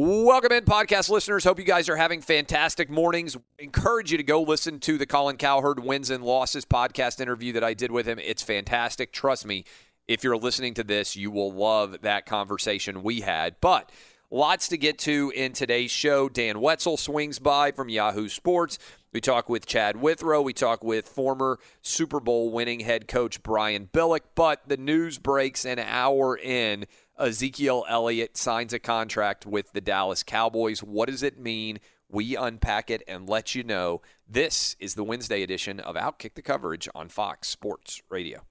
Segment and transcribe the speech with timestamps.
[0.00, 1.42] Welcome in, podcast listeners.
[1.42, 3.36] Hope you guys are having fantastic mornings.
[3.58, 7.64] Encourage you to go listen to the Colin Cowherd Wins and Losses podcast interview that
[7.64, 8.20] I did with him.
[8.20, 9.12] It's fantastic.
[9.12, 9.64] Trust me,
[10.06, 13.56] if you're listening to this, you will love that conversation we had.
[13.60, 13.90] But
[14.30, 16.28] lots to get to in today's show.
[16.28, 18.78] Dan Wetzel swings by from Yahoo Sports.
[19.12, 20.42] We talk with Chad Withrow.
[20.42, 24.20] We talk with former Super Bowl winning head coach Brian Billick.
[24.36, 26.86] But the news breaks an hour in.
[27.18, 30.82] Ezekiel Elliott signs a contract with the Dallas Cowboys.
[30.82, 31.80] What does it mean?
[32.08, 34.00] We unpack it and let you know.
[34.26, 38.42] This is the Wednesday edition of Outkick the Coverage on Fox Sports Radio.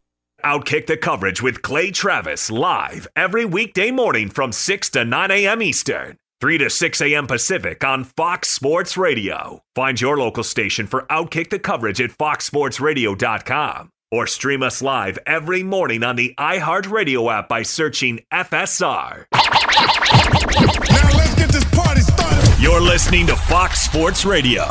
[0.44, 5.64] Outkick the coverage with Clay Travis live every weekday morning from 6 to 9 a.m.
[5.64, 7.26] Eastern, 3 to 6 a.m.
[7.26, 9.64] Pacific on Fox Sports Radio.
[9.74, 15.64] Find your local station for Outkick the coverage at foxsportsradio.com or stream us live every
[15.64, 19.26] morning on the iHeartRadio app by searching FSR.
[19.34, 22.62] Now let's get this party started.
[22.62, 24.64] You're listening to Fox Sports Radio.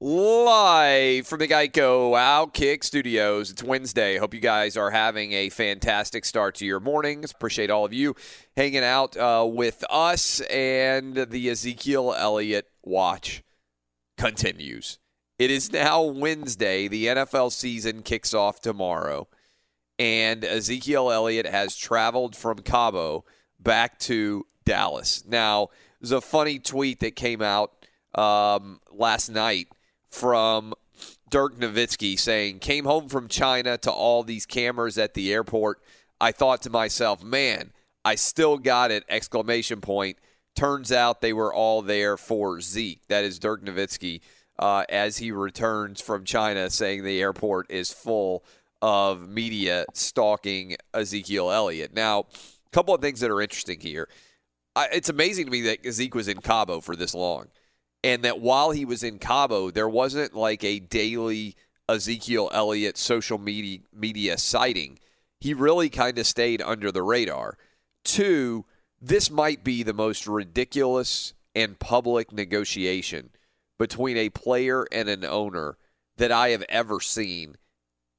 [0.00, 3.50] Live from the Geico Outkick Studios.
[3.50, 4.16] It's Wednesday.
[4.16, 7.32] Hope you guys are having a fantastic start to your mornings.
[7.32, 8.14] Appreciate all of you
[8.56, 10.40] hanging out uh, with us.
[10.42, 13.42] And the Ezekiel Elliott watch
[14.16, 15.00] continues.
[15.36, 16.86] It is now Wednesday.
[16.86, 19.26] The NFL season kicks off tomorrow.
[19.98, 23.24] And Ezekiel Elliott has traveled from Cabo
[23.58, 25.24] back to Dallas.
[25.26, 25.70] Now,
[26.00, 27.84] there's a funny tweet that came out
[28.14, 29.66] um, last night
[30.10, 30.74] from
[31.30, 35.80] Dirk Nowitzki saying, came home from China to all these cameras at the airport.
[36.20, 37.72] I thought to myself, man,
[38.04, 39.04] I still got it!
[39.08, 40.18] Exclamation point.
[40.56, 43.06] Turns out they were all there for Zeke.
[43.08, 44.20] That is Dirk Nowitzki
[44.58, 48.44] uh, as he returns from China, saying the airport is full
[48.80, 51.94] of media stalking Ezekiel Elliott.
[51.94, 54.08] Now, a couple of things that are interesting here.
[54.74, 57.48] I, it's amazing to me that Zeke was in Cabo for this long
[58.02, 61.56] and that while he was in Cabo, there wasn't like a daily
[61.88, 64.98] Ezekiel Elliott social media media sighting.
[65.40, 67.56] He really kind of stayed under the radar.
[68.04, 68.66] Two,
[69.00, 73.30] this might be the most ridiculous and public negotiation
[73.78, 75.76] between a player and an owner
[76.16, 77.56] that I have ever seen.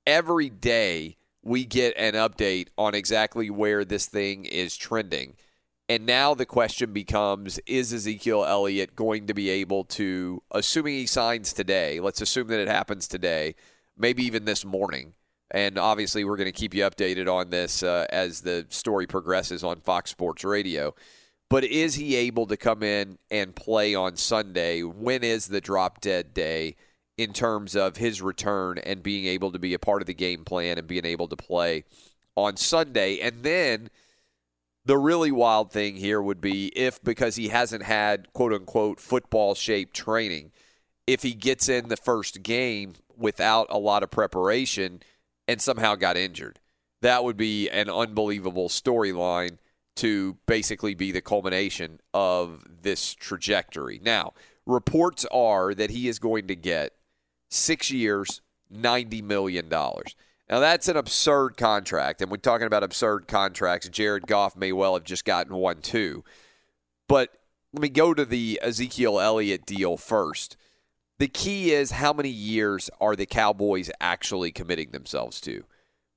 [0.07, 5.35] Every day we get an update on exactly where this thing is trending.
[5.89, 11.07] And now the question becomes is Ezekiel Elliott going to be able to, assuming he
[11.07, 13.55] signs today, let's assume that it happens today,
[13.97, 15.13] maybe even this morning.
[15.49, 19.63] And obviously, we're going to keep you updated on this uh, as the story progresses
[19.63, 20.93] on Fox Sports Radio.
[21.49, 24.83] But is he able to come in and play on Sunday?
[24.83, 26.75] When is the drop dead day
[27.17, 30.45] in terms of his return and being able to be a part of the game
[30.45, 31.85] plan and being able to play
[32.35, 33.17] on Sunday?
[33.17, 33.89] And then
[34.89, 39.53] the really wild thing here would be if, because he hasn't had quote unquote football
[39.53, 40.51] shaped training,
[41.05, 45.03] if he gets in the first game without a lot of preparation
[45.47, 46.57] and somehow got injured.
[47.03, 49.59] that would be an unbelievable storyline
[49.95, 54.01] to basically be the culmination of this trajectory.
[54.03, 54.33] Now,
[54.65, 56.93] reports are that he is going to get
[57.51, 58.41] six years,
[58.73, 59.71] $90 million.
[60.49, 62.21] Now, that's an absurd contract.
[62.21, 63.87] And we're talking about absurd contracts.
[63.89, 66.23] Jared Goff may well have just gotten one, too.
[67.07, 67.29] But
[67.71, 70.57] let me go to the Ezekiel Elliott deal first.
[71.19, 75.65] The key is how many years are the Cowboys actually committing themselves to?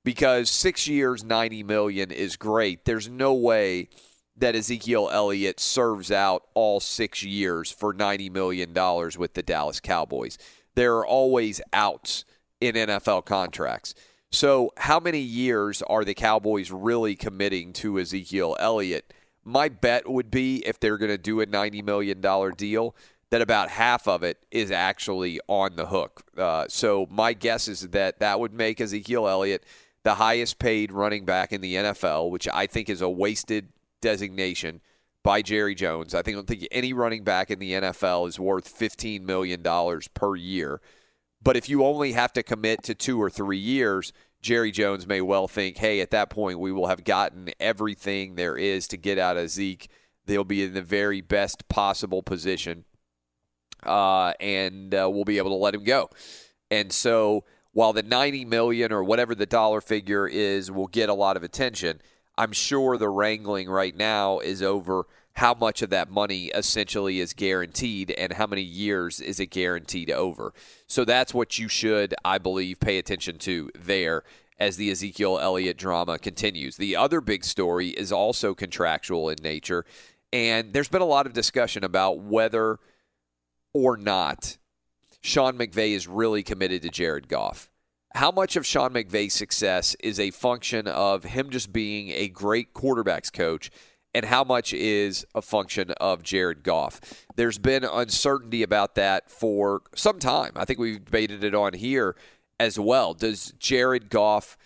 [0.03, 2.85] Because six years, 90 million is great.
[2.85, 3.89] There's no way
[4.35, 8.73] that Ezekiel Elliott serves out all six years for $90 million
[9.17, 10.37] with the Dallas Cowboys.
[10.75, 12.25] There are always outs
[12.59, 13.93] in NFL contracts.
[14.33, 19.13] So, how many years are the Cowboys really committing to Ezekiel Elliott?
[19.45, 22.19] My bet would be if they're going to do a $90 million
[22.57, 22.95] deal,
[23.29, 26.23] that about half of it is actually on the hook.
[26.35, 29.63] Uh, so, my guess is that that would make Ezekiel Elliott
[30.01, 33.69] the highest paid running back in the NFL, which I think is a wasted
[34.01, 34.81] designation
[35.21, 36.15] by Jerry Jones.
[36.15, 39.61] I think I don't think any running back in the NFL is worth $15 million
[40.15, 40.81] per year.
[41.43, 45.21] But if you only have to commit to two or three years, Jerry Jones may
[45.21, 49.17] well think, hey, at that point, we will have gotten everything there is to get
[49.17, 49.89] out of Zeke.
[50.25, 52.85] They'll be in the very best possible position,
[53.85, 56.09] uh, and uh, we'll be able to let him go.
[56.71, 57.43] And so,
[57.73, 61.43] while the 90 million or whatever the dollar figure is will get a lot of
[61.43, 62.01] attention,
[62.37, 67.33] I'm sure the wrangling right now is over how much of that money essentially is
[67.33, 70.53] guaranteed and how many years is it guaranteed over.
[70.87, 74.23] So that's what you should, I believe, pay attention to there
[74.59, 76.77] as the Ezekiel Elliott drama continues.
[76.77, 79.85] The other big story is also contractual in nature,
[80.31, 82.79] and there's been a lot of discussion about whether
[83.73, 84.57] or not
[85.21, 87.71] Sean McVay is really committed to Jared Goff
[88.15, 92.73] how much of Sean McVay's success is a function of him just being a great
[92.73, 93.71] quarterbacks coach
[94.13, 96.99] and how much is a function of Jared Goff?
[97.35, 100.51] There's been uncertainty about that for some time.
[100.55, 102.15] I think we've debated it on here
[102.59, 103.13] as well.
[103.13, 104.57] Does Jared Goff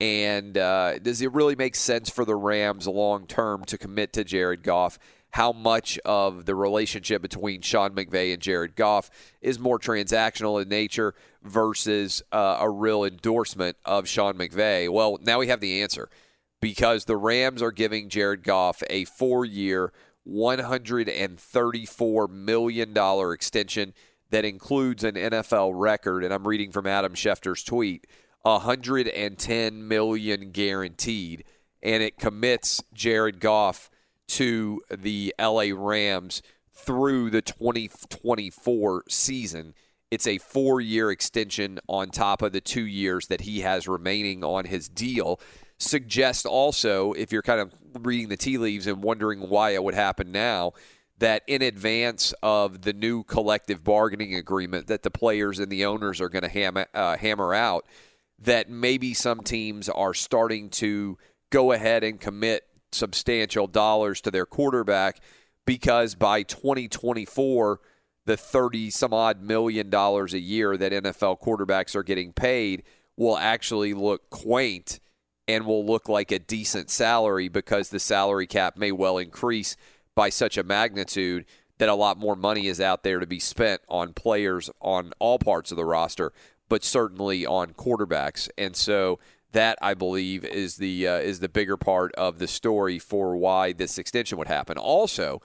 [0.00, 4.24] and uh, does it really make sense for the Rams long term to commit to
[4.24, 4.98] Jared Goff?
[5.34, 9.10] how much of the relationship between Sean McVay and Jared Goff
[9.42, 11.12] is more transactional in nature
[11.42, 14.88] versus uh, a real endorsement of Sean McVay.
[14.88, 16.08] Well, now we have the answer
[16.64, 19.92] because the Rams are giving Jared Goff a four year,
[20.26, 22.94] $134 million
[23.34, 23.92] extension
[24.30, 26.24] that includes an NFL record.
[26.24, 28.06] And I'm reading from Adam Schefter's tweet
[28.40, 31.44] 110 million guaranteed.
[31.82, 33.90] And it commits Jared Goff
[34.28, 36.40] to the LA Rams
[36.72, 39.74] through the 2024 season.
[40.10, 44.42] It's a four year extension on top of the two years that he has remaining
[44.42, 45.38] on his deal.
[45.84, 49.94] Suggests also, if you're kind of reading the tea leaves and wondering why it would
[49.94, 50.72] happen now,
[51.18, 56.20] that in advance of the new collective bargaining agreement that the players and the owners
[56.20, 57.86] are going to hammer, uh, hammer out,
[58.38, 61.18] that maybe some teams are starting to
[61.50, 65.20] go ahead and commit substantial dollars to their quarterback
[65.66, 67.80] because by 2024,
[68.26, 72.84] the 30 some odd million dollars a year that NFL quarterbacks are getting paid
[73.16, 74.98] will actually look quaint
[75.46, 79.76] and will look like a decent salary because the salary cap may well increase
[80.14, 81.44] by such a magnitude
[81.78, 85.38] that a lot more money is out there to be spent on players on all
[85.38, 86.32] parts of the roster,
[86.68, 88.48] but certainly on quarterbacks.
[88.56, 89.18] And so
[89.52, 93.72] that I believe is the uh, is the bigger part of the story for why
[93.72, 94.76] this extension would happen.
[94.76, 95.42] Also,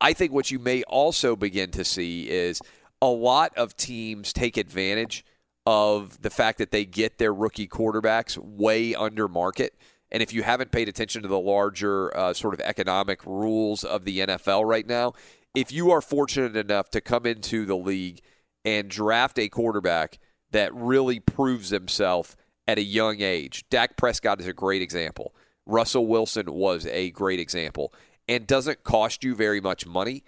[0.00, 2.60] I think what you may also begin to see is
[3.02, 5.24] a lot of teams take advantage
[5.70, 9.78] of the fact that they get their rookie quarterbacks way under market.
[10.10, 14.04] And if you haven't paid attention to the larger uh, sort of economic rules of
[14.04, 15.12] the NFL right now,
[15.54, 18.20] if you are fortunate enough to come into the league
[18.64, 20.18] and draft a quarterback
[20.50, 22.36] that really proves himself
[22.66, 23.64] at a young age.
[23.70, 25.36] Dak Prescott is a great example.
[25.66, 27.94] Russell Wilson was a great example
[28.26, 30.24] and doesn't cost you very much money,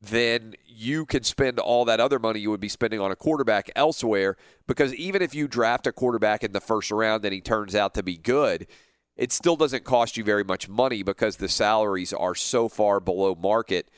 [0.00, 3.70] then you can spend all that other money you would be spending on a quarterback
[3.74, 4.36] elsewhere
[4.66, 7.94] because even if you draft a quarterback in the first round and he turns out
[7.94, 8.66] to be good,
[9.16, 13.34] it still doesn't cost you very much money because the salaries are so far below
[13.34, 13.90] market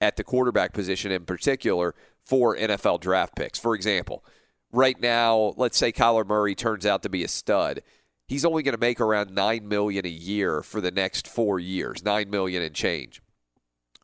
[0.00, 1.94] at the quarterback position in particular
[2.24, 3.58] for NFL draft picks.
[3.58, 4.24] For example,
[4.72, 7.82] right now, let's say Kyler Murray turns out to be a stud,
[8.26, 12.02] he's only going to make around nine million a year for the next four years,
[12.02, 13.20] nine million and change.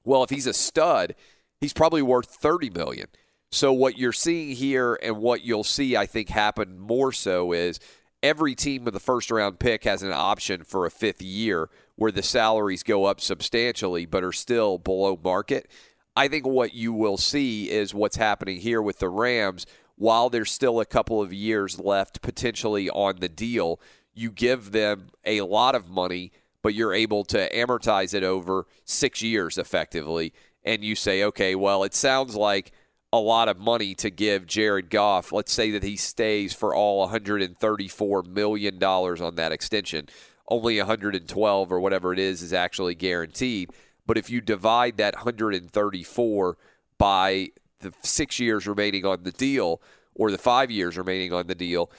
[0.05, 1.15] Well, if he's a stud,
[1.61, 3.09] he's probably worth thirty million.
[3.51, 7.81] So what you're seeing here, and what you'll see, I think, happen more so is
[8.23, 12.13] every team with a first round pick has an option for a fifth year where
[12.13, 15.71] the salaries go up substantially but are still below market.
[16.15, 19.67] I think what you will see is what's happening here with the Rams.
[19.97, 23.81] While there's still a couple of years left potentially on the deal,
[24.15, 29.23] you give them a lot of money, but you're able to amortize it over six
[29.23, 30.33] years effectively.
[30.65, 32.73] And you say, okay, well, it sounds like
[33.13, 35.33] a lot of money to give Jared Goff.
[35.33, 40.09] Let's say that he stays for all $134 million on that extension.
[40.49, 43.71] Only 112 or whatever it is is actually guaranteed.
[44.07, 46.57] But if you divide that 134
[46.99, 47.49] by
[47.81, 49.81] the six years remaining on the deal
[50.15, 51.91] or the five years remaining on the deal,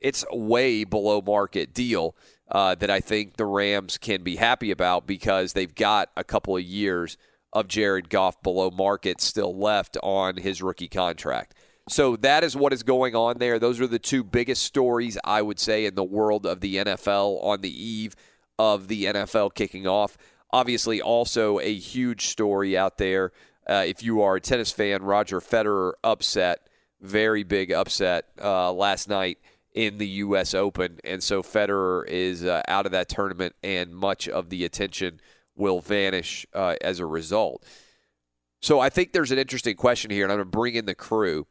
[0.00, 2.14] it's way below market deal
[2.50, 6.56] uh, that I think the Rams can be happy about because they've got a couple
[6.56, 7.16] of years
[7.52, 11.54] of Jared Goff below market still left on his rookie contract.
[11.88, 13.58] So that is what is going on there.
[13.58, 17.42] Those are the two biggest stories, I would say, in the world of the NFL
[17.42, 18.14] on the eve
[18.58, 20.18] of the NFL kicking off.
[20.52, 23.32] Obviously, also a huge story out there.
[23.66, 26.68] Uh, if you are a tennis fan, Roger Federer upset,
[27.00, 29.38] very big upset uh, last night
[29.74, 30.54] in the U.S.
[30.54, 30.98] Open.
[31.04, 35.20] And so Federer is uh, out of that tournament, and much of the attention
[35.58, 37.64] will vanish uh, as a result.
[38.60, 40.94] So I think there's an interesting question here, and I'm going to bring in the
[40.94, 41.46] crew.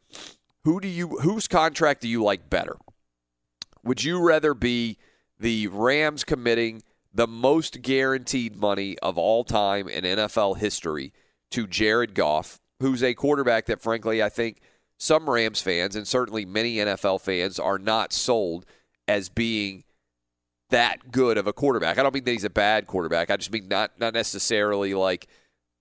[0.63, 2.77] Who do you whose contract do you like better?
[3.83, 4.97] Would you rather be
[5.39, 6.83] the Rams committing
[7.13, 11.13] the most guaranteed money of all time in NFL history
[11.51, 14.59] to Jared Goff, who's a quarterback that frankly I think
[14.97, 18.65] some Rams fans and certainly many NFL fans are not sold
[19.07, 19.83] as being
[20.69, 21.97] that good of a quarterback.
[21.97, 23.29] I don't mean that he's a bad quarterback.
[23.31, 25.27] I just mean not not necessarily like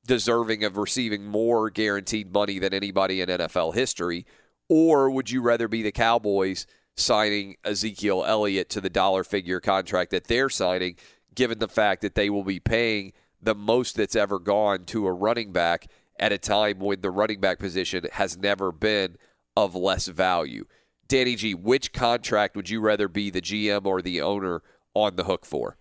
[0.07, 4.26] deserving of receiving more guaranteed money than anybody in NFL history.
[4.69, 6.66] Or would you rather be the Cowboys
[6.97, 10.97] signing Ezekiel Elliott to the dollar figure contract that they're signing,
[11.35, 15.12] given the fact that they will be paying the most that's ever gone to a
[15.12, 15.88] running back
[16.19, 19.16] at a time when the running back position has never been
[19.57, 20.64] of less value?
[21.09, 24.62] Danny G, which contract would you rather be the GM or the owner
[25.02, 25.76] on the hook for?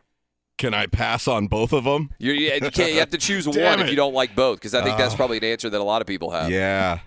[0.58, 2.12] Can I pass on both of them?
[2.18, 4.74] You, you, can't, you have to choose one Damn if you don't like both, because
[4.74, 5.18] I think that's Oh.
[5.18, 6.50] probably an answer that a lot of people have.
[6.50, 7.00] Yeah.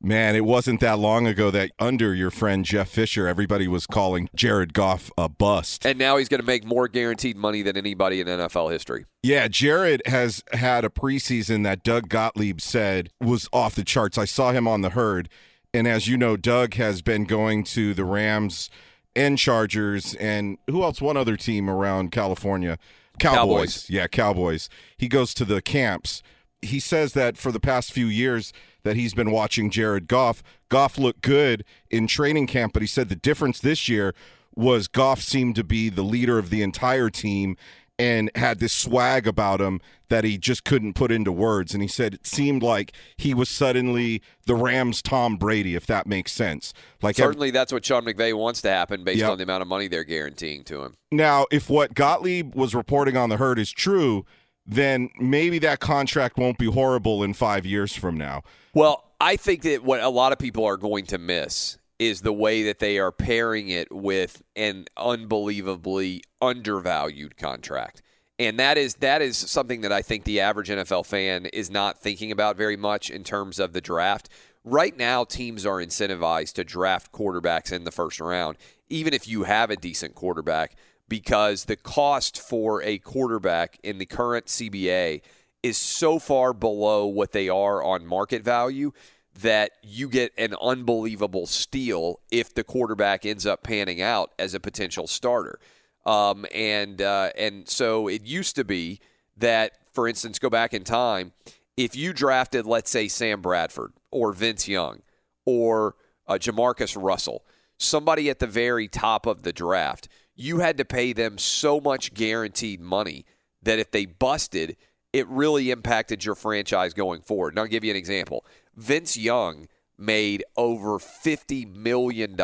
[0.00, 4.28] Man, it wasn't that long ago that under your friend Jeff Fisher, everybody was calling
[4.34, 5.86] Jared Goff a bust.
[5.86, 9.06] And now he's going to make more guaranteed money than anybody in NFL history.
[9.22, 14.18] Yeah, Jared has had a preseason that Doug Gottlieb said was off the charts.
[14.18, 15.30] I saw him on the herd.
[15.72, 18.68] And as you know, Doug has been going to the Rams
[19.16, 21.00] and Chargers and who else?
[21.00, 22.78] One other team around California.
[23.18, 23.36] Cowboys.
[23.38, 23.90] Cowboys.
[23.90, 24.68] Yeah, Cowboys.
[24.96, 26.22] He goes to the camps.
[26.62, 28.52] He says that for the past few years
[28.82, 33.08] that he's been watching Jared Goff, Goff looked good in training camp, but he said
[33.08, 34.14] the difference this year
[34.56, 37.56] was Goff seemed to be the leader of the entire team
[37.98, 41.72] and had this swag about him that he just couldn't put into words.
[41.74, 46.06] And he said it seemed like he was suddenly the Rams' Tom Brady, if that
[46.06, 46.72] makes sense.
[47.02, 49.30] Like Certainly, that's what Sean McVay wants to happen based Yep.
[49.30, 50.94] on the amount of money they're guaranteeing to him.
[51.12, 54.24] now, if what Gottlieb was reporting on the herd is true,
[54.66, 58.42] then maybe that contract won't be horrible in five years from now.
[58.72, 62.32] Well, I think that what a lot of people are going to miss is the
[62.32, 68.02] way that they are pairing it with an unbelievably undervalued contract.
[68.38, 72.00] And that is that is something that I think the average NFL fan is not
[72.00, 74.28] thinking about very much in terms of the draft.
[74.64, 78.56] Right now, teams are incentivized to draft quarterbacks in the first round,
[78.88, 80.74] even if you have a decent quarterback,
[81.08, 85.20] because the cost for a quarterback in the current CBA
[85.62, 88.92] is so far below what they are on market value
[89.40, 94.60] that you get an unbelievable steal if the quarterback ends up panning out as a
[94.60, 95.58] potential starter.
[96.06, 99.00] Um, and uh, and so it used to be
[99.36, 101.32] that, for instance, go back in time,
[101.76, 105.02] if you drafted, let's say, Sam Bradford or Vince Young
[105.44, 107.44] or uh, JaMarcus Russell,
[107.78, 112.14] somebody at the very top of the draft, you had to pay them so much
[112.14, 113.24] guaranteed money
[113.62, 114.76] that if they busted,
[115.12, 117.54] it really impacted your franchise going forward.
[117.54, 118.44] And I'll give you an example.
[118.76, 122.36] Vince Young made over $50 million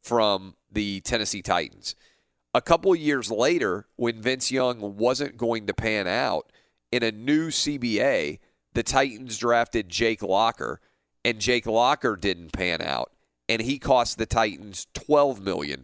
[0.00, 1.94] from the Tennessee Titans.
[2.54, 6.50] A couple years later, when Vince Young wasn't going to pan out,
[6.90, 8.38] in a new CBA,
[8.74, 10.80] the Titans drafted Jake Locker,
[11.24, 13.12] and Jake Locker didn't pan out,
[13.48, 15.82] and he cost the Titans $12 million.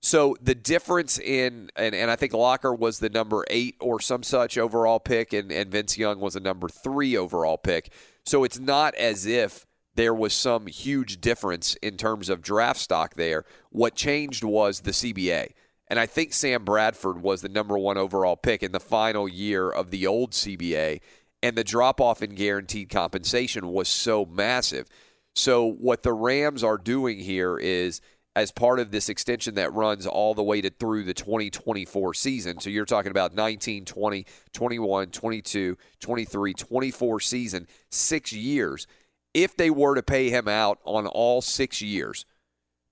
[0.00, 4.22] So the difference in, and, and I think Locker was the number eight or some
[4.22, 7.92] such overall pick, and, and Vince Young was a number three overall pick.
[8.28, 13.14] So it's not as if there was some huge difference in terms of draft stock
[13.14, 13.46] there.
[13.70, 15.52] What changed was the CBA.
[15.88, 19.70] And I think Sam Bradford was the number one overall pick in the final year
[19.70, 21.00] of the old CBA.
[21.42, 24.88] And the drop off in guaranteed compensation was so massive.
[25.34, 28.02] So, what the Rams are doing here is,
[28.38, 32.60] as part of this extension that runs all the way to through the 2024 season.
[32.60, 38.86] So, you're talking about 19, 20, 21, 22, 23, 24 season, six years.
[39.34, 42.24] If they were to pay him out on all six years,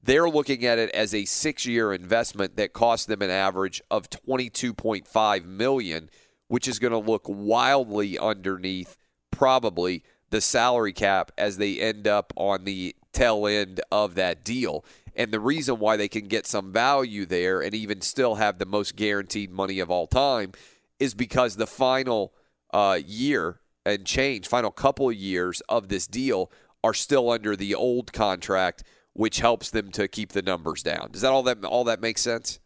[0.02, 5.44] they're looking at it as a six-year investment that costs them an average of 22.5
[5.44, 6.10] million,
[6.46, 8.96] which is going to look wildly underneath
[9.32, 14.84] probably the salary cap as they end up on the tail end of that deal.
[15.16, 18.66] And the reason why they can get some value there and even still have the
[18.66, 20.52] most guaranteed money of all time
[21.00, 22.34] is because the final
[22.72, 26.50] uh, year and change, final couple years of this deal
[26.84, 28.84] are still under the old contract
[29.16, 31.08] which helps them to keep the numbers down.
[31.10, 32.60] Does that all that all that make sense?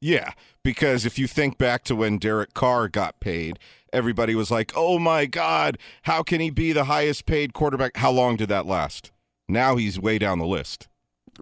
[0.00, 0.32] Yeah,
[0.62, 3.58] because if you think back to when Derek Carr got paid,
[3.92, 8.10] everybody was like, "Oh my God, how can he be the highest paid quarterback?" How
[8.10, 9.10] long did that last?
[9.48, 10.88] Now he's way down the list.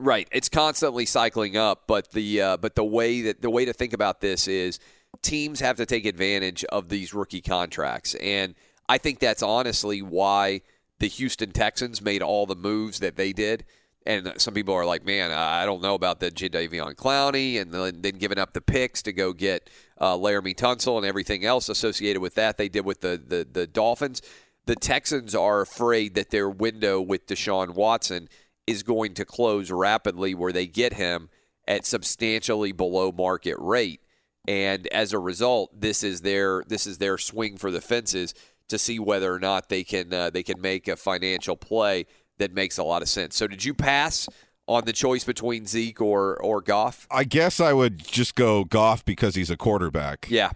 [0.00, 3.72] Right, it's constantly cycling up, but the uh, but the way that the way to
[3.72, 4.78] think about this is
[5.22, 8.54] teams have to take advantage of these rookie contracts, and
[8.88, 10.60] I think that's honestly why
[11.00, 13.64] the Houston Texans made all the moves that they did.
[14.06, 18.00] And some people are like, man, I don't know about the Jadeveon Clowney, and then,
[18.00, 22.22] then giving up the picks to go get uh, Laremy Tunsil and everything else associated
[22.22, 22.56] with that.
[22.56, 24.22] They did with the, the the Dolphins.
[24.66, 28.28] The Texans are afraid that their window with Deshaun Watson
[28.68, 31.28] is going to close rapidly, where they get him
[31.66, 34.00] at substantially below market rate,
[34.46, 38.34] and as a result, this is their this is their swing for the fences
[38.68, 42.06] to see whether or not they can uh, they can make a financial play
[42.38, 43.36] that makes a lot of sense.
[43.36, 44.28] So did you pass
[44.66, 47.06] on the choice between Zeke or or Goff?
[47.10, 50.26] I guess I would just go Goff because he's a quarterback.
[50.30, 50.50] Yeah.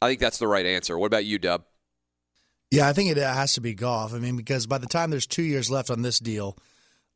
[0.00, 0.96] I think that's the right answer.
[0.96, 1.64] What about you, Dub?
[2.70, 4.14] Yeah, I think it has to be Goff.
[4.14, 6.56] I mean, because by the time there's two years left on this deal,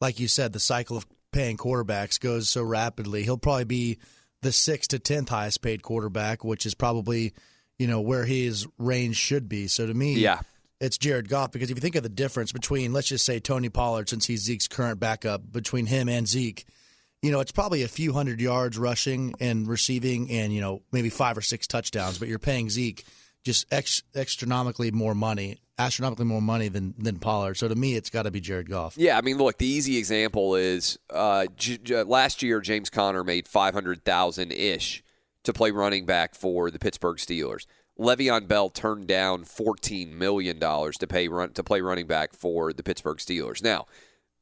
[0.02, 3.22] like you said, the cycle of paying quarterbacks goes so rapidly.
[3.22, 3.98] He'll probably be
[4.42, 7.32] the sixth to tenth highest paid quarterback, which is probably,
[7.78, 9.68] you know, where his range should be.
[9.68, 10.40] So to me, Yeah.
[10.80, 13.68] it's Jared Goff because if you think of the difference between, let's just say Tony
[13.68, 16.66] Pollard, since he's Zeke's current backup, between him and Zeke,
[17.22, 21.08] you know, it's probably a few hundred yards rushing and receiving, and you know maybe
[21.08, 22.18] five or six touchdowns.
[22.18, 23.04] But you're paying Zeke
[23.44, 27.54] just ex- astronomically more money, astronomically more money than than Pollard.
[27.54, 28.96] So to me, it's got to be Jared Goff.
[28.96, 33.24] Yeah, I mean, look, the easy example is uh, J- J- last year James Conner
[33.24, 35.02] made five hundred thousand ish
[35.44, 37.66] to play running back for the Pittsburgh Steelers.
[37.98, 42.72] Le'Veon Bell turned down fourteen million dollars to pay run to play running back for
[42.72, 43.62] the Pittsburgh Steelers.
[43.62, 43.86] Now,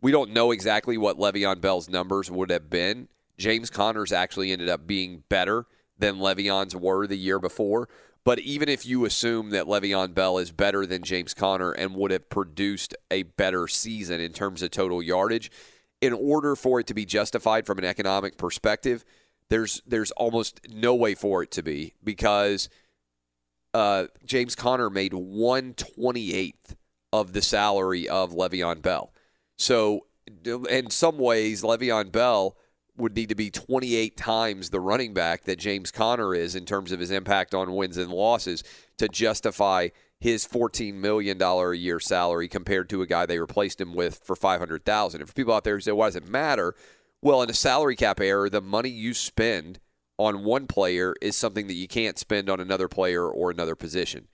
[0.01, 3.09] we don't know exactly what Le'Veon Bell's numbers would have been.
[3.39, 5.67] James Conner's actually ended up being better
[5.99, 7.89] than Le'Veon's were the year before.
[8.25, 12.11] But even if you assume that Le'Veon Bell is better than James Conner and would
[12.11, 15.51] have produced a better season in terms of total yardage,
[16.01, 19.05] in order for it to be justified from an economic perspective,
[19.49, 22.69] there's there's almost no way for it to be because
[23.75, 26.77] uh, James Conner made one twenty eighth
[27.13, 29.13] of the salary of Le'Veon Bell.
[29.59, 30.07] So,
[30.45, 32.57] in some ways, Le'Veon Bell
[33.01, 36.93] would need to be 28 times the running back that James Conner is in terms
[36.93, 38.63] of his impact on wins and losses
[38.99, 39.89] to justify
[40.21, 44.37] his $14 million a year salary compared to a guy they replaced him with for
[44.37, 46.75] 500000 And for people out there who say, why does it matter?
[47.23, 49.81] Well, in a salary cap era, the money you spend
[50.19, 54.29] on one player is something that you can't spend on another player or another position.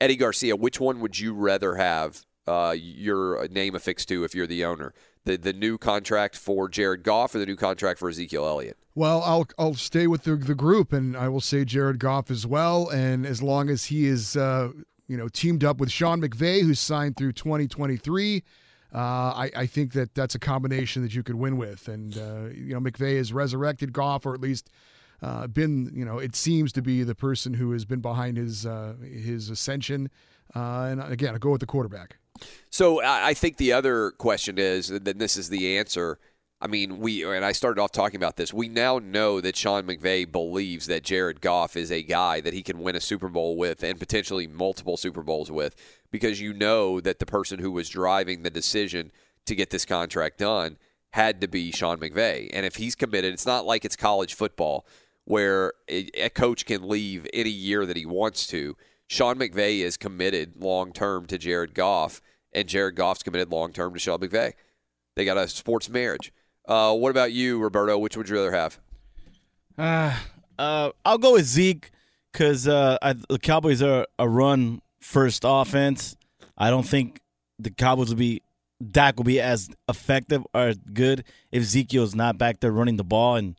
[0.00, 4.46] Eddie Garcia, which one would you rather have uh, your name affixed to if you're
[4.46, 4.92] the owner?
[5.24, 8.76] The the new contract for Jared Goff or the new contract for Ezekiel Elliott?
[8.94, 12.46] Well, I'll I'll stay with the the group, and I will say Jared Goff as
[12.46, 12.88] well.
[12.88, 14.70] And as long as he is, uh,
[15.06, 18.42] you know, teamed up with Sean McVay, who's signed through 2023,
[18.92, 21.88] uh, I I think that that's a combination that you could win with.
[21.88, 24.70] And uh, you know, McVay has resurrected Goff, or at least.
[25.20, 28.64] Uh, been you know it seems to be the person who has been behind his
[28.64, 30.08] uh, his ascension,
[30.54, 32.17] uh, and again I go with the quarterback.
[32.70, 36.18] So I think the other question is, and this is the answer.
[36.60, 38.52] I mean, we and I started off talking about this.
[38.52, 42.62] We now know that Sean McVay believes that Jared Goff is a guy that he
[42.62, 45.76] can win a Super Bowl with and potentially multiple Super Bowls with,
[46.10, 49.12] because you know that the person who was driving the decision
[49.46, 50.78] to get this contract done
[51.12, 52.50] had to be Sean McVay.
[52.52, 54.84] And if he's committed, it's not like it's college football
[55.24, 58.76] where a coach can leave any year that he wants to.
[59.06, 62.20] Sean McVay is committed long term to Jared Goff,
[62.58, 64.52] and Jared Goff's committed long term to Sean McVay.
[65.16, 66.32] They got a sports marriage.
[66.66, 67.98] Uh, what about you, Roberto?
[67.98, 68.78] Which would you rather have?
[69.76, 70.16] Uh,
[70.58, 71.90] uh, I'll go with Zeke
[72.32, 76.16] because uh, the Cowboys are a run first offense.
[76.56, 77.20] I don't think
[77.58, 78.42] the Cowboys will be
[78.86, 83.36] Dak will be as effective or good if Ezekiel's not back there running the ball
[83.36, 83.56] and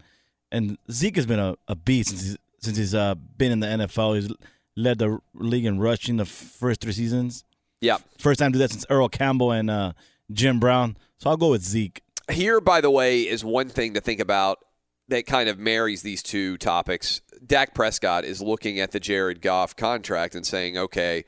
[0.51, 3.67] and Zeke has been a, a beast since he's, since he's uh, been in the
[3.67, 4.15] NFL.
[4.15, 4.33] He's
[4.75, 7.43] led the league in rushing the first three seasons.
[7.81, 9.93] Yeah, first time to do that since Earl Campbell and uh,
[10.31, 10.97] Jim Brown.
[11.17, 12.01] So I'll go with Zeke.
[12.31, 14.59] Here, by the way, is one thing to think about
[15.07, 17.21] that kind of marries these two topics.
[17.45, 21.25] Dak Prescott is looking at the Jared Goff contract and saying, okay,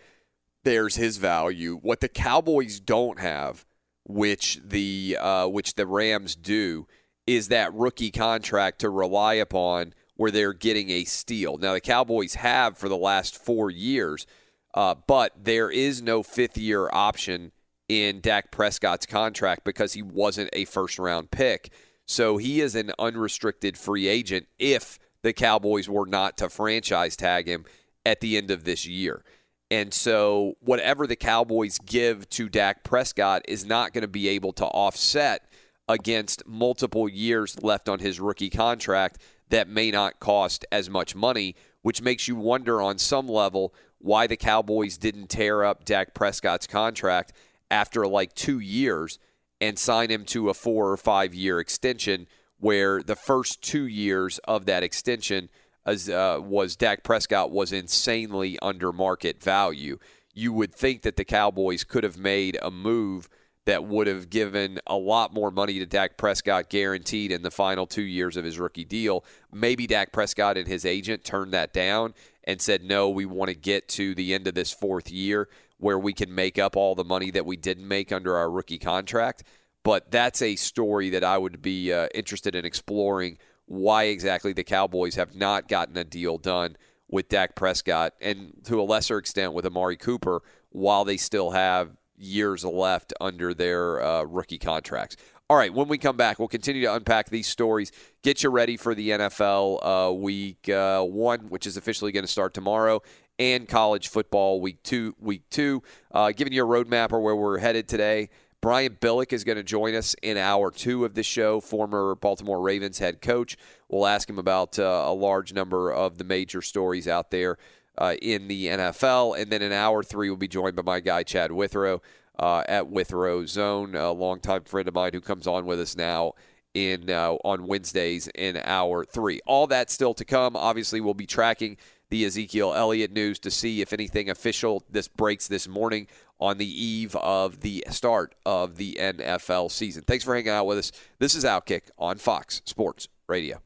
[0.63, 1.79] there's his value.
[1.81, 3.65] What the Cowboys don't have,
[4.05, 6.87] which the uh, which the Rams do,
[7.25, 11.57] is that rookie contract to rely upon where they're getting a steal.
[11.57, 14.27] Now the Cowboys have for the last four years,
[14.73, 17.51] uh, but there is no fifth year option
[17.89, 21.71] in Dak Prescott's contract because he wasn't a first round pick.
[22.05, 27.47] So he is an unrestricted free agent if the Cowboys were not to franchise tag
[27.47, 27.65] him
[28.05, 29.23] at the end of this year.
[29.69, 34.51] And so whatever the Cowboys give to Dak Prescott is not going to be able
[34.53, 35.47] to offset
[35.87, 41.55] against multiple years left on his rookie contract that may not cost as much money,
[41.81, 46.67] which makes you wonder on some level why the Cowboys didn't tear up Dak Prescott's
[46.67, 47.33] contract
[47.69, 49.19] after like two years
[49.59, 52.27] and sign him to a four or five year extension
[52.59, 55.49] where the first two years of that extension
[55.85, 59.97] as, uh, was Dak Prescott was insanely under market value.
[60.33, 63.29] You would think that the Cowboys could have made a move
[63.65, 67.85] that would have given a lot more money to Dak Prescott guaranteed in the final
[67.85, 69.23] two years of his rookie deal.
[69.51, 73.55] Maybe Dak Prescott and his agent turned that down and said, no, we want to
[73.55, 77.03] get to the end of this fourth year where we can make up all the
[77.03, 79.43] money that we didn't make under our rookie contract.
[79.83, 84.63] But that's a story that I would be uh, interested in exploring why exactly the
[84.63, 86.77] Cowboys have not gotten a deal done
[87.09, 91.97] with Dak Prescott and to a lesser extent with Amari Cooper while they still have
[92.17, 95.17] years left under their uh, rookie contracts.
[95.51, 97.91] All right, when we come back, we'll continue to unpack these stories.
[98.23, 102.31] Get you ready for the NFL uh, week uh, one, which is officially going to
[102.31, 103.01] start tomorrow,
[103.37, 105.13] and college football week two.
[105.19, 105.83] Week two,
[106.13, 108.29] uh, giving you a roadmap or where we're headed today.
[108.61, 112.61] Brian Billick is going to join us in hour two of the show, former Baltimore
[112.61, 113.57] Ravens head coach.
[113.89, 117.57] We'll ask him about uh, a large number of the major stories out there
[117.97, 119.37] uh, in the NFL.
[119.37, 122.01] And then in hour three, we'll be joined by my guy, Chad Withrow,
[122.41, 126.33] uh, at Withrow Zone, a longtime friend of mine who comes on with us now
[126.73, 129.39] in uh, on Wednesdays in hour three.
[129.45, 130.55] All that still to come.
[130.55, 131.77] Obviously, we'll be tracking
[132.09, 136.07] the Ezekiel Elliott news to see if anything official this breaks this morning
[136.39, 140.03] on the eve of the start of the NFL season.
[140.03, 140.91] Thanks for hanging out with us.
[141.19, 143.59] This is Outkick on Fox Sports Radio.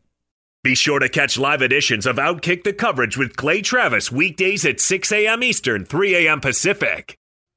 [0.63, 4.79] Be sure to catch live editions of Outkick the coverage with Clay Travis weekdays at
[4.79, 5.43] 6 a.m.
[5.43, 6.41] Eastern, 3 a.m.
[6.41, 7.17] Pacific.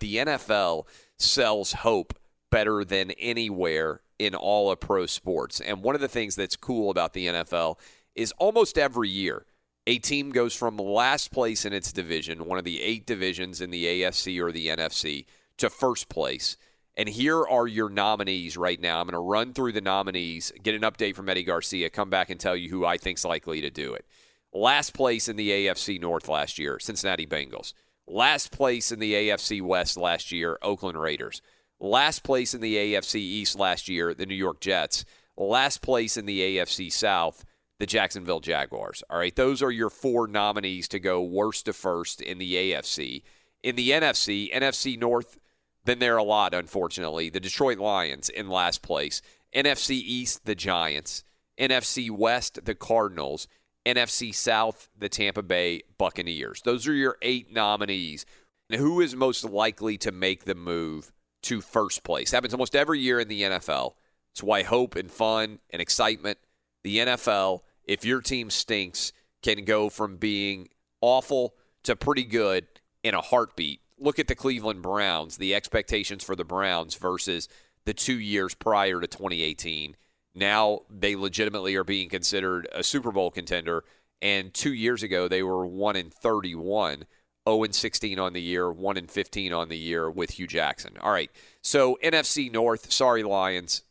[0.00, 0.86] The NFL
[1.18, 2.14] sells hope
[2.50, 5.60] better than anywhere in all of pro sports.
[5.60, 7.78] And one of the things that's cool about the NFL
[8.14, 9.46] is almost every year,
[9.86, 13.70] a team goes from last place in its division, one of the eight divisions in
[13.70, 15.26] the AFC or the NFC,
[15.58, 16.56] to first place.
[16.96, 19.00] And here are your nominees right now.
[19.00, 22.28] I'm going to run through the nominees, get an update from Eddie Garcia, come back
[22.28, 24.04] and tell you who I think's likely to do it.
[24.52, 27.72] Last place in the AFC North last year, Cincinnati Bengals.
[28.10, 31.42] Last place in the AFC West last year, Oakland Raiders.
[31.78, 35.04] Last place in the AFC East last year, the New York Jets.
[35.36, 37.44] Last place in the AFC South,
[37.78, 39.02] the Jacksonville Jaguars.
[39.10, 43.22] All right, those are your four nominees to go worst to first in the AFC.
[43.62, 45.38] In the NFC, NFC North,
[45.84, 47.28] been there a lot, unfortunately.
[47.28, 49.20] The Detroit Lions in last place.
[49.54, 51.24] NFC East, the Giants.
[51.60, 53.48] NFC West, the Cardinals.
[53.88, 56.62] NFC South, the Tampa Bay Buccaneers.
[56.62, 58.26] Those are your eight nominees.
[58.70, 61.10] And who is most likely to make the move
[61.44, 62.30] to first place?
[62.30, 63.94] Happens almost every year in the NFL.
[64.32, 66.38] It's why hope and fun and excitement,
[66.84, 70.68] the NFL, if your team stinks, can go from being
[71.00, 72.66] awful to pretty good
[73.02, 73.80] in a heartbeat.
[73.98, 77.48] Look at the Cleveland Browns, the expectations for the Browns versus
[77.84, 79.96] the two years prior to 2018
[80.34, 83.84] now they legitimately are being considered a Super Bowl contender.
[84.20, 87.04] And two years ago, they were 1 in 31,
[87.48, 90.96] 0 and 16 on the year, 1 and 15 on the year with Hue Jackson.
[91.00, 91.30] All right.
[91.62, 93.82] So, NFC North, sorry, Lions.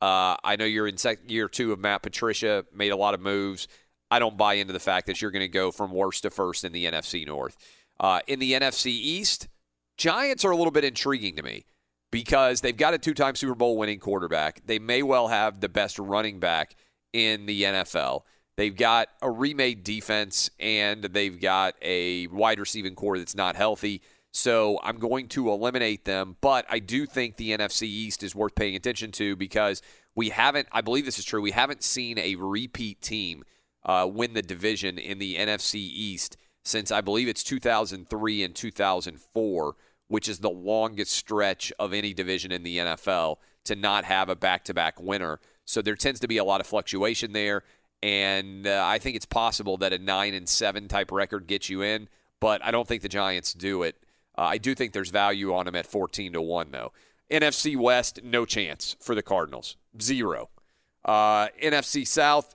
[0.00, 3.20] Uh, I know you're in sec- year two of Matt Patricia, made a lot of
[3.20, 3.68] moves.
[4.10, 6.64] I don't buy into the fact that you're going to go from worst to first
[6.64, 7.56] in the NFC North.
[7.98, 9.48] Uh, in the NFC East,
[9.96, 11.64] Giants are a little bit intriguing to me
[12.14, 14.64] because they've got a two time Super Bowl winning quarterback.
[14.64, 16.76] They may well have the best running back
[17.12, 18.20] in the NFL.
[18.56, 24.00] They've got a remade defense and they've got a wide receiving corps that's not healthy.
[24.30, 26.36] So I'm going to eliminate them.
[26.40, 29.82] But I do think the NFC East is worth paying attention to because
[30.14, 33.42] we haven't, I believe this is true, we haven't seen a repeat team
[33.84, 39.76] uh, win the division in the NFC East since I believe it's 2003 and 2004
[40.08, 44.36] which is the longest stretch of any division in the NFL, to not have a
[44.36, 45.40] back to back winner.
[45.64, 47.62] So there tends to be a lot of fluctuation there.
[48.02, 51.80] And uh, I think it's possible that a 9 and 7 type record gets you
[51.80, 53.96] in, but I don't think the Giants do it.
[54.36, 56.92] Uh, I do think there's value on them at 14 to 1, though.
[57.30, 59.76] NFC West, no chance for the Cardinals.
[60.00, 60.50] Zero.
[61.04, 62.54] Uh, NFC South,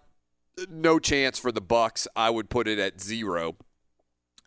[0.70, 2.08] no chance for the Bucks.
[2.16, 3.56] I would put it at zero.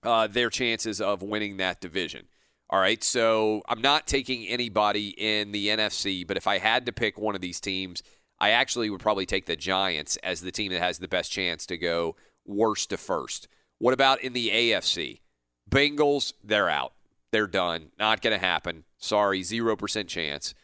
[0.03, 2.27] Uh, their chances of winning that division.
[2.73, 6.93] All right, so I'm not taking anybody in the NFC, but if I had to
[6.93, 8.03] pick one of these teams,
[8.41, 11.67] I actually would probably take the Giants as the team that has the best chance
[11.67, 13.47] to go worst to first.
[13.77, 15.21] What about in the AFC?
[15.71, 16.95] Bengals, they're out.
[17.31, 17.91] They're done.
[17.99, 18.85] Not going to happen.
[18.97, 20.55] Sorry, 0% chance.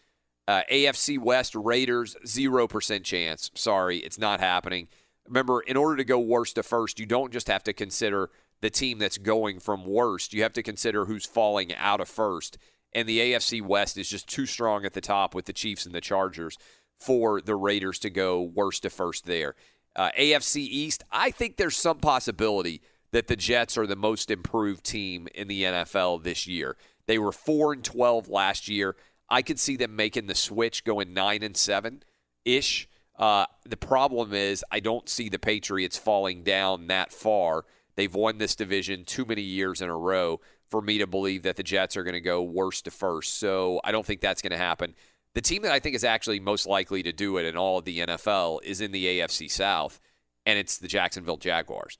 [0.46, 3.50] Uh, AFC West Raiders, 0% chance.
[3.54, 4.88] Sorry, it's not happening.
[5.26, 8.70] Remember, in order to go worst to first, you don't just have to consider the
[8.70, 10.32] team that's going from worst.
[10.32, 12.58] You have to consider who's falling out of first.
[12.92, 15.94] And the AFC West is just too strong at the top with the Chiefs and
[15.94, 16.56] the Chargers
[16.98, 19.54] for the Raiders to go worst to first there.
[19.94, 24.84] Uh, AFC East, I think there's some possibility that the Jets are the most improved
[24.84, 26.76] team in the NFL this year.
[27.06, 28.96] They were 4 and 12 last year.
[29.30, 32.02] I could see them making the switch going 9 and 7
[32.44, 32.88] ish.
[33.18, 37.64] Uh, the problem is, I don't see the Patriots falling down that far.
[37.98, 41.56] They've won this division too many years in a row for me to believe that
[41.56, 43.38] the Jets are going to go worst to first.
[43.38, 44.94] So I don't think that's going to happen.
[45.34, 47.84] The team that I think is actually most likely to do it in all of
[47.84, 49.98] the NFL is in the AFC South,
[50.46, 51.98] and it's the Jacksonville Jaguars.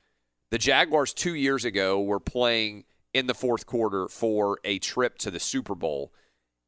[0.53, 5.33] The Jaguars two years ago were playing in the fourth quarter for a trip to
[5.33, 6.13] the Super Bowl,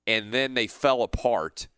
[0.08, 1.68] and then they fell apart.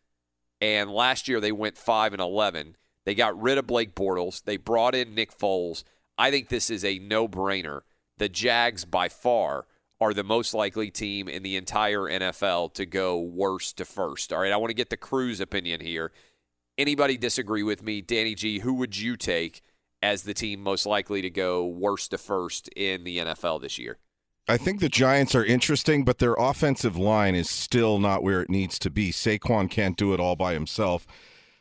[0.63, 2.79] And last year they went five and eleven.
[3.05, 4.43] They got rid of Blake Bortles.
[4.43, 5.85] They brought in Nick Foles.
[6.19, 7.83] I think this is a no-brainer.
[8.19, 9.67] The Jags, by far,
[10.01, 14.33] are the most likely team in the entire NFL to go worst to first.
[14.33, 16.13] All right, I want to get the crew's opinion here.
[16.77, 18.01] Anybody disagree with me?
[18.01, 19.63] Danny G, who would you take
[20.03, 23.99] as the team most likely to go worst to first in the NFL this year?
[24.49, 28.51] I think the Giants are interesting, but their offensive line is still not where it
[28.51, 29.13] needs to be.
[29.13, 31.07] Saquon can't do it all by himself.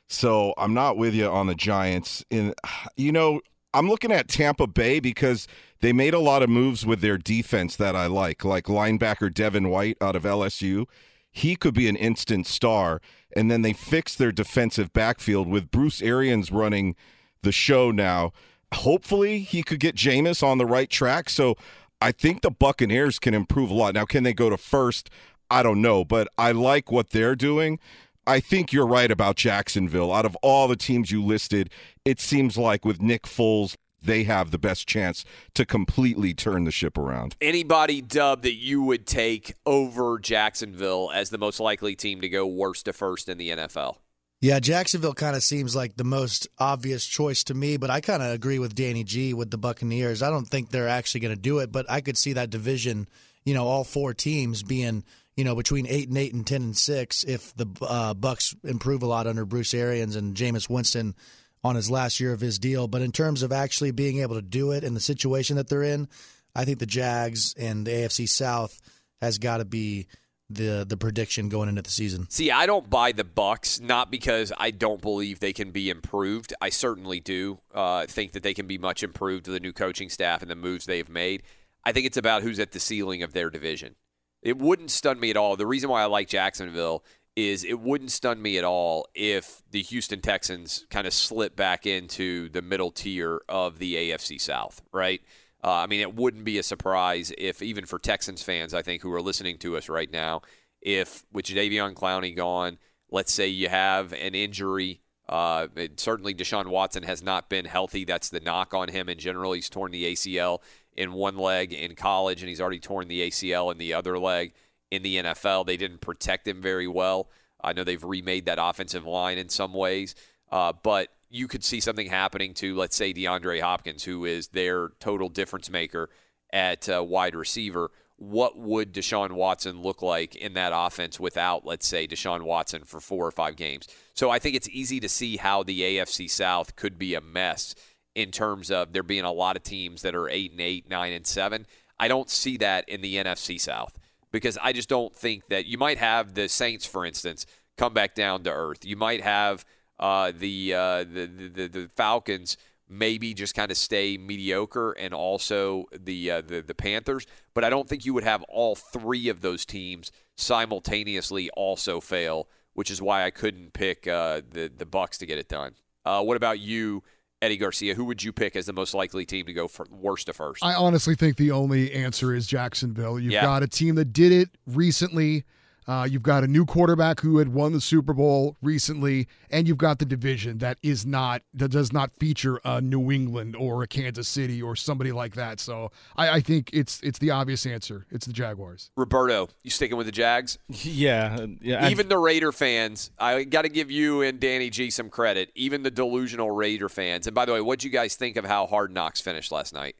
[0.07, 2.25] So I'm not with you on the Giants.
[2.31, 2.55] In
[2.97, 3.41] you know,
[3.73, 5.47] I'm looking at Tampa Bay because
[5.79, 9.69] they made a lot of moves with their defense that I like, like linebacker Devin
[9.69, 10.85] White out of LSU.
[11.31, 13.01] He could be an instant star.
[13.35, 16.95] And then they fixed their defensive backfield with Bruce Arians running
[17.43, 18.33] the show now.
[18.73, 21.29] Hopefully, he could get Jameis on the right track.
[21.29, 21.55] So
[22.01, 23.93] I think the Buccaneers can improve a lot.
[23.93, 25.09] Now, can they go to first?
[25.49, 27.79] I don't know, but I like what they're doing.
[28.27, 30.13] I think you're right about Jacksonville.
[30.13, 31.71] Out of all the teams you listed,
[32.05, 36.71] it seems like with Nick Foles, they have the best chance to completely turn the
[36.71, 37.35] ship around.
[37.41, 42.45] Anybody dub that you would take over Jacksonville as the most likely team to go
[42.45, 43.97] worst to first in the NFL?
[44.39, 48.23] Yeah, Jacksonville kind of seems like the most obvious choice to me, but I kind
[48.23, 50.23] of agree with Danny G with the Buccaneers.
[50.23, 53.07] I don't think they're actually going to do it, but I could see that division,
[53.45, 55.03] you know, all four teams being,
[55.35, 59.03] you know, between eight and eight and ten and six if the uh, Bucks improve
[59.03, 61.15] a lot under Bruce Arians and Jameis Winston
[61.63, 62.87] on his last year of his deal.
[62.87, 65.83] But in terms of actually being able to do it in the situation that they're
[65.83, 66.07] in,
[66.55, 68.81] I think the Jags and the AFC South
[69.21, 70.07] has got to be
[70.49, 72.27] the the prediction going into the season.
[72.29, 76.53] See, I don't buy the Bucks not because I don't believe they can be improved.
[76.61, 80.09] I certainly do uh, think that they can be much improved with the new coaching
[80.09, 81.43] staff and the moves they've made.
[81.83, 83.95] I think it's about who's at the ceiling of their division.
[84.41, 85.55] It wouldn't stun me at all.
[85.55, 87.03] The reason why I like Jacksonville
[87.35, 91.85] is it wouldn't stun me at all if the Houston Texans kind of slip back
[91.85, 95.21] into the middle tier of the AFC South, right?
[95.63, 99.01] Uh, I mean, it wouldn't be a surprise if, even for Texans fans, I think,
[99.01, 100.41] who are listening to us right now,
[100.81, 102.79] if with Jadeveon Clowney gone,
[103.11, 105.01] let's say you have an injury.
[105.29, 108.03] Uh, certainly, Deshaun Watson has not been healthy.
[108.03, 109.53] That's the knock on him in general.
[109.53, 110.59] He's torn the ACL
[111.01, 114.53] in one leg in college, and he's already torn the ACL in the other leg
[114.91, 115.65] in the NFL.
[115.65, 117.27] They didn't protect him very well.
[117.63, 120.13] I know they've remade that offensive line in some ways,
[120.51, 124.89] uh, but you could see something happening to, let's say, DeAndre Hopkins, who is their
[124.99, 126.11] total difference maker
[126.53, 127.89] at uh, wide receiver.
[128.17, 132.99] What would Deshaun Watson look like in that offense without, let's say, Deshaun Watson for
[132.99, 133.87] four or five games?
[134.13, 137.73] So I think it's easy to see how the AFC South could be a mess
[138.15, 141.13] in terms of there being a lot of teams that are eight and eight, nine
[141.13, 141.65] and seven.
[141.99, 143.97] I don't see that in the NFC South
[144.31, 147.45] because I just don't think that you might have the Saints, for instance,
[147.77, 148.85] come back down to earth.
[148.85, 149.65] You might have
[149.99, 152.57] uh, the, uh, the, the the Falcons
[152.89, 157.25] maybe just kind of stay mediocre, and also the, uh, the the Panthers.
[157.53, 162.49] But I don't think you would have all three of those teams simultaneously also fail,
[162.73, 165.73] which is why I couldn't pick uh, the the Bucks to get it done.
[166.03, 167.03] Uh, what about you
[167.41, 170.27] Eddie Garcia, who would you pick as the most likely team to go from worst
[170.27, 170.63] to first?
[170.63, 173.19] I honestly think the only answer is Jacksonville.
[173.19, 173.41] You've Yeah.
[173.41, 175.43] got a team that did it recently.
[175.87, 179.77] Uh, you've got a new quarterback who had won the Super Bowl recently, and you've
[179.77, 183.87] got the division that is not that does not feature a New England or a
[183.87, 185.59] Kansas City or somebody like that.
[185.59, 188.05] So I, I think it's it's the obvious answer.
[188.11, 188.91] It's the Jaguars.
[188.95, 190.57] Roberto, you sticking with the Jags?
[190.91, 191.89] Yeah, yeah.
[191.89, 195.51] Even the Raider fans, I got to give you and Danny G some credit.
[195.55, 197.27] Even the delusional Raider fans.
[197.27, 199.73] And by the way, what do you guys think of how Hard Knocks finished last
[199.73, 199.95] night?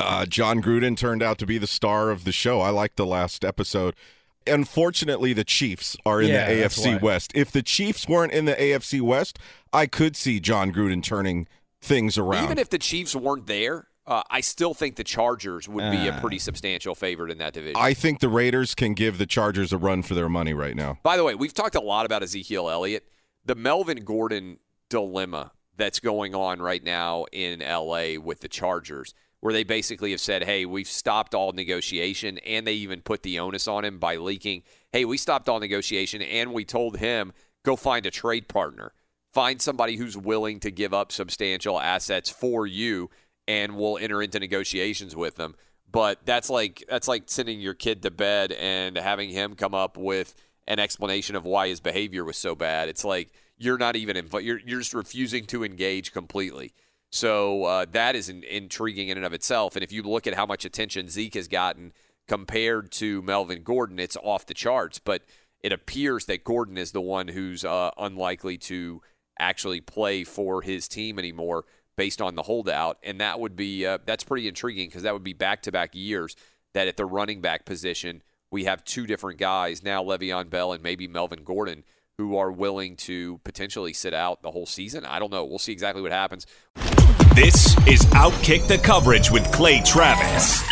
[0.00, 2.60] Uh, Jon Gruden turned out to be the star of the show.
[2.60, 3.94] I liked the last episode.
[4.46, 7.00] Unfortunately, the Chiefs are in Yeah, the AFC.
[7.00, 7.32] West.
[7.34, 9.38] If the Chiefs weren't in the AFC West,
[9.72, 11.46] I could see Jon Gruden turning
[11.80, 12.44] things around.
[12.44, 16.12] Even if the Chiefs weren't there, uh, I still think the Chargers would be a
[16.16, 16.20] Ah.
[16.20, 17.76] pretty substantial favorite in that division.
[17.80, 20.98] I think the Raiders can give the Chargers a run for their money right now.
[21.02, 23.06] By the way, we've talked a lot about Ezekiel Elliott.
[23.44, 29.52] The Melvin Gordon dilemma that's going on right now in LA with the Chargers, where
[29.52, 33.66] they basically have said, hey, we've stopped all negotiation, and they even put the onus
[33.66, 34.62] on him by leaking,
[34.92, 37.32] hey, we stopped all negotiation, and we told him,
[37.64, 38.92] go find a trade partner.
[39.32, 43.10] Find somebody who's willing to give up substantial assets for you,
[43.48, 45.56] and we'll enter into negotiations with them.
[45.90, 49.96] But that's like that's like sending your kid to bed and having him come up
[49.96, 50.36] with
[50.68, 52.88] an explanation of why his behavior was so bad.
[52.88, 56.72] It's like you're not even inv- you're you're just refusing to engage completely.
[57.12, 59.76] So uh, that is in, intriguing in and of itself.
[59.76, 61.92] And if you look at how much attention Zeke has gotten
[62.26, 64.98] compared to Melvin Gordon, it's off the charts.
[64.98, 65.22] But
[65.60, 69.02] it appears that Gordon is the one who's uh, unlikely to
[69.38, 71.64] actually play for his team anymore
[71.96, 75.22] based on the holdout, and that would be uh, that's pretty intriguing because that would
[75.22, 76.34] be back to back years
[76.72, 80.82] that at the running back position we have two different guys now, Le'Veon Bell and
[80.82, 81.84] maybe Melvin Gordon,
[82.22, 85.04] who are willing to potentially sit out the whole season.
[85.04, 85.44] I don't know.
[85.44, 86.46] We'll see exactly what happens.
[87.34, 90.62] This is Outkick the Coverage with Clay Travis.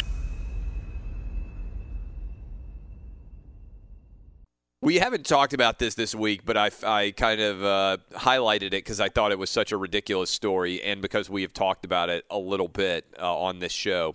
[4.80, 8.70] We haven't talked about this this week, but I, I kind of uh, highlighted it
[8.70, 12.10] because I thought it was such a ridiculous story, and because we have talked about
[12.10, 14.14] it a little bit uh, on this show.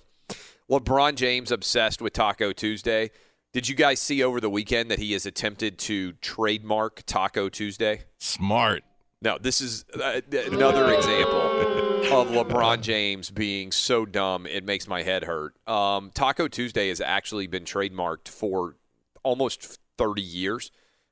[0.72, 3.12] LeBron James obsessed with Taco Tuesday.
[3.56, 8.01] Did you guys see over the weekend that he has attempted to trademark Taco Tuesday?
[8.18, 8.84] Smart.
[9.22, 10.20] No, this is uh,
[10.51, 15.53] another example of LeBron James being so dumb it makes my head hurt.
[15.70, 18.76] Um, Taco Tuesday has actually been trademarked for
[19.24, 20.70] almost 30 years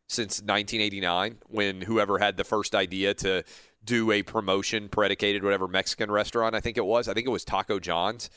[0.09, 3.45] since 1989 when whoever had the first idea to
[3.85, 7.07] do a promotion predicated whatever Mexican restaurant I think it was.
[7.07, 8.29] I think it was Taco John's.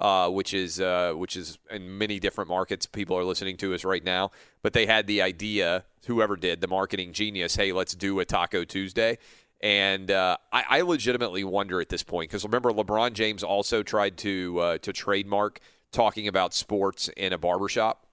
[0.00, 3.84] Uh, which is uh, which is in many different markets people are listening to us
[3.84, 4.32] right now.
[4.60, 8.64] But they had the idea, whoever did the marketing genius, hey, let's do a Taco
[8.64, 9.18] Tuesday.
[9.60, 14.18] And uh, I, I legitimately wonder at this point because remember, LeBron James also tried
[14.18, 18.06] to uh, to trademark talking about sports in a barbershop,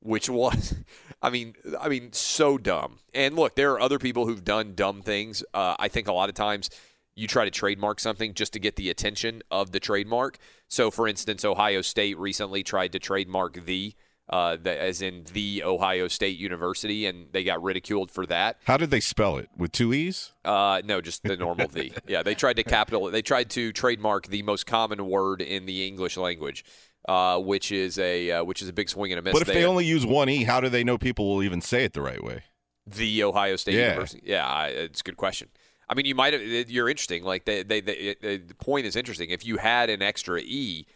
[0.00, 0.74] which was,
[1.22, 2.98] I mean, I mean, so dumb.
[3.14, 5.44] And look, there are other people who've done dumb things.
[5.54, 6.70] Uh, I think a lot of times
[7.16, 10.38] you try to trademark something just to get the attention of the trademark.
[10.68, 13.94] So, for instance, Ohio State recently tried to trademark the,
[14.28, 18.58] uh, the as in the Ohio State University, and they got ridiculed for that.
[18.64, 19.48] How did they spell it?
[19.56, 20.34] With two E's?
[20.44, 21.92] Uh, no, just the normal the.
[22.06, 23.10] Yeah, they tried to capital.
[23.10, 26.64] They tried to trademark the most common word in the English language,
[27.08, 29.32] uh, which is a uh, which is a big swing and a miss.
[29.32, 31.84] But if they only use one E, how do they know people will even say
[31.84, 32.42] it the right way?
[32.86, 33.88] the Ohio State Yeah.
[33.88, 34.22] University?
[34.24, 35.48] Yeah, I, it's a good question.
[35.88, 36.70] I mean, you might have.
[36.70, 37.22] You're interesting.
[37.22, 39.30] Like they, they, they, the point is interesting.
[39.30, 40.86] If you had an extra e,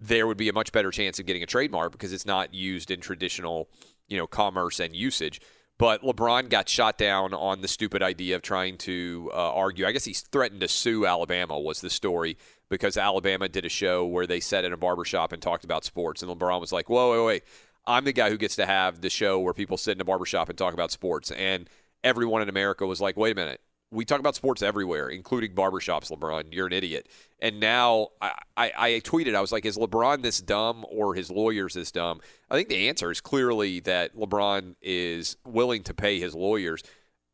[0.00, 2.90] there would be a much better chance of getting a trademark because it's not used
[2.90, 3.68] in traditional,
[4.08, 5.40] you know, commerce and usage.
[5.76, 9.86] But LeBron got shot down on the stupid idea of trying to uh, argue.
[9.86, 11.58] I guess he's threatened to sue Alabama.
[11.58, 12.36] Was the story
[12.68, 16.22] because Alabama did a show where they sat in a barbershop and talked about sports,
[16.22, 17.42] and LeBron was like, "Whoa, wait, wait!
[17.86, 20.48] I'm the guy who gets to have the show where people sit in a barbershop
[20.48, 21.68] and talk about sports." And
[22.04, 23.60] everyone in America was like, "Wait a minute!
[23.94, 26.52] We talk about sports everywhere, including barbershops, LeBron.
[26.52, 27.08] You're an idiot.
[27.38, 31.30] And now I, I, I tweeted, I was like, is LeBron this dumb or his
[31.30, 32.20] lawyers this dumb?
[32.50, 36.82] I think the answer is clearly that LeBron is willing to pay his lawyers.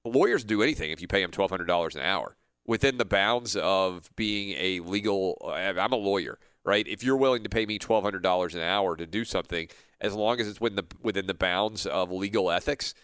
[0.04, 2.36] Lawyers do anything if you pay them $1,200 an hour
[2.66, 5.40] within the bounds of being a legal.
[5.42, 6.86] Uh, I'm a lawyer, right?
[6.86, 9.68] If you're willing to pay me $1,200 an hour to do something,
[10.00, 12.94] as long as it's within the, within the bounds of legal ethics,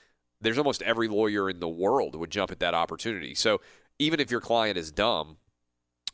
[0.47, 3.35] there's almost every lawyer in the world would jump at that opportunity.
[3.35, 3.61] So
[3.99, 5.39] even if your client is dumb,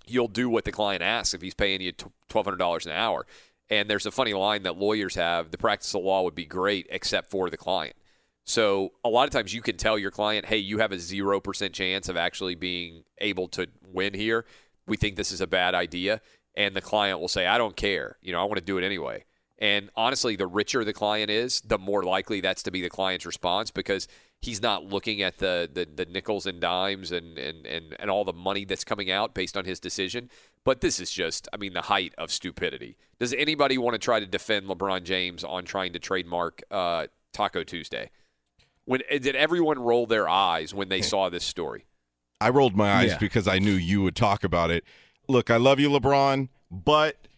[0.06, 1.92] you'll do what the client asks if he's paying you
[2.28, 3.26] twelve hundred dollars an hour.
[3.70, 6.86] And there's a funny line that lawyers have: the practice of law would be great
[6.90, 7.94] except for the client.
[8.44, 11.40] So a lot of times you can tell your client, "Hey, you have a zero
[11.40, 14.44] percent chance of actually being able to win here."
[14.86, 16.20] we think this is a bad idea,
[16.56, 18.16] and the client will say, I don't care.
[18.20, 19.24] You know, I want to do it anyway.
[19.62, 23.24] And honestly, the richer the client is, the more likely that's to be the client's
[23.24, 24.08] response because
[24.40, 28.24] he's not looking at the the, the nickels and dimes and, and, and, and all
[28.24, 30.28] the money that's coming out based on his decision.
[30.64, 32.96] But this is just, I mean, the height of stupidity.
[33.20, 37.62] Does anybody want to try to defend LeBron James on trying to trademark uh, Taco
[37.62, 38.10] Tuesday?
[38.84, 41.86] When did everyone roll their eyes when they saw this story?
[42.40, 43.18] I rolled my eyes Yeah.
[43.18, 44.82] because I knew you would talk about it.
[45.28, 47.28] Look, I love you, LeBron, but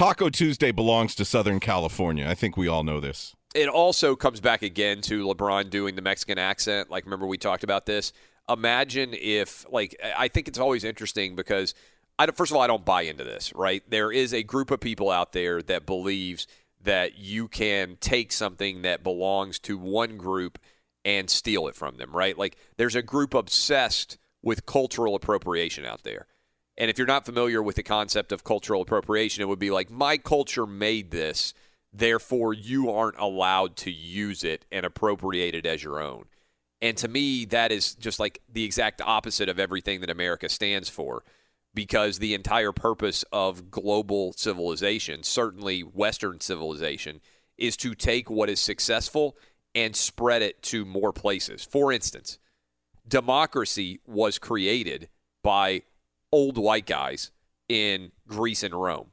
[0.00, 2.26] Taco Tuesday belongs to Southern California.
[2.26, 3.36] I think we all know this.
[3.54, 6.90] it also comes back again to LeBron doing the Mexican accent.
[6.90, 8.14] Like, remember we talked about this?
[8.48, 11.74] Imagine if, like, I think it's always interesting because,
[12.18, 13.82] I first of all, I don't buy into this, right?
[13.90, 16.46] There is a group of people out there that believes
[16.82, 20.58] that you can take something that belongs to one group
[21.04, 22.38] and steal it from them, right?
[22.38, 26.26] Like, there's a group obsessed with cultural appropriation out there.
[26.80, 29.90] And if you're not familiar with the concept of cultural appropriation, it would be like,
[29.90, 31.52] my culture made this,
[31.92, 36.24] therefore you aren't allowed to use it and appropriate it as your own.
[36.80, 40.88] And to me, that is just like the exact opposite of everything that America stands
[40.88, 41.22] for.
[41.74, 47.20] Because the entire purpose of global civilization, certainly Western civilization,
[47.58, 49.36] is to take what is successful
[49.74, 51.62] and spread it to more places.
[51.62, 52.38] For instance,
[53.06, 55.10] democracy was created
[55.44, 55.82] by
[56.32, 57.30] old white guys
[57.68, 59.12] in Greece and Rome.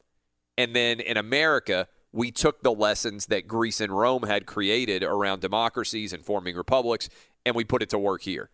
[0.57, 5.41] And then in America, we took the lessons that Greece and Rome had created around
[5.41, 7.09] democracies and forming republics,
[7.45, 8.49] and we put it to work here.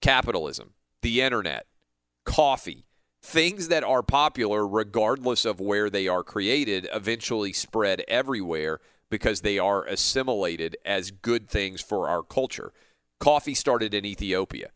[0.00, 1.66] Capitalism, the internet,
[2.24, 2.84] coffee,
[3.22, 8.80] things that are popular regardless of where they are created eventually spread everywhere
[9.10, 12.72] because they are assimilated as good things for our culture.
[13.20, 14.70] Coffee started in Ethiopia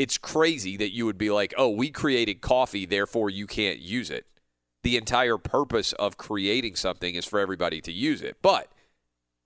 [0.00, 4.08] it's crazy that you would be like, oh, we created coffee, therefore you can't use
[4.08, 4.24] it.
[4.82, 8.38] The entire purpose of creating something is for everybody to use it.
[8.40, 8.72] But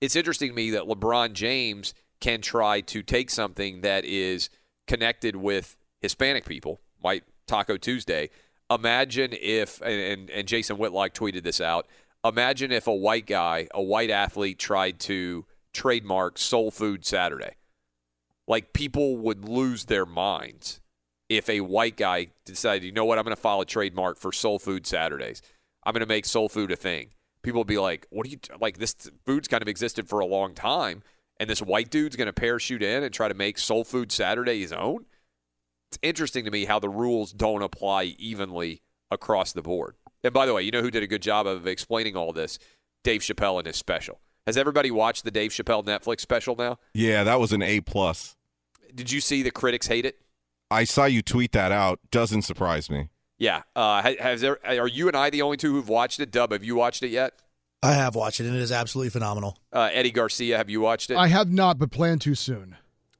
[0.01, 4.49] it's interesting to me that LeBron James can try to take something that is
[4.87, 8.31] connected with Hispanic people, White Taco Tuesday.
[8.71, 11.89] Imagine if, and, and, and Jason Whitlock tweeted this out.
[12.25, 17.57] Imagine if a white guy, a white athlete, tried to trademark Soul Food Saturday
[18.47, 20.81] like people would lose their minds
[21.29, 24.33] if a white guy decided, you know what, I'm going to file a trademark for
[24.33, 25.43] Soul Food Saturdays.
[25.85, 27.11] I'm going to make Soul Food a thing.
[27.43, 28.79] People would be like, what do you like?
[28.79, 28.95] This
[29.27, 31.03] food's kind of existed for a long time,
[31.39, 34.61] and this white dude's going to parachute in and try to make Soul Food Saturday
[34.61, 35.07] his own.
[35.91, 39.97] It's interesting to me how the rules don't apply evenly across the board.
[40.23, 42.59] And by the way, you know who did a good job of explaining all this?
[43.03, 44.21] Dave Chappelle and his special.
[44.47, 46.79] Has everybody watched the Dave Chappelle Netflix special now?
[46.93, 48.37] Yeah, that was an A plus.
[48.95, 50.21] Did you see the critics hate it?
[50.71, 51.99] I saw you tweet that out.
[52.11, 53.09] Doesn't surprise me.
[53.39, 53.63] Yeah.
[53.75, 56.31] Uh, has there, are you and I the only two who've watched it?
[56.31, 57.33] Dub, have you watched it yet?
[57.83, 59.59] I have watched it, and it is absolutely phenomenal.
[59.73, 61.17] Uh, Eddie Garcia, have you watched it?
[61.17, 62.77] I have not, but plan to soon.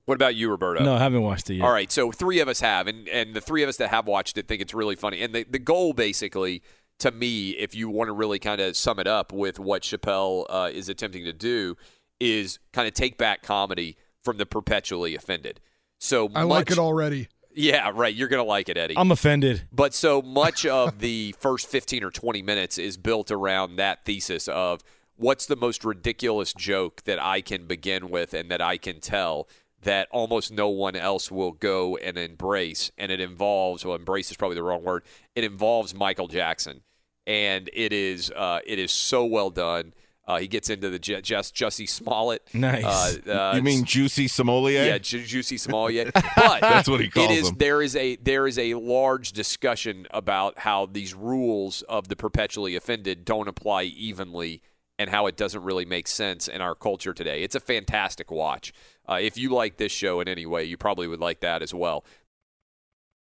[0.07, 0.85] What about you, Roberto?
[0.85, 1.65] No, I haven't watched it yet.
[1.65, 4.07] All right, so three of us have, and, and the three of us that have
[4.07, 5.23] watched it think it's really funny.
[5.23, 6.63] And the, the goal, basically,
[6.99, 10.47] to me, if you want to really kind of sum it up with what Chappelle
[10.49, 11.77] uh, is attempting to do,
[12.21, 15.61] is kind of take back comedy from the perpetually offended.
[15.99, 17.29] So I like it already.
[17.55, 18.15] Yeah, right.
[18.15, 18.95] You're gonna like it, Eddie.
[18.97, 19.69] I'm offended.
[19.73, 24.49] But so much of the first 15 or 20 minutes is built around that thesis
[24.49, 24.83] of
[25.17, 29.49] what's the most ridiculous joke that I can begin with and that I can tell
[29.85, 32.91] that almost no one else will go and embrace.
[32.99, 35.05] And it involves, well, embrace is probably the wrong word.
[35.35, 36.83] It involves Michael Jackson.
[37.27, 39.95] And it is, uh, it is so well done.
[40.27, 42.43] Uh, he gets into the Ju- just Jussie Smollett.
[42.55, 42.85] Nice.
[43.27, 44.85] Uh, uh, you mean Juicy Sommelier?
[44.85, 46.13] yeah, Ju- Juicy Smollett.
[46.37, 47.57] But That's what he calls it is, him.
[47.59, 52.75] There is a there is a large discussion about how these rules of the perpetually
[52.75, 54.63] offended don't apply evenly,
[54.99, 57.43] and how it doesn't really make sense in our culture today.
[57.43, 58.73] It's a fantastic watch.
[59.09, 61.75] Uh, if you like this show in any way, you probably would like that as
[61.75, 62.05] well.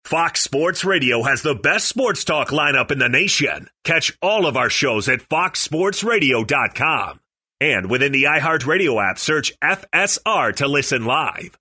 [0.03, 3.69] Fox Sports Radio has the best sports talk lineup in the nation.
[3.83, 7.19] Catch all of our shows at foxsportsradio.com.
[7.61, 11.60] And within the iHeartRadio app, search FSR to listen live.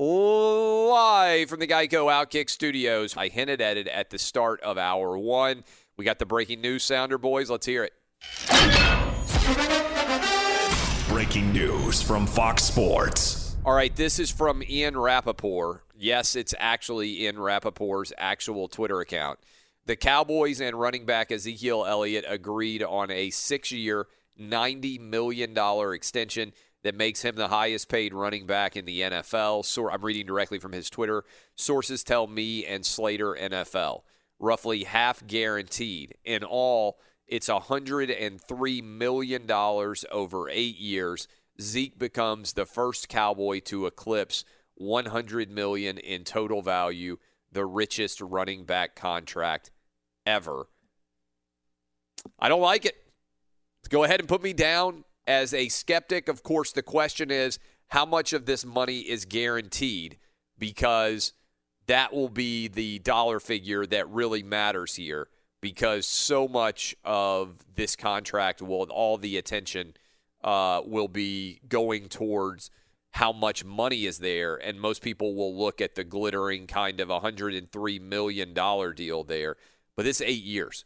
[0.00, 3.16] Live from the Geico Outkick Studios.
[3.16, 5.64] I hinted at it at the start of hour one.
[5.96, 7.50] We got the breaking news sounder, boys.
[7.50, 7.94] Let's hear it.
[11.08, 13.56] Breaking news from Fox Sports.
[13.64, 15.82] All right, this is from Ian Rapoport.
[15.98, 19.40] Yes, it's actually Ian Rapoport's actual Twitter account.
[19.86, 24.06] The Cowboys and running back Ezekiel Elliott agreed on a six year,
[24.40, 25.58] $90 million
[25.92, 26.52] extension
[26.88, 29.62] that makes him the highest paid running back in the NFL.
[29.66, 31.22] So I'm reading directly from his Twitter.
[31.54, 34.04] Sources tell me and Slater NFL.
[34.38, 36.14] Roughly half guaranteed.
[36.24, 41.28] In all, it's $103 million over eight years.
[41.60, 47.18] Zeke becomes the first Cowboy to eclipse 100 million in total value,
[47.52, 49.70] the richest running back contract
[50.24, 50.68] ever.
[52.38, 52.96] I don't like it.
[53.90, 56.28] Go ahead and put me down as a skeptic.
[56.28, 60.18] Of course, the question is how much of this money is guaranteed
[60.58, 61.32] because
[61.86, 65.28] that will be the dollar figure that really matters here.
[65.60, 69.94] because so much of this contract will all the attention
[70.44, 72.70] uh, will be going towards
[73.12, 77.08] how much money is there, and most people will look at the glittering kind of
[77.08, 79.56] 103 million dollar deal there.
[79.96, 80.84] But this eight years,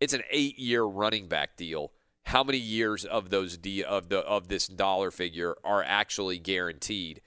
[0.00, 1.92] it's an eight year running back deal.
[2.26, 7.20] How many years of those de- of the of this dollar figure are actually guaranteed?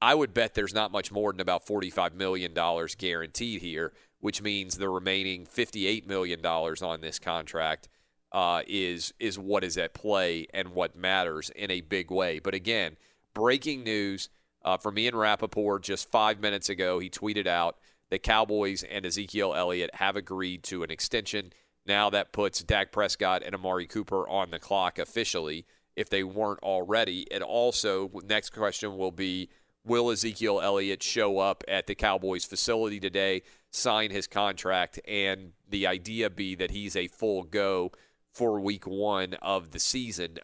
[0.00, 4.76] I would bet there's not much more than about $45 million guaranteed here, which means
[4.76, 7.88] the remaining $58 million on this contract
[8.30, 12.38] uh, is, is what is at play and what matters in a big way.
[12.38, 12.96] But again,
[13.32, 14.28] breaking news
[14.62, 16.98] uh, from Ian Rapoport just five minutes ago.
[16.98, 17.78] He tweeted out
[18.10, 21.52] that Cowboys and Ezekiel Elliott have agreed to an extension.
[21.86, 25.66] Now that puts Dak Prescott and Amari Cooper on the clock officially
[25.96, 27.30] if they weren't already.
[27.30, 29.48] And also, next question will be
[29.84, 35.86] Will Ezekiel Elliott show up at the Cowboys facility today, sign his contract, and the
[35.86, 37.92] idea be that he's a full go
[38.32, 40.38] for week one of the season?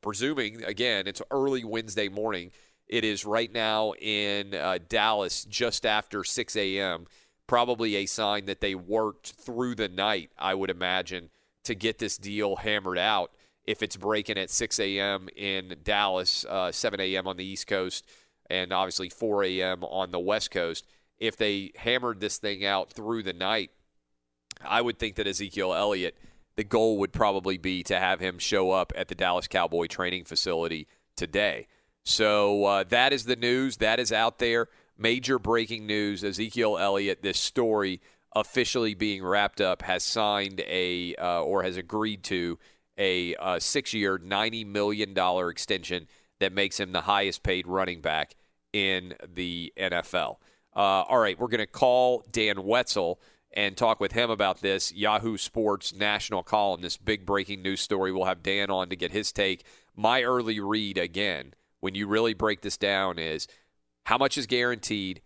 [0.00, 2.52] Presuming, again, it's early Wednesday morning.
[2.88, 7.06] It is right now in uh, Dallas just after 6 a.m.
[7.46, 11.30] Probably a sign that they worked through the night, I would imagine,
[11.64, 13.32] to get this deal hammered out.
[13.64, 15.28] If it's breaking at 6 a.m.
[15.34, 17.26] in Dallas, uh, 7 a.m.
[17.26, 18.06] on the East Coast,
[18.48, 19.84] and obviously 4 a.m.
[19.84, 20.86] on the West Coast.
[21.18, 23.70] If they hammered this thing out through the night,
[24.64, 26.16] I would think that Ezekiel Elliott,
[26.56, 30.24] the goal would probably be to have him show up at the Dallas Cowboy training
[30.24, 30.86] facility
[31.16, 31.66] today.
[32.04, 33.78] So uh, that is the news.
[33.78, 34.68] That is out there.
[34.98, 38.00] Major breaking news Ezekiel Elliott, this story
[38.34, 42.58] officially being wrapped up, has signed a uh, or has agreed to
[42.98, 45.14] a uh, six year, $90 million
[45.50, 46.06] extension
[46.40, 48.34] that makes him the highest paid running back
[48.72, 50.36] in the NFL.
[50.74, 53.20] Uh, all right, we're going to call Dan Wetzel
[53.52, 58.12] and talk with him about this Yahoo Sports national column, this big breaking news story.
[58.12, 59.64] We'll have Dan on to get his take.
[59.94, 63.48] My early read, again, when you really break this down, is
[64.06, 65.20] how much is guaranteed,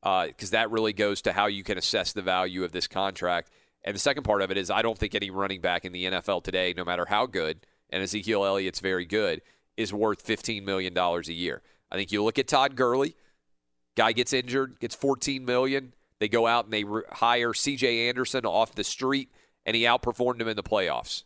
[0.00, 3.50] because uh, that really goes to how you can assess the value of this contract.
[3.84, 6.06] And the second part of it is I don't think any running back in the
[6.06, 9.42] NFL today, no matter how good, and Ezekiel Elliott's very good,
[9.76, 11.60] is worth $15 million a year.
[11.90, 13.16] I think you look at Todd Gurley,
[13.96, 15.92] guy gets injured, gets 14 million.
[16.18, 18.08] They go out and they re- hire C.J.
[18.08, 19.28] Anderson off the street,
[19.66, 21.24] and he outperformed him in the playoffs.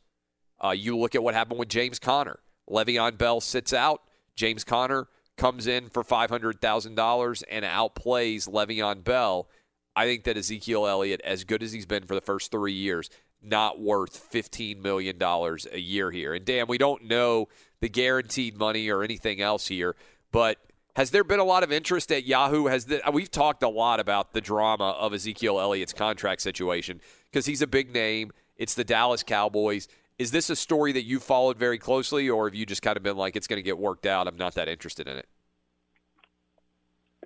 [0.62, 2.40] Uh, you look at what happened with James Conner.
[2.68, 4.02] Le'Veon Bell sits out.
[4.34, 5.06] James Conner
[5.36, 9.48] comes in for $500,000 and outplays Le'Veon Bell.
[9.94, 13.10] I think that Ezekiel Elliott, as good as he's been for the first three years,
[13.42, 16.34] not worth $15 million a year here.
[16.34, 17.48] And Dan, we don't know
[17.80, 19.94] the guaranteed money or anything else here,
[20.32, 20.58] but
[20.96, 22.66] has there been a lot of interest at Yahoo?
[22.66, 27.46] Has the, we've talked a lot about the drama of Ezekiel Elliott's contract situation because
[27.46, 28.32] he's a big name.
[28.56, 29.88] It's the Dallas Cowboys.
[30.18, 33.02] Is this a story that you followed very closely, or have you just kind of
[33.02, 34.26] been like, it's going to get worked out?
[34.26, 35.28] I'm not that interested in it.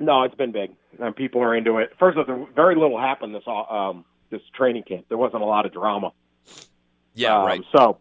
[0.00, 0.72] No, it's been big.
[0.98, 1.92] And people are into it.
[1.98, 5.06] First of all, very little happened this um, this training camp.
[5.08, 6.12] There wasn't a lot of drama.
[7.14, 7.60] Yeah, um, right.
[7.76, 7.98] So,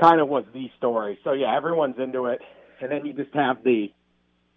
[0.00, 1.18] kind of was the story.
[1.22, 2.40] So yeah, everyone's into it,
[2.80, 3.92] and then you just have the,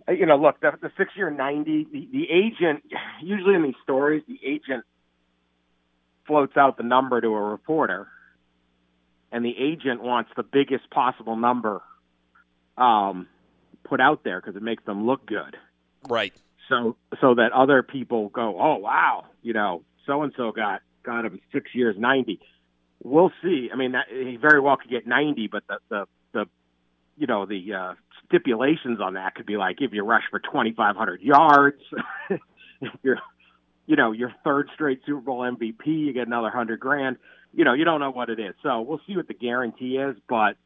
[0.07, 1.85] you know, look the, the six year ninety.
[1.91, 2.83] The, the agent
[3.21, 4.85] usually in these stories, the agent
[6.25, 8.07] floats out the number to a reporter,
[9.36, 11.81] and the agent wants the biggest possible number
[12.77, 13.27] um,
[13.83, 15.57] put out there because it makes them look good.
[16.07, 16.33] Right.
[16.69, 21.25] So so that other people go, oh wow, you know, so and so got got
[21.25, 22.39] him six years ninety.
[23.03, 23.69] We'll see.
[23.73, 26.45] I mean, that, he very well could get ninety, but the the the
[27.17, 27.93] you know the uh,
[28.25, 31.81] stipulations on that could be like if you rush for twenty five hundred yards,
[32.29, 33.19] if you're
[33.86, 37.17] you know your third straight Super Bowl MVP, you get another hundred grand.
[37.55, 38.53] You know, you don't know what it is.
[38.61, 40.57] So we'll see what the guarantee is, but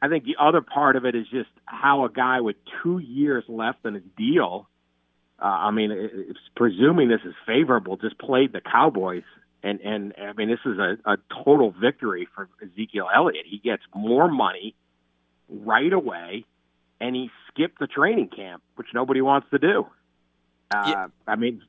[0.00, 3.44] I think the other part of it is just how a guy with two years
[3.48, 4.68] left in his deal
[5.38, 9.24] uh, I mean, it's presuming this is favorable, just played the Cowboys.
[9.62, 13.44] And, and I mean, this is a, a total victory for Ezekiel Elliott.
[13.46, 14.74] He gets more money
[15.48, 16.46] right away,
[17.00, 19.86] and he skipped the training camp, which nobody wants to do.
[20.70, 21.06] Uh, yeah.
[21.26, 21.62] I mean,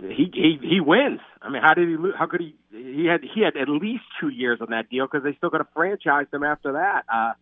[0.00, 1.20] he he he wins.
[1.40, 1.96] I mean, how did he?
[2.18, 2.54] How could he?
[2.70, 5.58] He had he had at least two years on that deal because they still got
[5.58, 7.04] to franchise him after that.
[7.12, 7.32] Uh,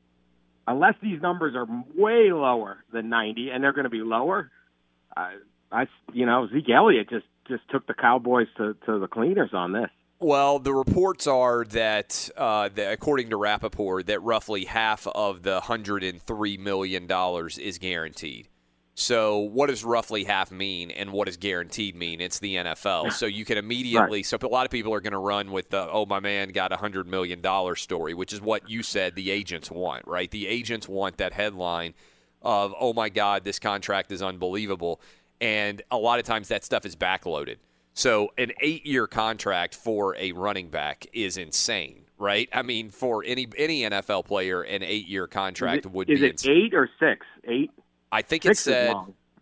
[0.66, 1.66] unless these numbers are
[1.96, 4.50] way lower than ninety, and they're going to be lower,
[5.16, 5.36] I,
[5.72, 9.72] I, you know, Zeke Elliott just just took the Cowboys to, to the cleaners on
[9.72, 9.90] this.
[10.20, 15.60] Well, the reports are that, uh, that, according to Rapoport, that roughly half of the
[15.60, 17.08] $103 million
[17.60, 18.48] is guaranteed.
[19.00, 22.20] So, what does roughly half mean, and what does guaranteed mean?
[22.20, 23.12] It's the NFL.
[23.12, 24.24] So you can immediately.
[24.24, 26.72] So a lot of people are going to run with the "Oh, my man got
[26.72, 30.28] a hundred million dollar story," which is what you said the agents want, right?
[30.28, 31.94] The agents want that headline
[32.42, 35.00] of "Oh my God, this contract is unbelievable,"
[35.40, 37.58] and a lot of times that stuff is backloaded.
[37.94, 42.48] So an eight-year contract for a running back is insane, right?
[42.52, 46.26] I mean, for any any NFL player, an eight-year contract Is it- would is be
[46.26, 46.56] it insane.
[46.66, 47.24] eight or six?
[47.44, 47.70] Eight.
[48.10, 48.94] I think it said.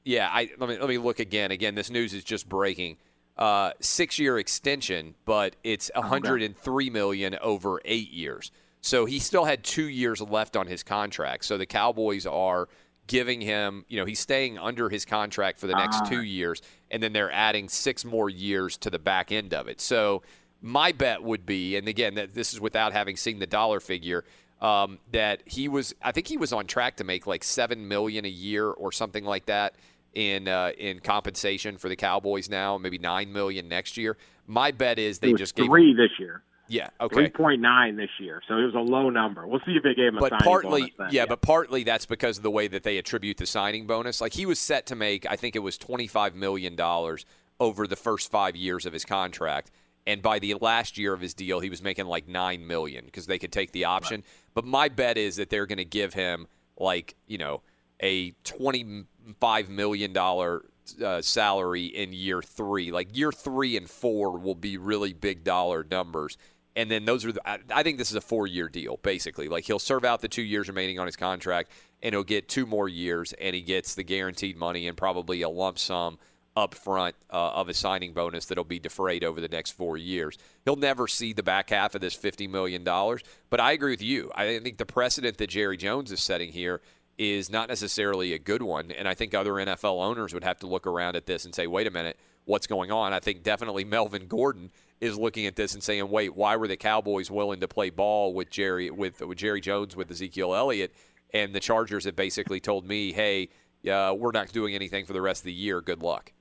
[0.04, 1.50] Yeah, I let me let me look again.
[1.50, 2.96] Again, this news is just breaking.
[3.36, 8.50] Uh, six-year extension, but it's Oh, 103 million over eight years.
[8.80, 11.44] So he still had two years left on his contract.
[11.44, 12.66] So the Cowboys are
[13.08, 16.08] giving him, you know, he's staying under his contract for the next Ah.
[16.08, 19.80] two years, and then they're adding six more years to the back end of it.
[19.82, 20.22] So
[20.62, 24.24] my bet would be, and again, that this is without having seen the dollar figure,
[24.60, 25.94] um, that he was.
[26.02, 29.24] I think he was on track to make like seven million a year or something
[29.24, 29.74] like that
[30.14, 34.16] in uh, in compensation for the Cowboys now, maybe nine million next year.
[34.46, 36.42] My bet is they just gave three this year.
[36.68, 39.46] yeah okay Three point nine this year, so it was a low number.
[39.46, 41.08] We'll see if they gave him a but partly then.
[41.10, 44.32] yeah, but partly that's because of the way that they attribute the signing bonus like
[44.32, 47.26] he was set to make i think it was 25 million dollars
[47.60, 49.70] over the first five years of his contract
[50.06, 53.26] and by the last year of his deal he was making like 9 million because
[53.26, 54.22] they could take the option
[54.56, 56.48] but my bet is that they're going to give him
[56.78, 57.60] like you know
[58.02, 60.64] a 25 million dollar
[61.04, 62.90] uh, salary in year three.
[62.90, 66.38] Like year three and four will be really big dollar numbers.
[66.74, 69.48] And then those are the, I, I think this is a four year deal basically.
[69.48, 71.70] Like he'll serve out the two years remaining on his contract
[72.02, 75.48] and he'll get two more years and he gets the guaranteed money and probably a
[75.48, 76.18] lump sum
[76.56, 80.38] up front uh, of a signing bonus that'll be defrayed over the next four years
[80.64, 84.30] he'll never see the back half of this $50 million but i agree with you
[84.34, 86.80] i think the precedent that jerry jones is setting here
[87.18, 88.90] is not necessarily a good one.
[88.90, 91.66] And I think other NFL owners would have to look around at this and say,
[91.66, 93.12] wait a minute, what's going on?
[93.12, 96.76] I think definitely Melvin Gordon is looking at this and saying, wait, why were the
[96.76, 100.94] Cowboys willing to play ball with Jerry with, with Jerry Jones with Ezekiel Elliott?
[101.32, 103.48] And the Chargers have basically told me, hey,
[103.90, 105.80] uh, we're not doing anything for the rest of the year.
[105.80, 106.32] Good luck.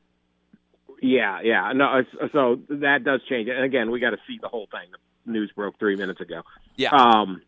[1.01, 1.71] Yeah, yeah.
[1.73, 3.49] No, so that does change.
[3.49, 4.91] And again, we got to see the whole thing.
[4.91, 6.41] The news broke three minutes ago.
[6.75, 6.89] Yeah.
[6.91, 7.41] Um,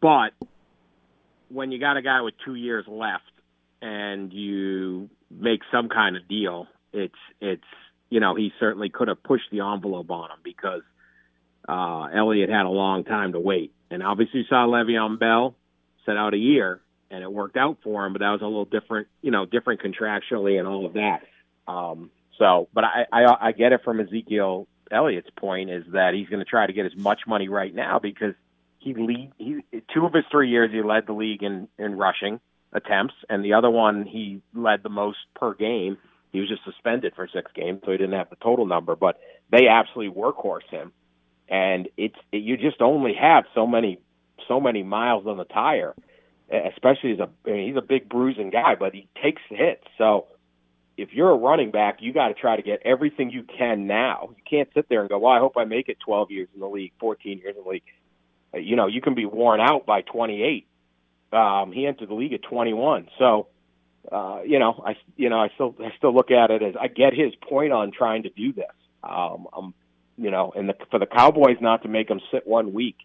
[0.00, 0.32] but
[1.48, 3.24] when you got a guy with two years left
[3.80, 7.62] and you make some kind of deal, it's it's
[8.10, 10.82] you know he certainly could have pushed the envelope on him because
[11.68, 15.54] uh, Elliott had a long time to wait, and obviously you saw Le'Veon Bell
[16.04, 16.80] set out a year,
[17.10, 19.82] and it worked out for him, but that was a little different, you know, different
[19.82, 21.22] contractually and all of that.
[21.68, 26.28] Um, so, but I, I I get it from Ezekiel Elliott's point is that he's
[26.28, 28.34] going to try to get as much money right now because
[28.78, 32.40] he lead he two of his three years he led the league in in rushing
[32.72, 35.98] attempts, and the other one he led the most per game.
[36.32, 38.94] He was just suspended for six games, so he didn't have the total number.
[38.94, 39.18] But
[39.50, 40.92] they absolutely workhorse him,
[41.48, 43.98] and it's it, you just only have so many
[44.46, 45.94] so many miles on the tire,
[46.50, 49.84] especially as a I mean, he's a big bruising guy, but he takes hits.
[49.98, 50.26] So
[50.96, 54.30] if you're a running back, you got to try to get everything you can now.
[54.30, 56.60] You can't sit there and go, "Well, I hope I make it 12 years in
[56.60, 57.82] the league, 14 years in the league."
[58.54, 60.66] Uh, You know, you can be worn out by 28.
[61.32, 63.48] Um, he entered the league at 21, so
[64.10, 66.88] uh, you know, I you know, I still I still look at it as I
[66.88, 68.66] get his point on trying to do this.
[69.02, 69.74] Um, um
[70.18, 72.96] you know, and the, for the Cowboys not to make him sit one week.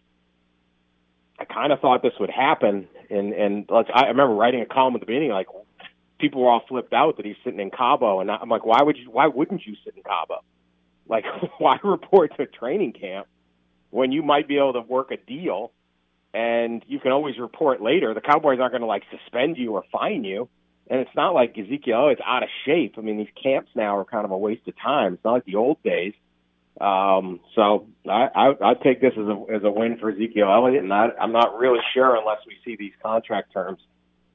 [1.38, 4.94] I kind of thought this would happen, and and let's, I remember writing a column
[4.94, 5.48] at the beginning, like
[6.22, 8.96] people were all flipped out that he's sitting in Cabo, and I'm like, why would
[8.96, 9.10] you?
[9.10, 10.42] Why wouldn't you sit in Cabo?
[11.06, 11.24] Like,
[11.58, 13.26] why report to a training camp
[13.90, 15.72] when you might be able to work a deal,
[16.32, 18.14] and you can always report later?
[18.14, 20.48] The Cowboys aren't going to like suspend you or fine you,
[20.88, 22.94] and it's not like Ezekiel is out of shape.
[22.96, 25.14] I mean, these camps now are kind of a waste of time.
[25.14, 26.14] It's not like the old days.
[26.80, 30.84] Um, so I, I, I take this as a as a win for Ezekiel Elliott,
[30.84, 33.80] and I, I'm not really sure unless we see these contract terms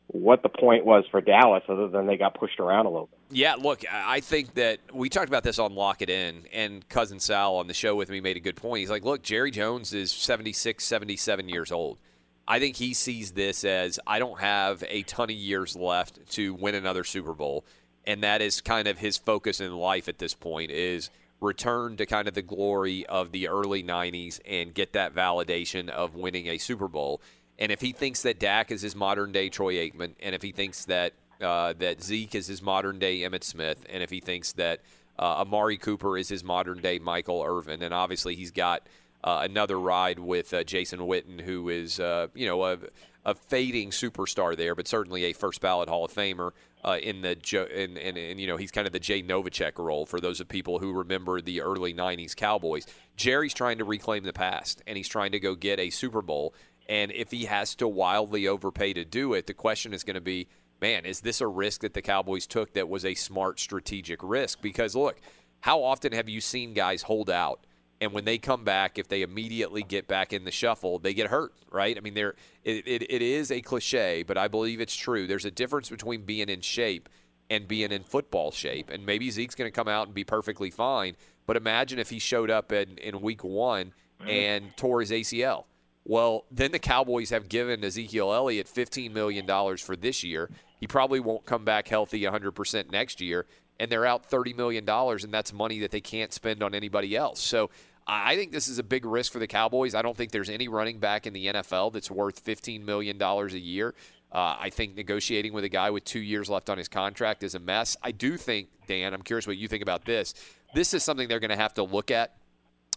[0.08, 3.20] what the point was for Dallas, other than they got pushed around a little bit.
[3.38, 7.20] Yeah, look, I think that we talked about this on Lock It In, and Cousin
[7.20, 8.80] Sal on the show with me made a good point.
[8.80, 12.00] He's like, look, Jerry Jones is 76, 77 years old.
[12.48, 16.54] I think he sees this as I don't have a ton of years left to
[16.54, 17.66] win another Super Bowl,
[18.06, 21.10] and that is kind of his focus in life at this point is
[21.42, 26.16] return to kind of the glory of the early 90s and get that validation of
[26.16, 27.22] winning a Super Bowl.
[27.60, 30.52] And if he thinks that Dak is his modern day Troy Aikman, and if he
[30.52, 34.54] thinks that uh, that Zeke is his modern day Emmitt Smith, and if he thinks
[34.54, 34.82] that
[35.20, 38.84] uh, Amari Cooper is his modern day Michael Irvin, and obviously he's got
[39.24, 42.78] uh, another ride with uh, Jason Witten, who is uh, you know a,
[43.26, 46.52] a fading superstar there, but certainly a first ballot Hall of Famer
[46.84, 47.36] uh, in the
[47.76, 50.80] and, and you know he's kind of the Jay Novacek role for those of people
[50.80, 52.86] who remember the early '90s Cowboys.
[53.16, 56.54] Jerry's trying to reclaim the past, and he's trying to go get a Super Bowl.
[56.90, 60.22] And if he has to wildly overpay to do it, the question is going to
[60.22, 60.48] be,
[60.82, 64.62] man, is this a risk that the Cowboys took that was a smart strategic risk?
[64.62, 65.20] Because look,
[65.62, 67.66] how often have you seen guys hold out?
[68.00, 71.28] and when they come back, if they immediately get back in the shuffle, they get
[71.30, 71.98] hurt, right?
[71.98, 75.26] I mean, there it, it, it is a cliche, but I believe it's true.
[75.26, 77.10] There's a difference between being in shape
[77.50, 78.90] and being in football shape.
[78.90, 81.16] And maybe Zeke's going to come out and be perfectly fine,
[81.46, 84.30] but imagine if he showed up in, in week one mm-hmm.
[84.30, 85.64] and tore his ACL.
[86.10, 89.46] Well, then the Cowboys have given Ezekiel Elliott $15 million
[89.78, 90.50] for this year.
[90.80, 93.46] He probably won't come back healthy 100% next year
[93.80, 97.40] and they're out $30 million, and that's money that they can't spend on anybody else.
[97.40, 97.70] So
[98.08, 99.94] I think this is a big risk for the Cowboys.
[99.94, 103.46] I don't think there's any running back in the NFL that's worth $15 million a
[103.50, 103.94] year.
[104.32, 107.56] Uh, I think negotiating with a guy with two years left on his contract is
[107.56, 107.96] a mess.
[108.04, 110.34] I do think, Dan, I'm curious what you think about this.
[110.74, 112.36] This is something they're going to have to look at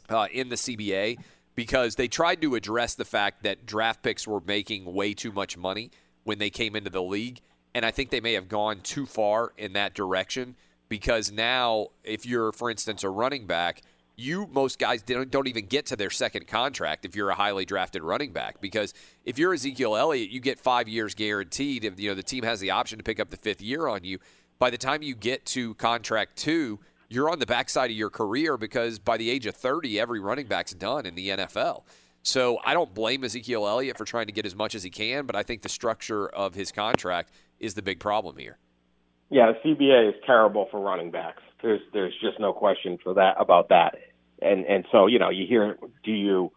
[0.09, 1.19] uh, in the CBA
[1.55, 5.57] because they tried to address the fact that draft picks were making way too much
[5.57, 5.91] money
[6.25, 7.41] when they came into the league.
[7.75, 10.57] And I think they may have gone too far in that direction
[10.89, 13.83] because now, if you're, for instance, a running back,
[14.17, 17.65] you most guys don't, don't even get to their second contract if you're a highly
[17.65, 18.93] drafted running back because
[19.25, 21.85] if you're Ezekiel Elliott, you get five years guaranteed.
[21.85, 24.05] If you know the team has the option to pick up the fifth year on
[24.05, 24.19] you,
[24.59, 26.81] by the time you get to contract two,
[27.11, 30.47] you're on the backside of your career because by the age of 30, every running
[30.47, 31.83] back's done in the NFL.
[32.23, 35.27] So I don't blame Ezekiel Elliott for trying to get as much as he can,
[35.27, 38.59] but I think the structure of his contract is the big problem here.
[39.29, 41.43] Yeah, the CBA is terrible for running backs.
[41.63, 43.97] There's there's just no question for that about that.
[44.43, 46.51] And and so you know you hear do you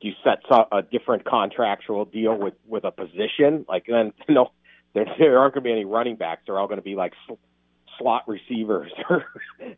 [0.00, 0.38] do you set
[0.72, 4.50] a different contractual deal with with a position like then no
[4.92, 6.42] there there aren't going to be any running backs.
[6.46, 7.12] They're all going to be like
[7.98, 9.24] slot receivers or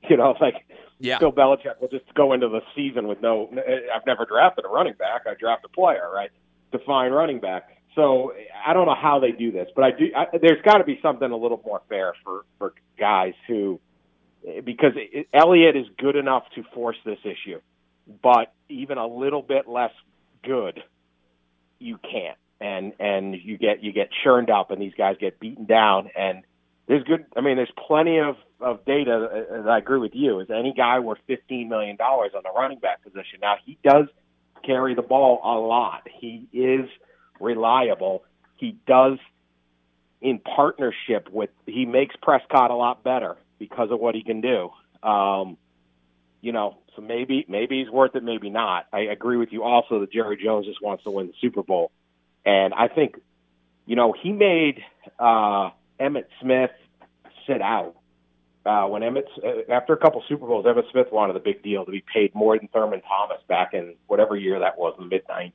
[0.08, 0.64] you know like
[1.00, 1.18] yeah.
[1.18, 3.48] Bill Belichick will just go into the season with no.
[3.94, 5.22] I've never drafted a running back.
[5.26, 6.30] I draft a player, right?
[6.72, 7.78] Define running back.
[7.94, 8.32] So
[8.66, 10.06] I don't know how they do this, but I do.
[10.16, 13.80] I, there's got to be something a little more fair for for guys who,
[14.64, 17.60] because it, Elliott is good enough to force this issue,
[18.22, 19.92] but even a little bit less
[20.44, 20.82] good,
[21.78, 25.64] you can't, and and you get you get churned up, and these guys get beaten
[25.64, 26.42] down, and
[26.88, 27.26] there's good.
[27.36, 29.46] I mean, there's plenty of of data.
[29.52, 30.40] And I agree with you.
[30.40, 33.40] Is any guy worth 15 million dollars on the running back position?
[33.40, 34.06] Now he does
[34.64, 36.08] carry the ball a lot.
[36.20, 36.88] He is
[37.40, 38.24] reliable.
[38.56, 39.18] He does
[40.20, 44.70] in partnership with he makes Prescott a lot better because of what he can do.
[45.02, 45.56] Um,
[46.40, 48.86] you know, so maybe maybe he's worth it, maybe not.
[48.92, 51.90] I agree with you also that Jerry Jones just wants to win the Super Bowl,
[52.44, 53.16] and I think,
[53.86, 54.80] you know, he made
[55.18, 55.70] uh,
[56.00, 56.70] Emmitt Smith
[57.46, 57.96] sit out
[58.66, 59.24] uh, when Emmitt,
[59.68, 60.66] after a couple Super Bowls.
[60.66, 63.94] Emmitt Smith wanted a big deal to be paid more than Thurman Thomas back in
[64.06, 65.52] whatever year that was in the mid '90s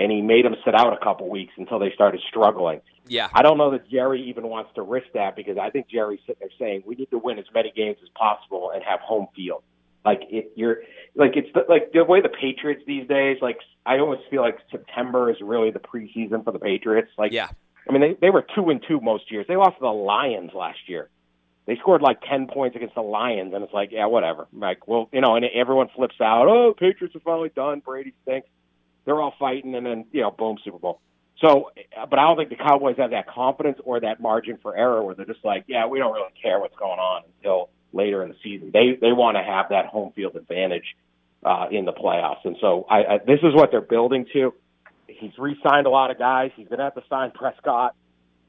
[0.00, 2.80] and he made him sit out a couple weeks until they started struggling.
[3.06, 3.28] Yeah.
[3.34, 6.40] I don't know that Jerry even wants to risk that because I think Jerry's sitting
[6.40, 9.62] there saying we need to win as many games as possible and have home field.
[10.04, 10.78] Like it, you're
[11.14, 13.36] like it's the, like the way the Patriots these days.
[13.42, 17.10] Like I always feel like September is really the preseason for the Patriots.
[17.18, 17.50] Like yeah.
[17.88, 19.46] I mean they they were two and two most years.
[19.48, 21.08] They lost to the Lions last year.
[21.66, 24.48] They scored like ten points against the Lions, and it's like yeah whatever.
[24.52, 26.48] Like well you know and everyone flips out.
[26.48, 27.80] Oh Patriots are finally done.
[27.80, 28.48] Brady stinks
[29.04, 31.00] they're all fighting, and then you know, boom, Super Bowl.
[31.40, 31.70] So,
[32.08, 35.14] but I don't think the Cowboys have that confidence or that margin for error where
[35.14, 38.36] they're just like, yeah, we don't really care what's going on until later in the
[38.42, 38.70] season.
[38.72, 40.84] They they want to have that home field advantage
[41.42, 44.54] uh, in the playoffs, and so I, I this is what they're building to.
[45.18, 46.50] He's re-signed a lot of guys.
[46.56, 47.94] He's going to have to sign Prescott.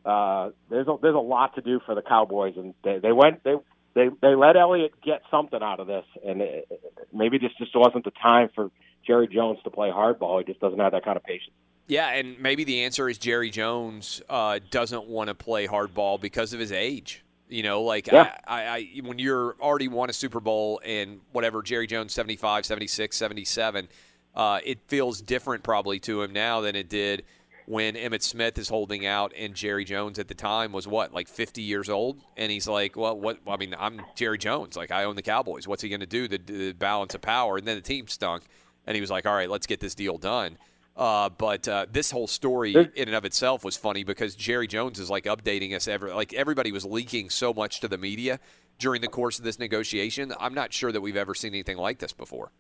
[0.06, 3.44] Uh, there's a, there's a lot to do for the Cowboys, and they, they went
[3.44, 3.56] they
[3.94, 6.82] they they let Elliott get something out of this, and it,
[7.14, 8.72] maybe this just wasn't the time for
[9.06, 10.40] Jerry Jones to play hardball.
[10.40, 11.54] He just doesn't have that kind of patience.
[11.88, 16.54] Yeah, and maybe the answer is Jerry Jones uh, doesn't want to play hardball because
[16.54, 17.24] of his age.
[17.50, 18.38] You know, like yeah.
[18.48, 22.66] I, I, I, when you're already won a Super Bowl and whatever Jerry Jones 75,
[22.66, 23.90] 76, 77,
[24.36, 27.24] uh, it feels different probably to him now than it did
[27.68, 31.28] when Emmitt Smith is holding out and Jerry Jones at the time was what like
[31.28, 35.04] 50 years old and he's like well what I mean I'm Jerry Jones like I
[35.04, 37.76] own the Cowboys what's he going to do the, the balance of power and then
[37.76, 38.44] the team stunk
[38.86, 40.58] and he was like, "All right, let's get this deal done."
[40.96, 45.00] Uh, but uh, this whole story in and of itself was funny because Jerry Jones
[45.00, 48.40] is like updating us every like everybody was leaking so much to the media
[48.78, 50.34] during the course of this negotiation.
[50.40, 52.52] I'm not sure that we've ever seen anything like this before.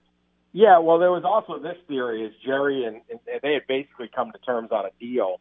[0.53, 4.31] Yeah, well, there was also this theory is Jerry and, and they had basically come
[4.31, 5.39] to terms on a deal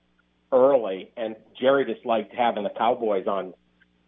[0.53, 3.55] early, and Jerry just liked having the Cowboys on.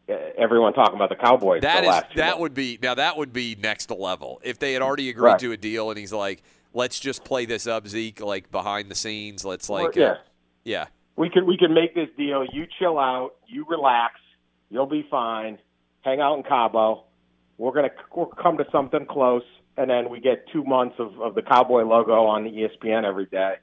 [0.08, 1.62] Uh, everyone talking about the Cowboys.
[1.62, 4.72] That the is last that would be now that would be next level if they
[4.72, 5.38] had already agreed Right.
[5.38, 6.42] to a deal and he's like,
[6.74, 9.44] let's just play this up, Zeke, like behind the scenes.
[9.44, 10.16] Let's like, Well, uh, yeah.
[10.64, 12.44] yeah, we could we could make this deal.
[12.52, 14.14] You chill out, you relax,
[14.70, 15.58] you'll be fine.
[16.00, 17.04] Hang out in Cabo.
[17.56, 19.44] We're gonna we'll come to something close,
[19.76, 23.26] and then we get two months of, of the Cowboy logo on the ESPN every
[23.26, 23.54] day,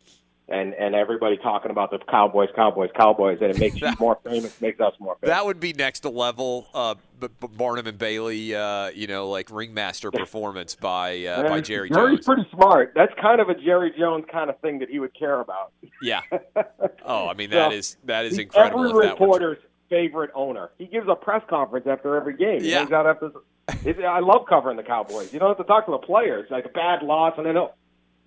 [0.47, 4.59] and and everybody talking about the Cowboys, Cowboys, Cowboys, and it makes you more famous,
[4.61, 5.35] makes us more famous.
[5.35, 6.67] that would be next to level.
[6.73, 11.61] Uh, B- B- Barnum and Bailey, uh, you know, like ringmaster performance by uh, by
[11.61, 12.25] Jerry Jerry's Jones.
[12.25, 12.93] pretty smart.
[12.95, 15.71] That's kind of a Jerry Jones kind of thing that he would care about.
[16.01, 16.21] Yeah.
[17.05, 18.87] Oh, I mean that So, is that is incredible.
[18.87, 19.57] Every that reporter's
[19.89, 20.69] favorite owner.
[20.77, 22.61] He gives a press conference after every game.
[22.61, 22.79] He Yeah.
[22.79, 23.31] hangs out after.
[23.85, 25.33] It, I love covering the Cowboys.
[25.33, 26.49] You don't have to talk to the players.
[26.49, 27.47] Like a bad loss, and.
[27.47, 27.67] I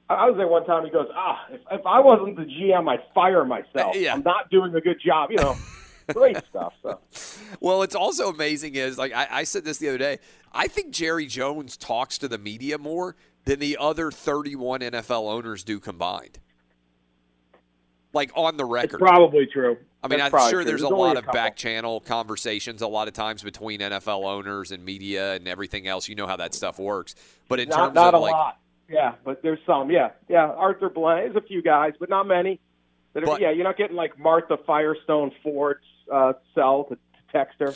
[0.09, 0.85] I was there one time.
[0.85, 3.97] He goes, "Ah, if, if I wasn't the GM, I'd fire myself.
[3.97, 4.15] Yeah.
[4.15, 5.57] I'm not doing a good job." You know,
[6.13, 6.75] great stuff.
[6.83, 7.01] So.
[7.61, 10.19] Well, it's also amazing is like I, I said this the other day.
[10.53, 15.65] I think Jerry Jones talks to the media more than the other 31 NFL owners
[15.65, 16.39] do combined.
[18.13, 18.99] Like on the It's record.
[19.01, 19.79] probably true.
[20.03, 20.65] I mean, That's I'm sure true.
[20.65, 24.85] there's a lot of back channel conversations a lot of times between NFL owners and
[24.85, 26.09] media and everything else.
[26.09, 27.15] You know how that stuff works.
[27.49, 28.59] But in not, terms not of a like lot.
[28.89, 29.91] Yeah, but there's some.
[29.91, 30.47] Yeah, yeah.
[30.49, 32.61] Arthur Blank, there's a few guys, but not many.
[33.15, 35.81] That are, But- yeah, you're not getting like Martha Firestone Ford's
[36.13, 37.01] uh, cell to, to
[37.33, 37.75] text her.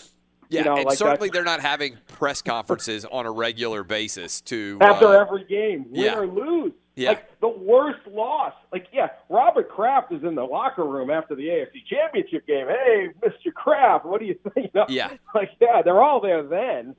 [0.48, 3.84] yeah, you know, and like certainly that's- they're not having press conferences on a regular
[3.84, 6.18] basis to after uh, every game, win yeah.
[6.18, 6.72] or lose.
[6.96, 7.10] Yeah.
[7.10, 8.54] Like the worst loss.
[8.72, 12.66] Like, yeah, Robert Kraft is in the locker room after the AFC Championship game.
[12.66, 13.52] Hey, Mr.
[13.54, 14.56] Kraft, what do you think?
[14.74, 15.12] You know, Yeah.
[15.34, 16.96] Like, yeah, they're all there then,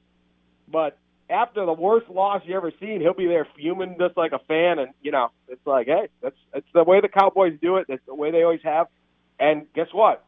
[0.72, 0.98] but
[1.30, 4.80] after the worst loss you ever seen, he'll be there fuming just like a fan,
[4.80, 7.88] and you know, it's like, hey, that's that's the way the Cowboys do it.
[7.90, 8.88] That's the way they always have.
[9.40, 10.24] And guess what?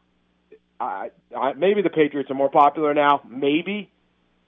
[0.78, 3.90] I, I maybe the Patriots are more popular now, maybe,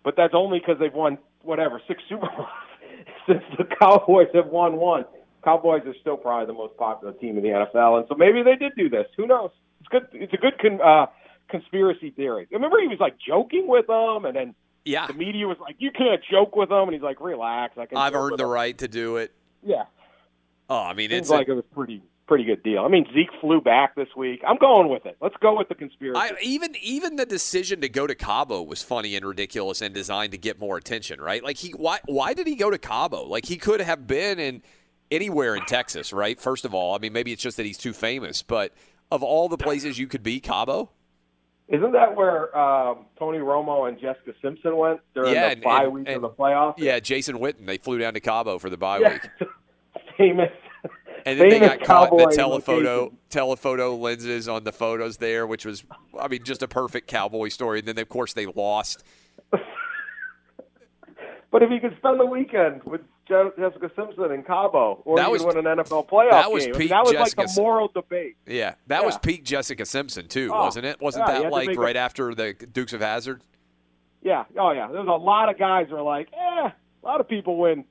[0.02, 2.48] but that's only because they've won whatever six Super Bowls
[3.26, 5.04] since the Cowboys have won one.
[5.44, 8.54] Cowboys are still probably the most popular team in the NFL, and so maybe they
[8.56, 9.06] did do this.
[9.16, 9.50] Who knows?
[9.80, 10.06] It's good.
[10.12, 11.06] It's a good con, uh,
[11.48, 12.46] conspiracy theory.
[12.52, 15.06] Remember, he was like joking with them, and then Yeah.
[15.08, 17.98] the media was like, "You can't joke with them," and he's like, "Relax, I can."
[17.98, 19.32] I've earned the them." right to do it.
[19.64, 19.84] Yeah,
[20.70, 22.02] Oh, I mean, seems it's like a, it was pretty
[22.32, 22.82] pretty good deal.
[22.82, 24.40] I mean, Zeke flew back this week.
[24.48, 25.18] I'm going with it.
[25.20, 26.18] Let's go with the conspiracy.
[26.18, 30.32] I, even even the decision to go to Cabo was funny and ridiculous and designed
[30.32, 31.44] to get more attention, right?
[31.44, 33.24] Like he why why did he go to Cabo?
[33.24, 34.62] Like he could have been in
[35.10, 36.40] anywhere in Texas, right?
[36.40, 38.72] First of all, I mean maybe it's just that he's too famous, but
[39.10, 40.88] of all the places you could be, Cabo.
[41.68, 45.82] Isn't that where um, Tony Romo and Jessica Simpson went during Yeah, the and- bye
[45.84, 46.74] and- week and- of the playoffs?
[46.78, 47.66] Yeah, Jason Witten.
[47.66, 49.18] They flew down to Cabo for the bye Yeah.
[49.40, 49.48] week.
[50.16, 50.50] famous.
[51.24, 53.18] And then they got caught in the telephoto location.
[53.30, 55.84] telephoto lenses on the photos there, which was
[56.18, 57.78] I mean just a perfect cowboy story.
[57.80, 59.02] And then of course they lost.
[61.50, 65.32] But if you could spend the weekend with Jessica Simpson in Cabo, or That you
[65.32, 67.88] was- win an NFL playoff that was game, peak that was Jessica like the moral
[67.88, 68.36] debate.
[68.46, 70.98] Yeah, that was peak Jessica Simpson too, Oh, wasn't it?
[71.00, 73.42] Wasn't yeah, that like make a- right after the Dukes of Hazzard?
[74.22, 74.88] Yeah, oh yeah.
[74.90, 76.70] There's a lot of guys who are like, eh.
[76.70, 77.84] A lot of people win.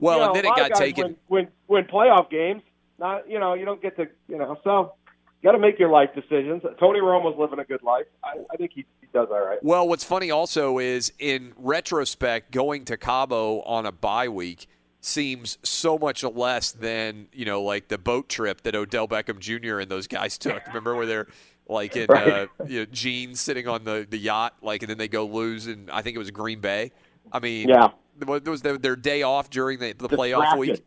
[0.00, 1.04] Well, you know, and then it got taken.
[1.04, 2.62] Win, win, win playoff games.
[2.98, 4.58] Not, you know, you don't get to, you know.
[4.64, 4.94] So,
[5.42, 6.62] got to make your life decisions.
[6.78, 8.06] Tony Romo's living a good life.
[8.24, 9.58] I, I think he, he does all right.
[9.62, 14.66] Well, what's funny also is in retrospect, going to Cabo on a bye week
[15.02, 19.78] seems so much less than you know, like the boat trip that Odell Beckham Jr.
[19.78, 20.66] and those guys took.
[20.66, 21.26] Remember where they're
[21.68, 22.28] like in Right.
[22.28, 25.68] uh, you know, jeans sitting on the, the yacht, like, and then they go lose,
[25.68, 26.92] and I think it was Green Bay.
[27.32, 27.88] I mean, Yeah.
[28.22, 30.58] It was their, their day off during the, the playoff Distracted.
[30.58, 30.84] week.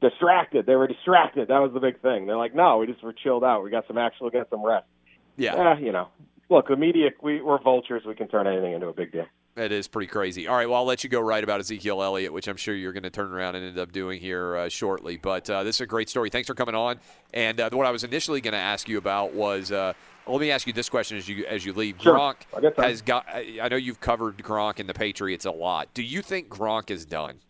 [0.00, 0.66] Distracted.
[0.66, 1.48] They were distracted.
[1.48, 2.26] That was the big thing.
[2.26, 3.62] They're like, no, we just were chilled out.
[3.62, 4.86] We got some actual, got some rest.
[5.36, 5.54] Yeah.
[5.54, 6.08] Eh, you know.
[6.48, 8.02] Look, the media, we, we're vultures.
[8.04, 9.26] We can turn anything into a big deal.
[9.56, 10.46] It is pretty crazy.
[10.46, 12.92] All right, well, I'll let you go right about Ezekiel Elliott, which I'm sure you're
[12.92, 15.16] going to turn around and end up doing here uh, shortly.
[15.16, 16.30] But uh, this is a great story.
[16.30, 16.98] Thanks for coming on.
[17.34, 19.92] And uh, what I was initially going to ask you about was uh,
[20.26, 21.96] let me ask you this question as you as you leave.
[22.00, 22.16] Sure.
[22.16, 22.36] Gronk
[22.78, 23.26] I has got.
[23.28, 25.92] I I know you've covered Gronk and the Patriots a lot.
[25.94, 27.40] Do you think Gronk is done?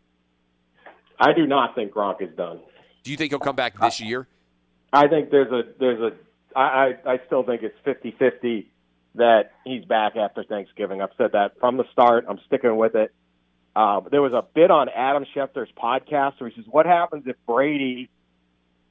[1.19, 2.61] I do not think Gronk is done.
[3.03, 4.27] Do you think he'll come back this year?
[4.93, 8.71] I think there's a there's a I I, I still think it's fifty fifty
[9.17, 11.03] that he's back after Thanksgiving.
[11.03, 12.25] I've said that from the start.
[12.29, 13.13] I'm sticking with it.
[13.75, 17.37] Uh, there was a bit on Adam Schefter's podcast where he says, "What happens if
[17.47, 18.09] Brady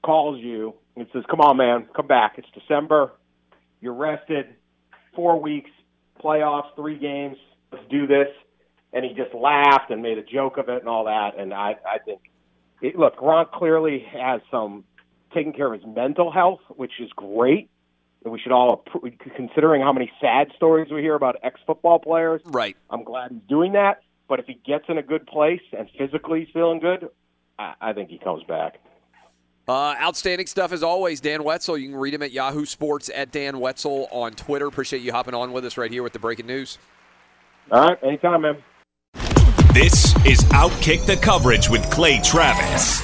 [0.03, 2.37] calls you and says, "Come on, man, come back.
[2.37, 3.11] It's December.
[3.81, 4.55] You're rested.
[5.15, 5.71] Four weeks,
[6.23, 7.37] playoffs, three games.
[7.71, 8.27] Let's do this."
[8.91, 11.37] And he just laughed and made a joke of it and all that.
[11.37, 12.21] And I I think
[12.81, 14.83] it, look, Gronk clearly has some
[15.33, 17.69] taking care of his mental health, which is great.
[18.23, 18.83] And we should all,
[19.35, 22.75] considering how many sad stories we hear about ex football players, Right.
[22.89, 24.01] I'm glad he's doing that.
[24.27, 27.09] But if he gets in a good place and physically he's feeling good,
[27.57, 28.79] I, I think he comes back.
[29.69, 31.77] Uh, outstanding stuff as always, Dan Wetzel.
[31.77, 34.65] You can read him at Yahoo Sports at Dan Wetzel on Twitter.
[34.65, 36.79] Appreciate you hopping on with us right here with the breaking news.
[37.71, 38.63] All right, anytime, man.
[39.71, 43.03] This is Outkick the Coverage with Clay Travis.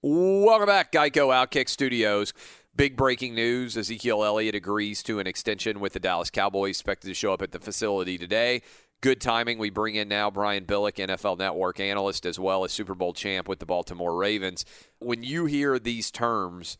[0.00, 2.32] Welcome back, Geico Outkick Studios.
[2.76, 7.14] Big breaking news Ezekiel Elliott agrees to an extension with the Dallas Cowboys, expected to
[7.14, 8.62] show up at the facility today.
[9.00, 9.58] Good timing.
[9.58, 13.48] We bring in now Brian Billick, NFL Network analyst, as well as Super Bowl champ
[13.48, 14.64] with the Baltimore Ravens.
[15.00, 16.78] When you hear these terms,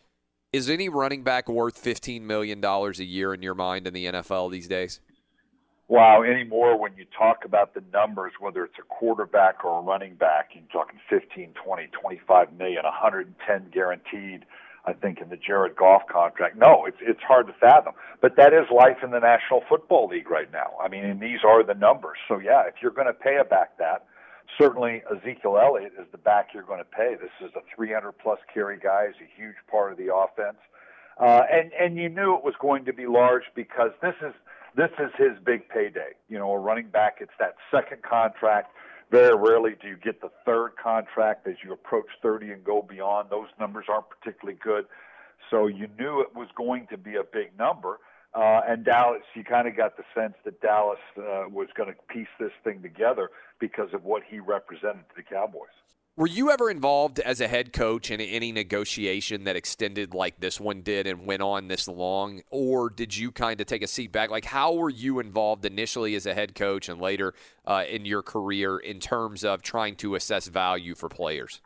[0.53, 4.53] is any running back worth $15 million a year in your mind in the NFL
[4.53, 5.01] these days?
[5.89, 10.17] Wow, anymore when you talk about the numbers, whether it's a quarterback or a running
[10.17, 14.45] back, you're talking 15, 20, 25 million, 110 guaranteed.
[14.85, 16.57] I think in the Jared Goff contract.
[16.57, 17.93] No, it's it's hard to fathom.
[18.23, 20.73] But that is life in the National Football League right now.
[20.83, 22.17] I mean, and these are the numbers.
[22.27, 24.07] So yeah, if you're going to pay a back that,
[24.57, 27.17] certainly Ezekiel Elliott is the back you're going to pay.
[27.21, 29.09] This is a 300 plus carry guy.
[29.09, 30.59] He's a huge part of the offense.
[31.19, 34.33] Uh, and and you knew it was going to be large because this is
[34.79, 36.15] this is his big payday.
[36.29, 38.73] You know, a running back, it's that second contract.
[39.11, 43.29] Very rarely do you get the third contract as you approach 30 and go beyond.
[43.29, 44.85] Those numbers aren't particularly good.
[45.51, 47.99] So you knew it was going to be a big number.
[48.35, 51.97] Uh, and Dallas, you kind of got the sense that Dallas uh, was going to
[52.15, 55.75] piece this thing together because of what he represented to the Cowboys.
[56.19, 60.59] Were you ever involved as a head coach in any negotiation that extended like this
[60.59, 62.43] one did and went on this long?
[62.51, 64.29] Or did you kind of take a seat back?
[64.29, 67.35] Like, how were you involved initially as a head coach and later
[67.65, 71.61] uh, in your career in terms of trying to assess value for players?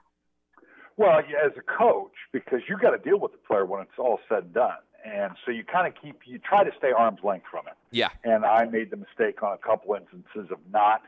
[0.99, 4.21] Well, as a coach, because you've got to deal with the player when it's all
[4.29, 4.77] said and done.
[5.03, 7.75] And so you kind of keep, you try to stay arm's length from it.
[7.91, 8.11] Yeah.
[8.23, 11.01] And I made the mistake on a couple instances of not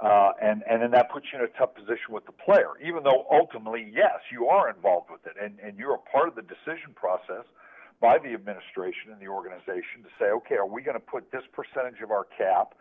[0.00, 2.70] uh, and and then that puts you in a tough position with the player.
[2.84, 6.34] Even though ultimately, yes, you are involved with it, and and you're a part of
[6.34, 7.44] the decision process
[8.00, 11.44] by the administration and the organization to say, okay, are we going to put this
[11.54, 12.74] percentage of our cap,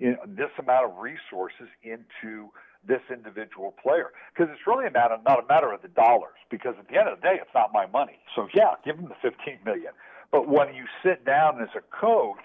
[0.00, 2.50] in this amount of resources into
[2.86, 4.10] this individual player?
[4.34, 6.34] Because it's really a matter, not a matter of the dollars.
[6.50, 8.18] Because at the end of the day, it's not my money.
[8.34, 9.92] So yeah, give them the 15 million.
[10.32, 12.42] But when you sit down as a coach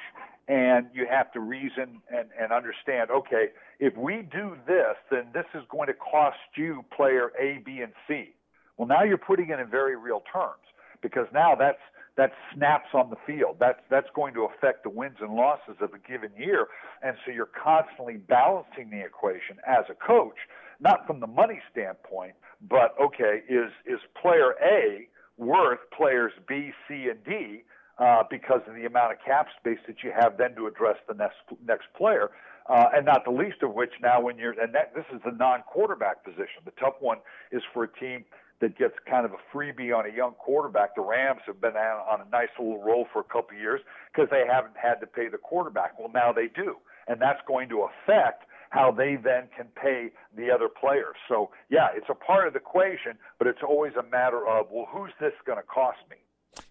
[0.49, 3.49] and you have to reason and, and understand, okay,
[3.79, 7.93] if we do this, then this is going to cost you player A, B, and
[8.07, 8.33] C.
[8.75, 10.65] Well, now you're putting it in very real terms
[11.01, 11.79] because now that's
[12.17, 13.57] that snaps on the field.
[13.59, 16.67] That's that's going to affect the wins and losses of a given year,
[17.03, 20.35] and so you're constantly balancing the equation as a coach,
[20.79, 22.33] not from the money standpoint,
[22.67, 25.07] but okay, is is player A
[25.37, 27.63] worth players B, C, and D?
[27.99, 31.13] Uh, because of the amount of cap space that you have then to address the
[31.13, 32.31] next next player.
[32.67, 35.31] Uh, and not the least of which now when you're and that, this is the
[35.31, 36.61] non-quarterback position.
[36.65, 37.17] The tough one
[37.51, 38.25] is for a team
[38.61, 40.95] that gets kind of a freebie on a young quarterback.
[40.95, 43.81] The Rams have been on a nice little roll for a couple of years
[44.13, 45.97] because they haven't had to pay the quarterback.
[45.97, 46.75] Well, now they do,
[47.07, 51.15] and that's going to affect how they then can pay the other players.
[51.27, 54.87] So yeah, it's a part of the equation, but it's always a matter of well,
[54.91, 56.17] who's this going to cost me?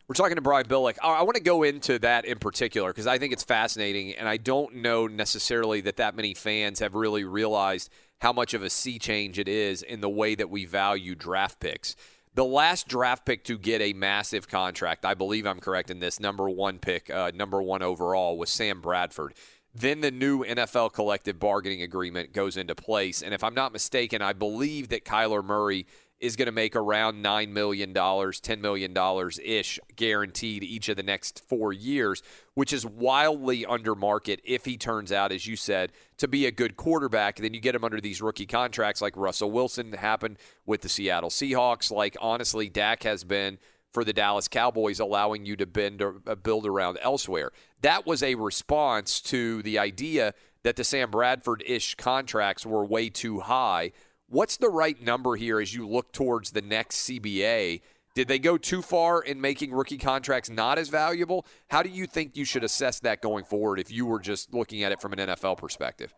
[0.06, 0.97] We're talking to Brian Billick.
[1.02, 4.36] I want to go into that in particular because I think it's fascinating, and I
[4.36, 7.90] don't know necessarily that that many fans have really realized
[8.20, 11.60] how much of a sea change it is in the way that we value draft
[11.60, 11.94] picks.
[12.35, 16.20] The last draft pick to get a massive contract, I believe I'm correct in this,
[16.20, 19.35] number one pick, uh, number one overall, was Sam Bradford.
[19.74, 23.23] Then the new NFL collective bargaining agreement goes into place.
[23.23, 25.86] And if I'm not mistaken, I believe that Kyler Murray
[26.20, 31.45] is going to make around $9 million, $10 million ish guaranteed each of the next
[31.47, 32.23] four years,
[32.55, 36.51] which is wildly under market if he turns out, as you said, to be a
[36.51, 37.36] good quarterback.
[37.36, 41.31] Then you get him under these rookie contracts like Russell Wilson happened with the Seattle
[41.31, 43.59] Seahawks, like honestly, Dak has been
[43.93, 47.53] for the Dallas Cowboys, allowing you to bend or uh, build around elsewhere.
[47.81, 53.09] That was a response to the idea that the Sam Bradford ish contracts were way
[53.09, 53.93] too high
[54.31, 57.81] What's the right number here as you look towards the next CBA?
[58.15, 61.47] Did they go too far in making rookie contracts not as valuable?
[61.69, 64.83] How do you think you should assess that going forward if you were just looking
[64.83, 66.13] at it from an NFL perspective?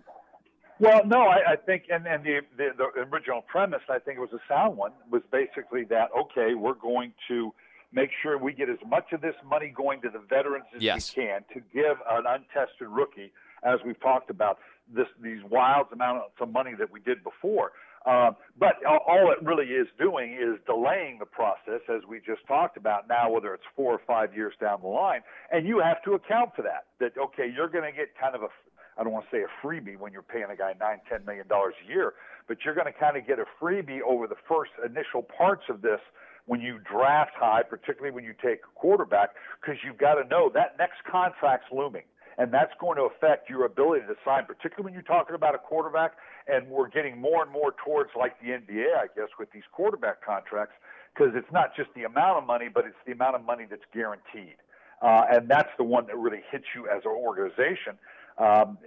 [0.80, 4.20] Well, no, I, I think, and, and the, the, the original premise, I think it
[4.20, 7.54] was a sound one, was basically that, okay, we're going to
[7.92, 11.14] make sure we get as much of this money going to the veterans as yes.
[11.14, 13.30] we can to give an untested rookie,
[13.62, 14.58] as we've talked about,
[14.92, 17.70] this, these wild amounts of money that we did before.
[18.06, 22.78] Uh, but all it really is doing is delaying the process, as we just talked
[22.78, 25.20] about now, whether it's four or five years down the line.
[25.52, 26.86] And you have to account for that.
[26.98, 28.48] That, okay, you're going to get kind of a,
[28.96, 31.46] I don't want to say a freebie when you're paying a guy nine, ten million
[31.46, 32.14] dollars a year,
[32.48, 35.82] but you're going to kind of get a freebie over the first initial parts of
[35.82, 36.00] this
[36.46, 40.50] when you draft high, particularly when you take a quarterback, because you've got to know
[40.54, 42.04] that next contract's looming
[42.40, 45.58] and that's going to affect your ability to sign, particularly when you're talking about a
[45.58, 46.12] quarterback.
[46.48, 50.24] And we're getting more and more towards like the NBA, I guess, with these quarterback
[50.24, 50.74] contracts.
[51.14, 53.84] because it's not just the amount of money, but it's the amount of money that's
[53.92, 54.56] guaranteed.
[55.02, 57.98] Uh, and that's the one that really hits you as an organization
[58.38, 58.78] um,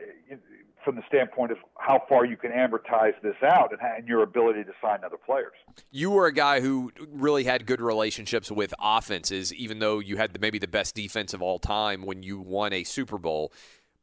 [0.83, 4.63] from the standpoint of how far you can amortize this out and, and your ability
[4.63, 5.53] to sign other players.
[5.91, 10.33] You were a guy who really had good relationships with offenses, even though you had
[10.33, 13.51] the, maybe the best defense of all time when you won a Super Bowl.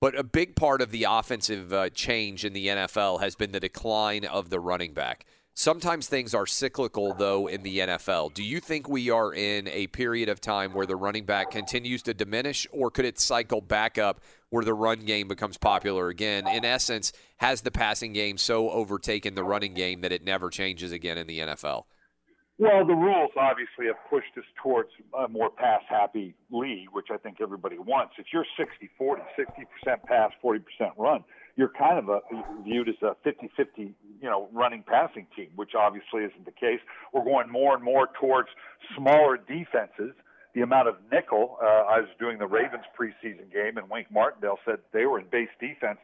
[0.00, 3.60] But a big part of the offensive uh, change in the NFL has been the
[3.60, 5.26] decline of the running back.
[5.52, 8.32] Sometimes things are cyclical, though, in the NFL.
[8.32, 12.02] Do you think we are in a period of time where the running back continues
[12.04, 14.20] to diminish, or could it cycle back up
[14.50, 16.46] where the run game becomes popular again?
[16.46, 20.92] In essence, has the passing game so overtaken the running game that it never changes
[20.92, 21.84] again in the NFL?
[22.60, 27.16] Well, the rules obviously have pushed us towards a more pass happy league, which I
[27.16, 28.14] think everybody wants.
[28.18, 29.22] If you're 60 40,
[29.86, 30.60] 60% pass, 40%
[30.98, 31.24] run,
[31.56, 32.20] you're kind of a,
[32.62, 33.94] viewed as a 50 50, you
[34.28, 36.80] know, running passing team, which obviously isn't the case.
[37.14, 38.50] We're going more and more towards
[38.94, 40.14] smaller defenses.
[40.54, 44.58] The amount of nickel, uh, I was doing the Ravens preseason game, and Wink Martindale
[44.64, 45.98] said they were in base defense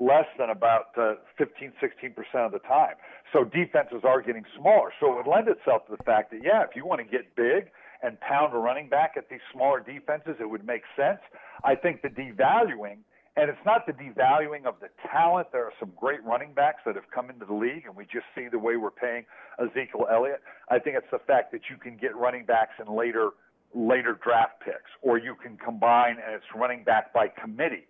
[0.00, 2.94] less than about uh, 15, 16% of the time.
[3.32, 4.90] So defenses are getting smaller.
[4.98, 7.36] So it would lend itself to the fact that, yeah, if you want to get
[7.36, 7.70] big
[8.02, 11.20] and pound a running back at these smaller defenses, it would make sense.
[11.62, 13.04] I think the devaluing,
[13.36, 15.48] and it's not the devaluing of the talent.
[15.52, 18.24] There are some great running backs that have come into the league, and we just
[18.34, 19.24] see the way we're paying
[19.60, 20.40] Ezekiel Elliott.
[20.70, 23.30] I think it's the fact that you can get running backs in later
[23.74, 27.86] later draft picks, or you can combine and it's running back by committee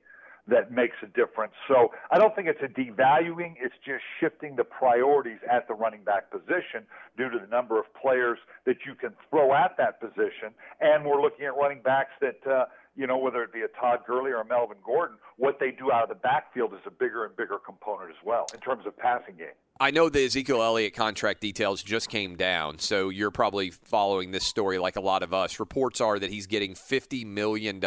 [0.48, 1.52] that makes a difference.
[1.69, 6.02] So I don't think it's a devaluing, it's just shifting the priorities at the running
[6.02, 6.86] back position
[7.16, 10.52] due to the number of players that you can throw at that position.
[10.81, 14.00] And we're looking at running backs that, uh, you know, whether it be a Todd
[14.06, 17.24] Gurley or a Melvin Gordon, what they do out of the backfield is a bigger
[17.24, 19.48] and bigger component as well in terms of passing game.
[19.78, 24.44] I know the Ezekiel Elliott contract details just came down, so you're probably following this
[24.44, 25.58] story like a lot of us.
[25.58, 27.80] Reports are that he's getting $50 million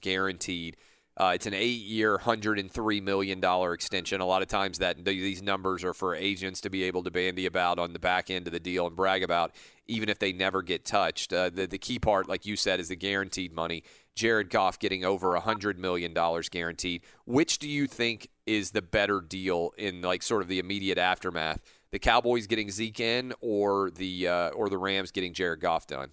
[0.00, 0.76] guaranteed
[1.18, 3.42] uh, it's an eight-year, $103 million
[3.72, 4.20] extension.
[4.20, 7.46] A lot of times that these numbers are for agents to be able to bandy
[7.46, 9.52] about on the back end of the deal and brag about,
[9.86, 11.32] even if they never get touched.
[11.32, 13.82] Uh, the, the key part, like you said, is the guaranteed money.
[14.16, 16.12] Jared Goff getting over $100 million
[16.50, 17.02] guaranteed.
[17.26, 21.62] Which do you think is the better deal in like sort of the immediate aftermath?
[21.92, 26.10] The Cowboys getting Zeke in or the, uh, or the Rams getting Jared Goff done?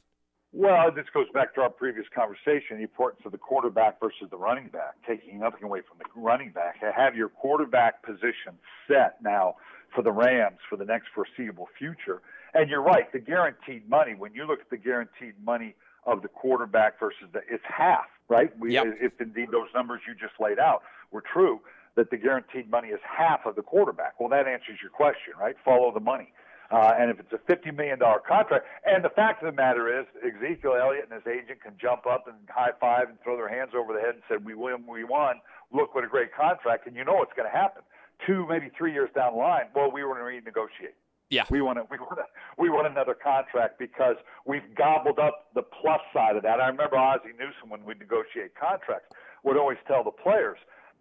[0.55, 4.37] Well, this goes back to our previous conversation, the importance of the quarterback versus the
[4.37, 6.75] running back, taking nothing away from the running back.
[6.95, 9.55] Have your quarterback position set now
[9.95, 12.21] for the Rams for the next foreseeable future.
[12.53, 15.73] And you're right, the guaranteed money, when you look at the guaranteed money
[16.05, 18.57] of the quarterback versus the, it's half, right?
[18.59, 18.85] We, yep.
[18.99, 21.61] If indeed those numbers you just laid out were true,
[21.95, 24.19] that the guaranteed money is half of the quarterback.
[24.19, 25.55] Well, that answers your question, right?
[25.63, 26.33] Follow the money.
[26.71, 30.07] Uh, and if it's a $50 million contract, and the fact of the matter is,
[30.25, 33.71] Ezekiel Elliott and his agent can jump up and high five and throw their hands
[33.77, 35.35] over the head and say, "We win, we won.
[35.71, 37.83] Look what a great contract!" And you know what's going to happen.
[38.25, 40.95] Two, maybe three years down the line, well, we want to renegotiate.
[41.29, 42.25] Yeah, we want to, we want to,
[42.57, 44.15] we want another contract because
[44.45, 46.59] we've gobbled up the plus side of that.
[46.59, 50.57] I remember Ozzie Newsome when we negotiate contracts would always tell the players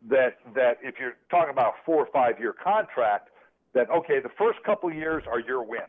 [0.09, 3.31] that that if you're talking about a four or five year contract
[3.74, 5.89] that okay, the first couple of years are your win.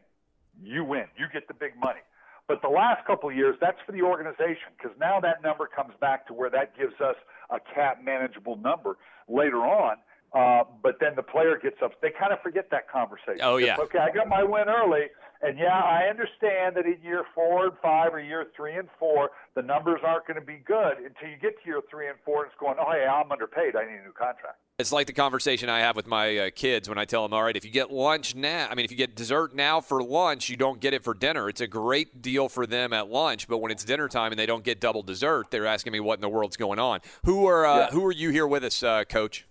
[0.62, 1.06] You win.
[1.18, 2.02] You get the big money.
[2.48, 5.94] But the last couple of years, that's for the organization because now that number comes
[6.02, 7.16] back to where that gives us
[7.50, 8.98] a cap manageable number
[9.30, 9.98] later on.
[10.34, 11.92] Uh, but then the player gets up.
[12.02, 13.42] They kind of forget that conversation.
[13.42, 13.78] Oh yeah.
[13.78, 15.08] okay, I got my win early.
[15.44, 19.32] And yeah, I understand that in year four and five or year three and four,
[19.56, 22.44] the numbers aren't going to be good until you get to year three and four
[22.44, 23.76] and it's going, oh, hey, I'm underpaid.
[23.76, 24.58] I need a new contract.
[24.80, 27.44] It's like the conversation I have with my uh, kids when I tell them, all
[27.44, 30.50] right, if you get lunch now, I mean, if you get dessert now for lunch,
[30.50, 31.50] you don't get it for dinner.
[31.50, 34.48] It's a great deal for them at lunch, but when it's dinner time and they
[34.48, 37.02] don't get double dessert, they're asking me what in the world's going on.
[37.26, 37.90] Who are uh, yeah.
[37.92, 39.46] who are you here with us, uh, Coach?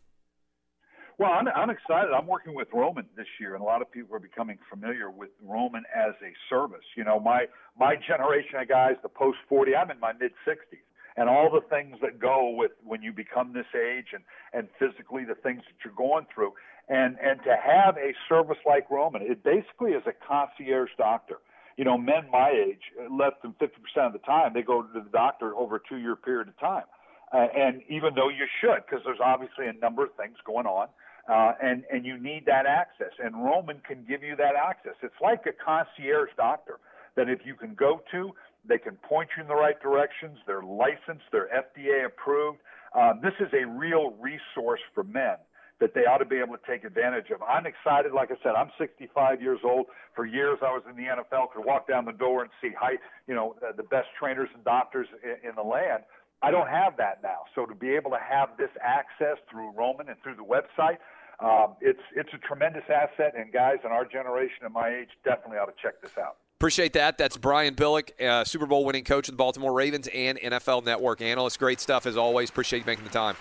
[1.18, 2.10] Well, I'm, I'm excited.
[2.12, 5.30] I'm working with Roman this year, and a lot of people are becoming familiar with
[5.44, 6.84] Roman as a service.
[6.96, 7.46] You know, my
[7.78, 10.82] my generation of guys, the post 40, I'm in my mid 60s,
[11.16, 15.24] and all the things that go with when you become this age, and and physically
[15.24, 16.52] the things that you're going through,
[16.88, 21.38] and and to have a service like Roman, it basically is a concierge doctor.
[21.76, 23.70] You know, men my age, less than 50%
[24.06, 26.84] of the time, they go to the doctor over a two year period of time.
[27.32, 30.88] Uh, and even though you should, because there's obviously a number of things going on
[31.28, 33.12] uh, and and you need that access.
[33.22, 34.94] And Roman can give you that access.
[35.02, 36.78] It's like a concierge doctor
[37.16, 38.32] that if you can go to,
[38.66, 40.38] they can point you in the right directions.
[40.46, 41.24] They're licensed.
[41.30, 42.58] They're FDA approved.
[42.94, 45.36] Uh, this is a real resource for men
[45.80, 47.42] that they ought to be able to take advantage of.
[47.42, 48.12] I'm excited.
[48.12, 49.86] Like I said, I'm 65 years old.
[50.14, 52.98] For years, I was in the NFL, could walk down the door and see high,
[53.26, 56.04] you know, the best trainers and doctors in, in the land.
[56.42, 57.44] I don't have that now.
[57.54, 60.98] So to be able to have this access through Roman and through the website,
[61.40, 63.34] um, it's it's a tremendous asset.
[63.36, 66.36] And guys in our generation and my age definitely ought to check this out.
[66.58, 67.18] Appreciate that.
[67.18, 71.20] That's Brian Billick, uh, Super Bowl winning coach of the Baltimore Ravens and NFL Network
[71.20, 71.58] analyst.
[71.58, 72.50] Great stuff as always.
[72.50, 73.36] Appreciate you making the time.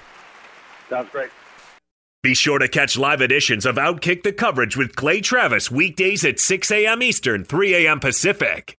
[0.89, 1.29] Sounds great.
[2.23, 6.39] Be sure to catch live editions of Outkick the coverage with Clay Travis weekdays at
[6.39, 7.01] 6 a.m.
[7.01, 7.99] Eastern, 3 a.m.
[7.99, 8.75] Pacific.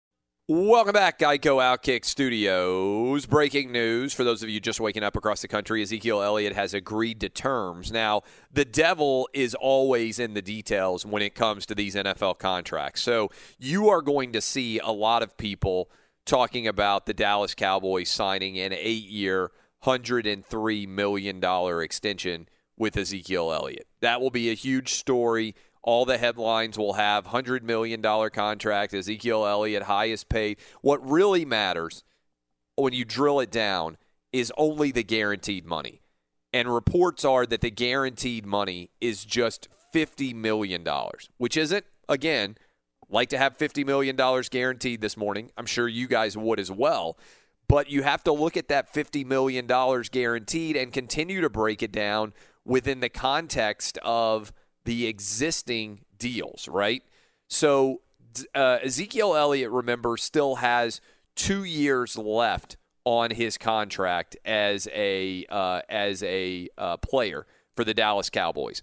[0.54, 3.24] Welcome back, Geico Outkick Studios.
[3.24, 6.74] Breaking news for those of you just waking up across the country Ezekiel Elliott has
[6.74, 7.90] agreed to terms.
[7.90, 8.20] Now,
[8.52, 13.00] the devil is always in the details when it comes to these NFL contracts.
[13.00, 15.90] So, you are going to see a lot of people
[16.26, 19.52] talking about the Dallas Cowboys signing an eight year,
[19.84, 21.42] $103 million
[21.80, 22.46] extension
[22.76, 23.86] with Ezekiel Elliott.
[24.02, 25.54] That will be a huge story.
[25.82, 30.58] All the headlines will have $100 million contract, Ezekiel Elliott, highest paid.
[30.80, 32.04] What really matters
[32.76, 33.96] when you drill it down
[34.32, 36.00] is only the guaranteed money.
[36.52, 40.86] And reports are that the guaranteed money is just $50 million,
[41.38, 42.56] which isn't, again,
[43.08, 44.16] like to have $50 million
[44.50, 45.50] guaranteed this morning.
[45.56, 47.18] I'm sure you guys would as well.
[47.68, 51.92] But you have to look at that $50 million guaranteed and continue to break it
[51.92, 52.34] down
[52.64, 54.52] within the context of
[54.84, 57.02] the existing deals, right?
[57.48, 58.00] So
[58.54, 61.00] uh, Ezekiel Elliott, remember, still has
[61.34, 67.94] two years left on his contract as a uh, as a uh, player for the
[67.94, 68.82] Dallas Cowboys.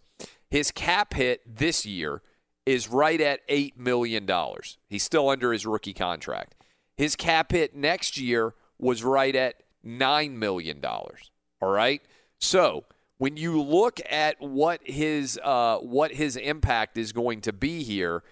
[0.50, 2.22] His cap hit this year
[2.66, 4.78] is right at eight million dollars.
[4.88, 6.56] He's still under his rookie contract.
[6.98, 11.32] His cap hit next year was right at nine million dollars.
[11.62, 12.02] All right,
[12.40, 12.86] so
[13.20, 18.24] when you look at what his uh, what his impact is going to be here,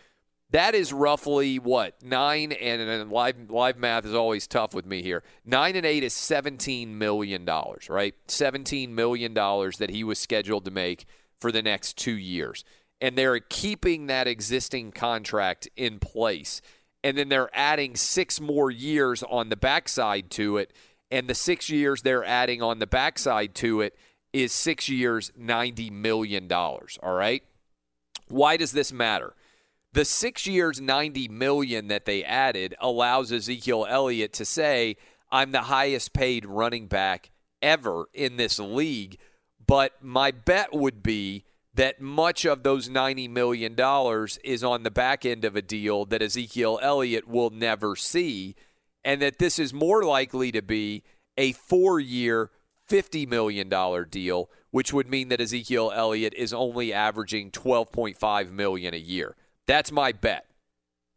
[0.49, 5.03] that is roughly what nine and, and live live math is always tough with me
[5.03, 5.23] here.
[5.45, 8.15] Nine and eight is seventeen million dollars, right?
[8.27, 11.05] Seventeen million dollars that he was scheduled to make
[11.39, 12.63] for the next two years,
[13.01, 16.61] and they're keeping that existing contract in place,
[17.03, 20.71] and then they're adding six more years on the backside to it,
[21.11, 23.97] and the six years they're adding on the backside to it
[24.43, 26.51] is six years, $90 million.
[26.51, 27.43] All right.
[28.27, 29.33] Why does this matter?
[29.93, 34.97] The six years, 90 million that they added allows Ezekiel Elliott to say,
[35.31, 37.31] I'm the highest paid running back
[37.61, 39.17] ever in this league.
[39.65, 43.75] But my bet would be that much of those $90 million
[44.43, 48.55] is on the back end of a deal that Ezekiel Elliott will never see,
[49.05, 51.03] and that this is more likely to be
[51.37, 52.49] a four year,
[52.89, 53.69] $50 million
[54.09, 59.35] deal, which would mean that Ezekiel Elliott is only averaging $12.5 million a year.
[59.65, 60.45] That's my bet.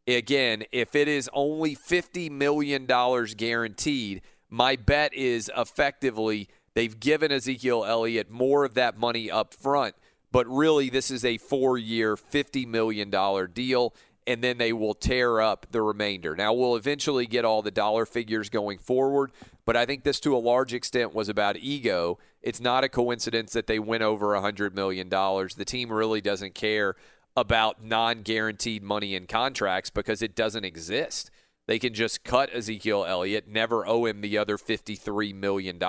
[0.06, 7.84] Again, if it is only $50 million guaranteed, my bet is effectively they've given Ezekiel
[7.84, 9.94] Elliott more of that money up front,
[10.32, 13.10] but really this is a four year, $50 million
[13.52, 13.94] deal
[14.26, 16.36] and then they will tear up the remainder.
[16.36, 19.32] Now, we'll eventually get all the dollar figures going forward,
[19.64, 22.18] but I think this to a large extent was about ego.
[22.42, 25.08] It's not a coincidence that they went over $100 million.
[25.08, 26.96] The team really doesn't care
[27.36, 31.30] about non guaranteed money in contracts because it doesn't exist.
[31.66, 35.80] They can just cut Ezekiel Elliott, never owe him the other $53 million.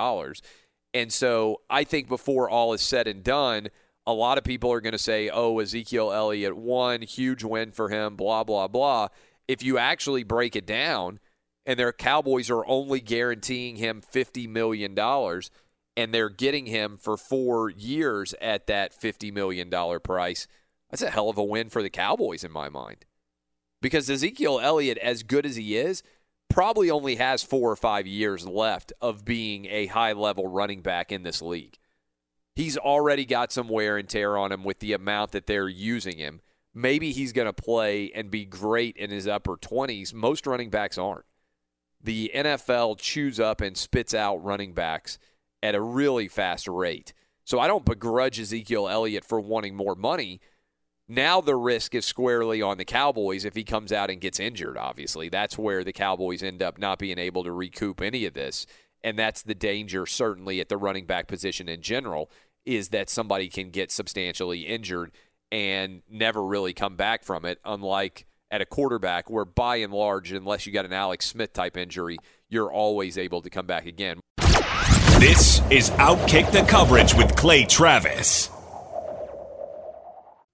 [0.94, 3.68] And so I think before all is said and done,
[4.06, 7.88] a lot of people are going to say, oh, Ezekiel Elliott won, huge win for
[7.88, 9.08] him, blah, blah, blah.
[9.48, 11.18] If you actually break it down,
[11.64, 14.98] and their Cowboys are only guaranteeing him $50 million,
[15.96, 19.70] and they're getting him for four years at that $50 million
[20.00, 20.46] price,
[20.90, 23.04] that's a hell of a win for the Cowboys in my mind.
[23.80, 26.02] Because Ezekiel Elliott, as good as he is,
[26.48, 31.10] probably only has four or five years left of being a high level running back
[31.10, 31.78] in this league
[32.54, 36.18] he's already got some wear and tear on him with the amount that they're using
[36.18, 36.40] him.
[36.74, 40.14] Maybe he's going to play and be great in his upper 20s.
[40.14, 41.24] Most running backs aren't.
[42.02, 45.18] The NFL chews up and spits out running backs
[45.62, 47.12] at a really fast rate.
[47.44, 50.40] So I don't begrudge Ezekiel Elliott for wanting more money.
[51.08, 54.76] Now the risk is squarely on the Cowboys if he comes out and gets injured,
[54.76, 55.28] obviously.
[55.28, 58.66] That's where the Cowboys end up not being able to recoup any of this
[59.04, 62.30] and that's the danger certainly at the running back position in general
[62.64, 65.10] is that somebody can get substantially injured
[65.50, 70.30] and never really come back from it unlike at a quarterback where by and large
[70.30, 72.18] unless you got an Alex Smith type injury
[72.48, 74.20] you're always able to come back again.
[75.18, 78.50] This is outkick the coverage with clay travis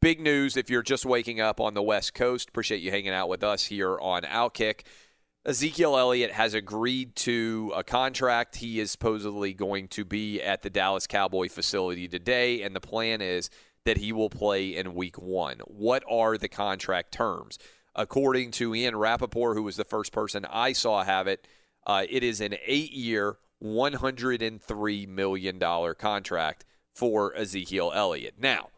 [0.00, 2.50] Big news if you're just waking up on the West Coast.
[2.50, 4.82] Appreciate you hanging out with us here on Outkick.
[5.44, 8.56] Ezekiel Elliott has agreed to a contract.
[8.56, 13.20] He is supposedly going to be at the Dallas Cowboy facility today, and the plan
[13.20, 13.50] is
[13.86, 15.58] that he will play in week one.
[15.66, 17.58] What are the contract terms?
[17.96, 21.48] According to Ian Rapoport, who was the first person I saw have it,
[21.88, 25.58] uh, it is an eight year, $103 million
[25.98, 26.64] contract
[26.94, 28.34] for Ezekiel Elliott.
[28.38, 28.68] Now,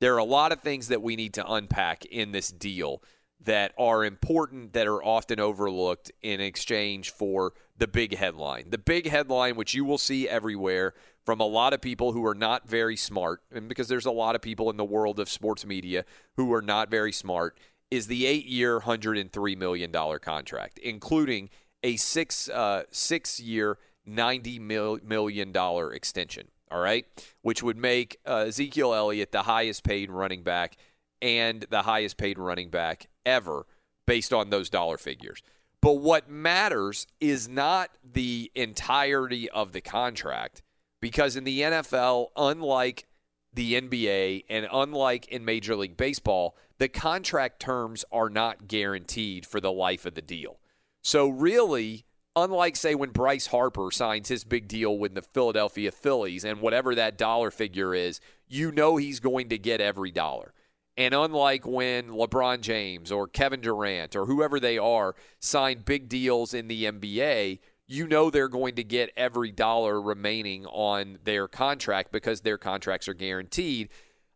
[0.00, 3.02] there are a lot of things that we need to unpack in this deal
[3.44, 8.70] that are important that are often overlooked in exchange for the big headline.
[8.70, 10.94] The big headline, which you will see everywhere
[11.24, 14.34] from a lot of people who are not very smart, and because there's a lot
[14.34, 16.04] of people in the world of sports media
[16.36, 17.58] who are not very smart,
[17.90, 21.50] is the eight year, $103 million contract, including
[21.82, 23.78] a six, uh, six year,
[24.08, 24.60] $90
[25.04, 25.52] million
[25.92, 26.48] extension.
[26.70, 27.06] All right.
[27.42, 30.76] Which would make uh, Ezekiel Elliott the highest paid running back
[31.22, 33.66] and the highest paid running back ever
[34.06, 35.42] based on those dollar figures.
[35.80, 40.62] But what matters is not the entirety of the contract
[41.00, 43.06] because in the NFL, unlike
[43.52, 49.60] the NBA and unlike in Major League Baseball, the contract terms are not guaranteed for
[49.60, 50.58] the life of the deal.
[51.02, 52.04] So, really,
[52.36, 56.94] unlike, say, when Bryce Harper signs his big deal with the Philadelphia Phillies and whatever
[56.94, 60.52] that dollar figure is, you know he's going to get every dollar.
[60.98, 66.54] And unlike when LeBron James or Kevin Durant or whoever they are sign big deals
[66.54, 72.12] in the NBA, you know they're going to get every dollar remaining on their contract
[72.12, 73.88] because their contracts are guaranteed.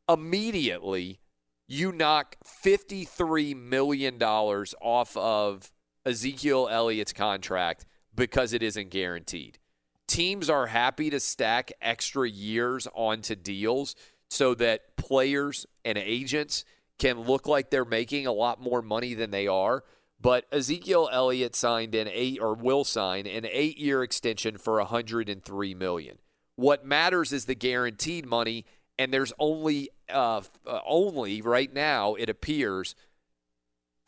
[0.08, 1.20] Immediately,
[1.66, 5.72] you knock $53 million off of
[6.04, 9.58] Ezekiel Elliott's contract because it isn't guaranteed.
[10.06, 13.94] Teams are happy to stack extra years onto deals
[14.28, 16.64] so that players and agents
[16.98, 19.84] can look like they're making a lot more money than they are.
[20.20, 26.18] But Ezekiel Elliott signed an eight or will sign an eight-year extension for 103 million.
[26.56, 28.66] What matters is the guaranteed money,
[28.98, 30.42] and there's only uh,
[30.86, 32.94] only right now it appears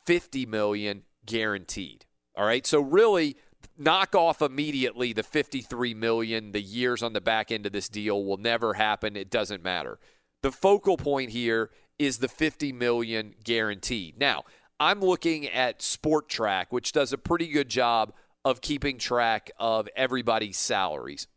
[0.05, 2.04] 50 million guaranteed.
[2.36, 3.36] All right, so really
[3.78, 8.24] knock off immediately the 53 million the years on the back end of this deal
[8.24, 9.16] will never happen.
[9.16, 9.98] It doesn't matter.
[10.42, 14.18] The focal point here is the 50 million guaranteed.
[14.18, 14.44] Now
[14.80, 18.12] i'm looking at Spotrac, which does a pretty good job
[18.44, 21.28] of keeping track of everybody's salaries.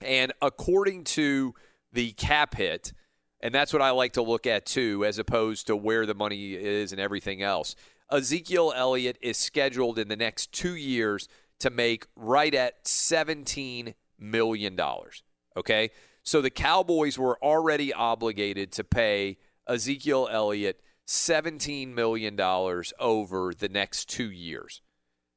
[0.00, 1.54] And according to
[1.92, 2.92] the cap hit
[3.40, 6.54] and that's what i like to look at too as opposed to where the money
[6.54, 7.74] is and everything else
[8.10, 11.28] ezekiel elliott is scheduled in the next two years
[11.58, 14.78] to make right at $17 million.
[15.56, 15.90] Okay?
[16.22, 19.38] So the Cowboys were already obligated to pay
[19.68, 24.82] Ezekiel Elliott $17 million over the next two years.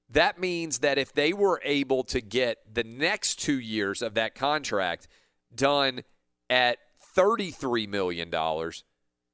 [0.09, 4.33] That means that if they were able to get the next two years of that
[4.33, 5.07] contract
[5.53, 6.03] done
[6.49, 6.79] at
[7.15, 8.31] $33 million,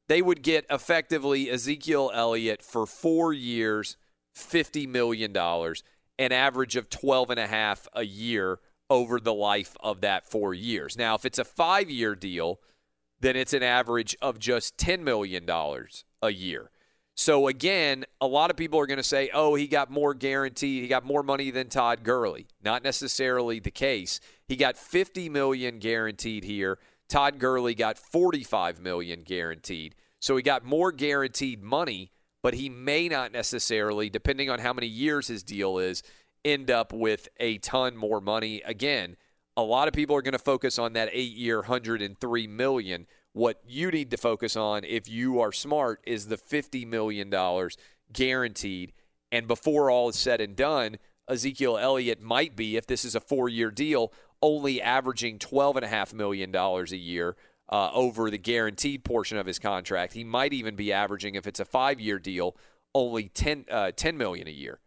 [0.08, 3.98] they would get effectively Ezekiel Elliott for four years,
[4.36, 5.36] $50 million
[6.18, 8.60] an average of 12 and a half a year
[8.90, 10.98] over the life of that 4 years.
[10.98, 12.60] Now, if it's a 5-year deal,
[13.20, 15.50] then it's an average of just $10 million
[16.22, 16.70] a year.
[17.18, 20.82] So again, a lot of people are going to say, "Oh, he got more guaranteed.
[20.82, 24.20] He got more money than Todd Gurley." Not necessarily the case.
[24.50, 26.78] He got 50 million guaranteed here.
[27.08, 29.96] Todd Gurley got 45 million guaranteed.
[30.20, 32.12] So he got more guaranteed money,
[32.42, 36.02] but he may not necessarily, depending on how many years his deal is,
[36.44, 38.62] end up with a ton more money.
[38.66, 39.18] Again,
[39.58, 43.08] a lot of people are going to focus on that eight year, 103 million.
[43.34, 47.30] What you need to focus on, if you are smart, is the $50 million
[48.14, 48.94] guaranteed.
[49.32, 53.20] And before all is said and done, Ezekiel Elliott might be, if this is a
[53.20, 54.14] four year deal,
[54.46, 57.36] only averaging $12.5 million a year
[57.68, 60.14] uh, over the guaranteed portion of his contract.
[60.14, 62.56] He might even be averaging, if it's a five year deal,
[62.94, 64.80] only 10, uh, 10 million a year.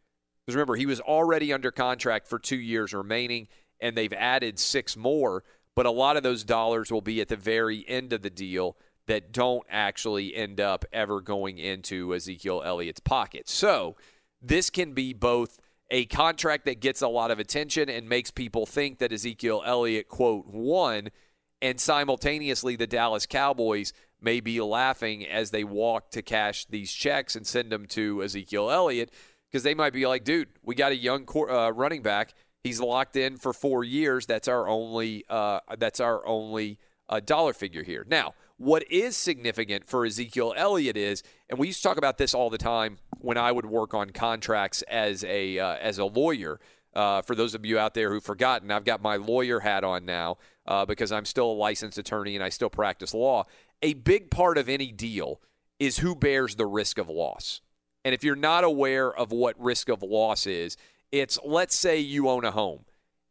[0.46, 3.48] Because remember, he was already under contract for two years remaining,
[3.80, 5.42] and they've added six more.
[5.74, 8.76] But a lot of those dollars will be at the very end of the deal
[9.08, 13.48] that don't actually end up ever going into Ezekiel Elliott's pocket.
[13.48, 13.96] So
[14.40, 15.58] this can be both
[15.90, 20.08] a contract that gets a lot of attention and makes people think that Ezekiel Elliott,
[20.08, 21.10] quote, won–
[21.60, 27.36] and simultaneously, the Dallas Cowboys may be laughing as they walk to cash these checks
[27.36, 29.12] and send them to Ezekiel Elliott
[29.50, 32.34] because they might be like, dude, we got a young uh, running back.
[32.62, 34.26] He's locked in for four years.
[34.26, 35.24] That's our only.
[35.28, 36.78] Uh, that's our only
[37.08, 38.04] uh, dollar figure here.
[38.08, 42.34] Now, what is significant for Ezekiel Elliott is, and we used to talk about this
[42.34, 46.60] all the time when I would work on contracts as a uh, as a lawyer.
[46.94, 50.04] Uh, for those of you out there who've forgotten, I've got my lawyer hat on
[50.04, 53.44] now uh, because I'm still a licensed attorney and I still practice law.
[53.82, 55.40] A big part of any deal
[55.78, 57.60] is who bears the risk of loss.
[58.04, 60.76] And if you're not aware of what risk of loss is,
[61.12, 62.84] it's let's say you own a home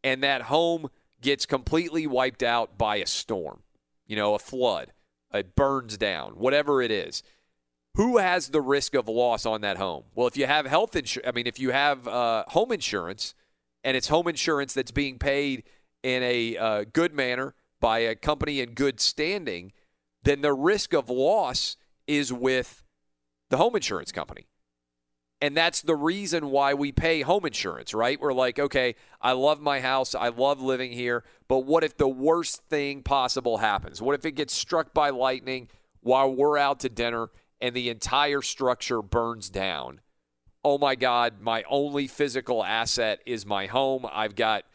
[0.04, 0.90] and that home
[1.22, 3.62] gets completely wiped out by a storm,
[4.06, 4.94] you know, a flood,
[5.34, 7.24] it burns down, whatever it is.
[7.98, 10.03] Who has the risk of loss on that home?
[10.14, 13.34] Well, if you have health insurance, I mean, if you have uh, home insurance,
[13.84, 15.64] and it's home insurance that's being paid
[16.03, 19.72] in a uh, good manner by a company in good standing,
[20.22, 21.76] then the risk of loss
[22.06, 22.84] is with
[23.49, 24.48] the home insurance company.
[25.41, 28.19] And that's the reason why we pay home insurance, right?
[28.19, 30.14] We're like, okay, I love my house.
[30.14, 31.24] I love living here.
[31.48, 34.02] But what if the worst thing possible happens?
[34.02, 35.68] What if it gets struck by lightning
[36.02, 37.30] while we're out to dinner
[37.62, 40.02] and the entire structure burns down?
[40.64, 44.06] Oh my God, my only physical asset is my home.
[44.12, 44.66] I've got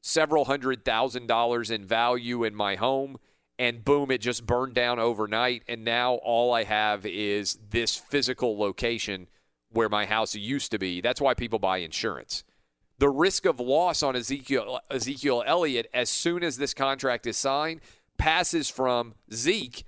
[0.00, 3.18] several hundred thousand dollars in value in my home.
[3.58, 5.64] And boom, it just burned down overnight.
[5.68, 9.26] And now all I have is this physical location
[9.70, 11.00] where my house used to be.
[11.00, 12.42] That's why people buy insurance.
[12.98, 17.80] The risk of loss on Ezekiel Ezekiel Elliott as soon as this contract is signed
[18.18, 19.84] passes from Zeke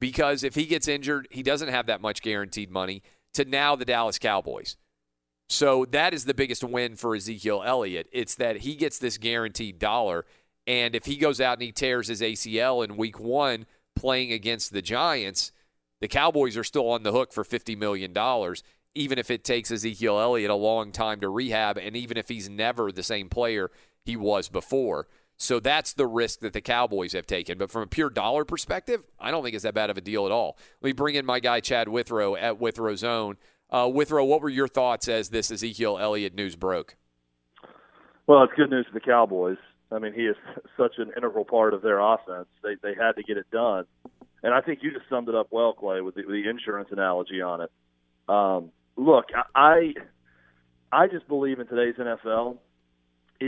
[0.00, 3.02] because if he gets injured, he doesn't have that much guaranteed money
[3.34, 4.76] to now the Dallas Cowboys.
[5.48, 8.08] So that is the biggest win for Ezekiel Elliott.
[8.12, 10.24] It's that he gets this guaranteed dollar
[10.66, 14.72] and if he goes out and he tears his ACL in week 1 playing against
[14.72, 15.52] the Giants,
[16.00, 18.14] the Cowboys are still on the hook for $50 million
[18.94, 22.48] even if it takes Ezekiel Elliott a long time to rehab, and even if he's
[22.48, 23.70] never the same player
[24.04, 25.08] he was before.
[25.44, 27.58] So that's the risk that the Cowboys have taken.
[27.58, 30.24] But from a pure dollar perspective, I don't think it's that bad of a deal
[30.24, 30.56] at all.
[30.80, 33.36] Let me bring in my guy, Chad Withrow at Withrow Zone.
[33.70, 36.96] Uh, Withrow, what were your thoughts as this Ezekiel Elliott news broke?
[38.26, 39.58] Well, it's good news for the Cowboys.
[39.92, 40.36] I mean, he is
[40.78, 42.48] such an integral part of their offense.
[42.62, 43.84] They they had to get it done,
[44.42, 47.42] and I think you just summed it up well, Clay, with the, the insurance analogy
[47.42, 47.70] on it.
[48.30, 49.92] Um, look, I
[50.90, 52.56] I just believe in today's NFL,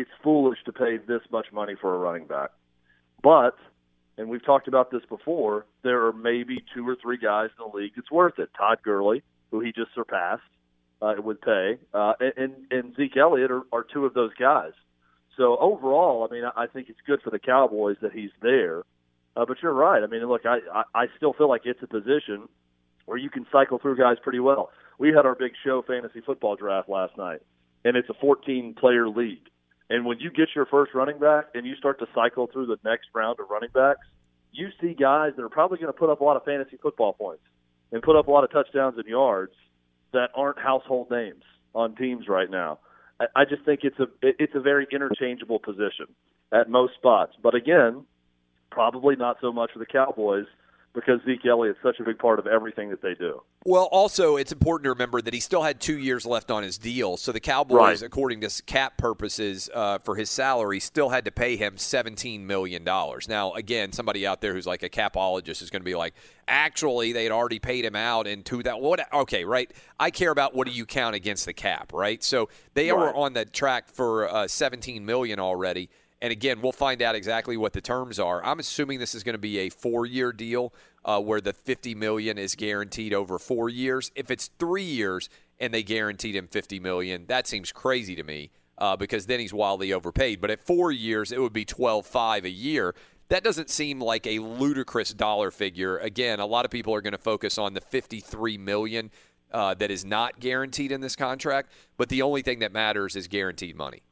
[0.00, 2.50] it's foolish to pay this much money for a running back.
[3.22, 3.56] But,
[4.18, 7.76] and we've talked about this before, there are maybe two or three guys in the
[7.76, 8.50] league it's worth it.
[8.56, 10.42] Todd Gurley, who he just surpassed,
[11.02, 14.72] uh, would pay, uh, and and Zeke Elliott are, are two of those guys.
[15.36, 18.82] So overall, I mean, I think it's good for the Cowboys that he's there.
[19.36, 20.02] Uh, but you're right.
[20.02, 22.48] I mean, look, I, I I still feel like it's a position
[23.04, 26.56] where you can cycle through guys pretty well we had our big show fantasy football
[26.56, 27.40] draft last night,
[27.84, 29.48] and it's a 14 player league.
[29.88, 32.78] And when you get your first running back and you start to cycle through the
[32.84, 34.06] next round of running backs,
[34.52, 37.12] you see guys that are probably going to put up a lot of fantasy football
[37.12, 37.42] points
[37.92, 39.52] and put up a lot of touchdowns and yards
[40.12, 41.42] that aren't household names
[41.74, 42.78] on teams right now.
[43.20, 46.06] I, I just think it's a it's a very interchangeable position
[46.52, 47.32] at most spots.
[47.42, 48.04] But again,
[48.70, 50.46] probably not so much for the Cowboys
[50.96, 53.42] because Zeke Elliott's such a big part of everything that they do.
[53.66, 56.78] Well, also, it's important to remember that he still had two years left on his
[56.78, 57.18] deal.
[57.18, 58.02] So the Cowboys, right.
[58.02, 62.82] according to cap purposes uh, for his salary, still had to pay him $17 million.
[62.82, 66.14] Now, again, somebody out there who's like a capologist is going to be like,
[66.48, 68.80] actually, they had already paid him out in 2000.
[68.80, 69.12] What?
[69.12, 69.70] Okay, right.
[70.00, 72.24] I care about what do you count against the cap, right?
[72.24, 72.98] So they right.
[72.98, 75.90] were on the track for uh, 17 million already.
[76.22, 78.44] And again, we'll find out exactly what the terms are.
[78.44, 80.72] I'm assuming this is going to be a four-year deal
[81.04, 84.10] uh, where the 50 million is guaranteed over four years.
[84.14, 85.28] If it's three years
[85.60, 89.52] and they guaranteed him 50 million, that seems crazy to me uh, because then he's
[89.52, 90.40] wildly overpaid.
[90.40, 92.94] But at four years, it would be 12.5 a year.
[93.28, 95.98] That doesn't seem like a ludicrous dollar figure.
[95.98, 99.10] Again, a lot of people are going to focus on the 53 million
[99.52, 101.70] uh, that is not guaranteed in this contract.
[101.96, 104.02] But the only thing that matters is guaranteed money.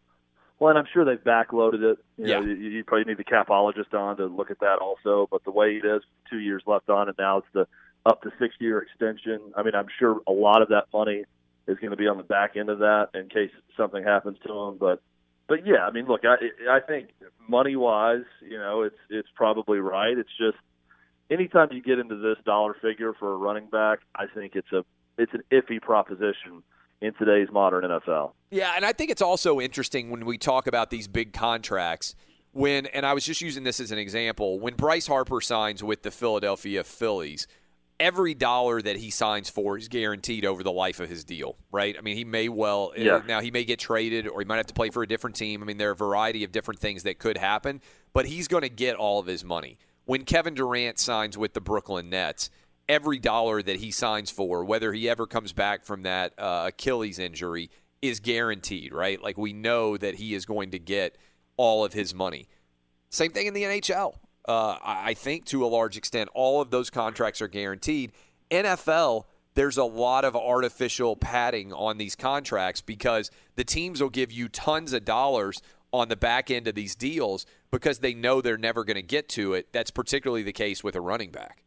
[0.64, 1.98] Well, and I'm sure they've backloaded it.
[2.16, 2.40] You yeah.
[2.40, 5.28] Know, you, you probably need the capologist on to look at that also.
[5.30, 6.00] But the way it is,
[6.30, 7.66] two years left on it now, it's the
[8.06, 9.52] up to six year extension.
[9.58, 11.24] I mean, I'm sure a lot of that money
[11.68, 14.58] is going to be on the back end of that in case something happens to
[14.58, 14.78] him.
[14.78, 15.02] But
[15.48, 16.36] but yeah, I mean, look, I
[16.70, 17.10] I think
[17.46, 20.16] money wise, you know, it's it's probably right.
[20.16, 20.56] It's just
[21.28, 24.82] anytime you get into this dollar figure for a running back, I think it's a
[25.18, 26.62] it's an iffy proposition
[27.04, 28.32] in today's modern NFL.
[28.50, 32.14] Yeah, and I think it's also interesting when we talk about these big contracts.
[32.52, 36.02] When and I was just using this as an example, when Bryce Harper signs with
[36.02, 37.48] the Philadelphia Phillies,
[38.00, 41.96] every dollar that he signs for is guaranteed over the life of his deal, right?
[41.98, 43.20] I mean, he may well uh, yeah.
[43.26, 45.62] now he may get traded or he might have to play for a different team.
[45.62, 47.80] I mean, there are a variety of different things that could happen,
[48.12, 49.78] but he's going to get all of his money.
[50.06, 52.50] When Kevin Durant signs with the Brooklyn Nets,
[52.88, 57.18] every dollar that he signs for, whether he ever comes back from that uh, Achilles
[57.18, 57.70] injury,
[58.02, 59.22] is guaranteed, right?
[59.22, 61.16] Like we know that he is going to get
[61.56, 62.48] all of his money.
[63.10, 64.16] Same thing in the NHL.
[64.46, 68.12] Uh, I think to a large extent, all of those contracts are guaranteed.
[68.50, 69.24] NFL,
[69.54, 74.48] there's a lot of artificial padding on these contracts because the teams will give you
[74.48, 75.62] tons of dollars
[75.92, 79.28] on the back end of these deals because they know they're never going to get
[79.30, 79.72] to it.
[79.72, 81.63] That's particularly the case with a running back.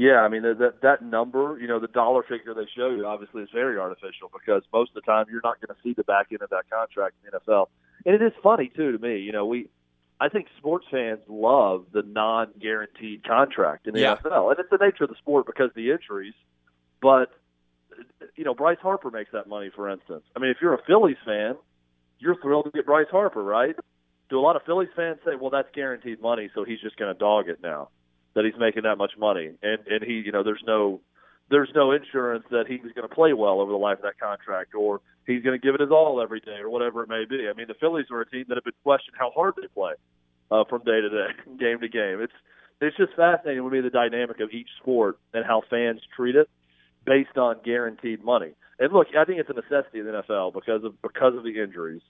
[0.00, 3.42] Yeah, I mean that that, number, you know, the dollar figure they show you obviously
[3.42, 6.28] is very artificial because most of the time you're not going to see the back
[6.30, 7.66] end of that contract in the NFL.
[8.06, 9.68] And it is funny too to me, you know, we
[10.18, 14.16] I think sports fans love the non-guaranteed contract in the Yeah.
[14.16, 16.34] NFL, and it's the nature of the sport because of the injuries.
[17.02, 17.30] But
[18.36, 20.24] you know, Bryce Harper makes that money, for instance.
[20.34, 21.56] I mean, if you're a Phillies fan,
[22.18, 23.76] you're thrilled to get Bryce Harper, right?
[24.30, 27.12] Do a lot of Phillies fans say, "Well, that's guaranteed money, so he's just going
[27.12, 27.90] to dog it now
[28.34, 31.00] that he's making that much money?" And and he, you know, there's no
[31.50, 34.74] there's no insurance that he's going to play well over the life of that contract,
[34.74, 37.48] or he's going to give it his all every day, or whatever it may be.
[37.48, 39.94] I mean, the Phillies are a team that have been questioned how hard they play
[40.50, 41.28] uh, from day to day,
[41.58, 42.20] game to game.
[42.20, 42.32] It's
[42.80, 46.48] it's just fascinating to me the dynamic of each sport and how fans treat it
[47.04, 48.52] based on guaranteed money.
[48.78, 51.60] And look, I think it's a necessity in the NFL because of because of the
[51.62, 52.00] injuries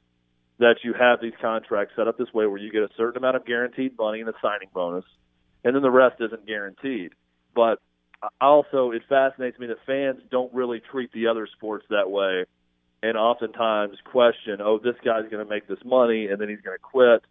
[0.58, 3.34] that you have these contracts set up this way where you get a certain amount
[3.34, 5.04] of guaranteed money and a signing bonus,
[5.64, 7.12] and then the rest isn't guaranteed.
[7.54, 7.80] But
[8.40, 12.44] also, it fascinates me that fans don't really treat the other sports that way,
[13.02, 16.76] and oftentimes question, "Oh, this guy's going to make this money, and then he's going
[16.76, 17.22] to quit."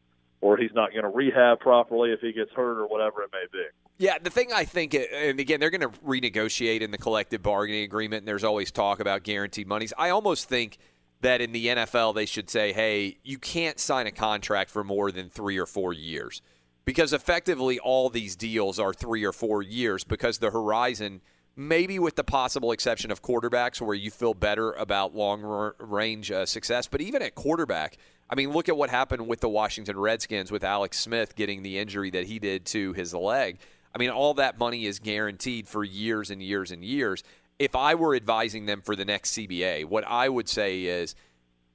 [0.41, 3.43] Or he's not going to rehab properly if he gets hurt, or whatever it may
[3.51, 3.65] be.
[3.97, 7.83] Yeah, the thing I think, and again, they're going to renegotiate in the collective bargaining
[7.83, 9.91] agreement, and there's always talk about guaranteed monies.
[9.97, 10.77] I almost think
[11.19, 15.11] that in the NFL, they should say, hey, you can't sign a contract for more
[15.11, 16.41] than three or four years.
[16.89, 21.21] Because effectively, all these deals are three or four years because the horizon,
[21.55, 26.31] maybe with the possible exception of quarterbacks where you feel better about long r- range
[26.31, 27.97] uh, success, but even at quarterback,
[28.27, 31.77] I mean, look at what happened with the Washington Redskins with Alex Smith getting the
[31.77, 33.59] injury that he did to his leg.
[33.93, 37.21] I mean, all that money is guaranteed for years and years and years.
[37.59, 41.13] If I were advising them for the next CBA, what I would say is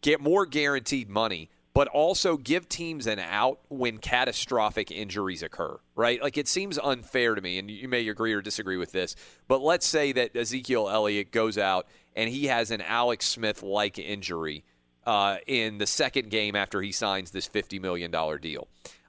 [0.00, 6.22] get more guaranteed money, but also give teams an out when catastrophic injuries occur, right?
[6.22, 9.16] Like it seems unfair to me, and you may agree or disagree with this,
[9.48, 13.98] but let's say that Ezekiel Elliott goes out and he has an Alex Smith like
[13.98, 14.64] injury
[15.04, 18.10] uh, in the second game after he signs this $50 million
[18.40, 18.68] deal.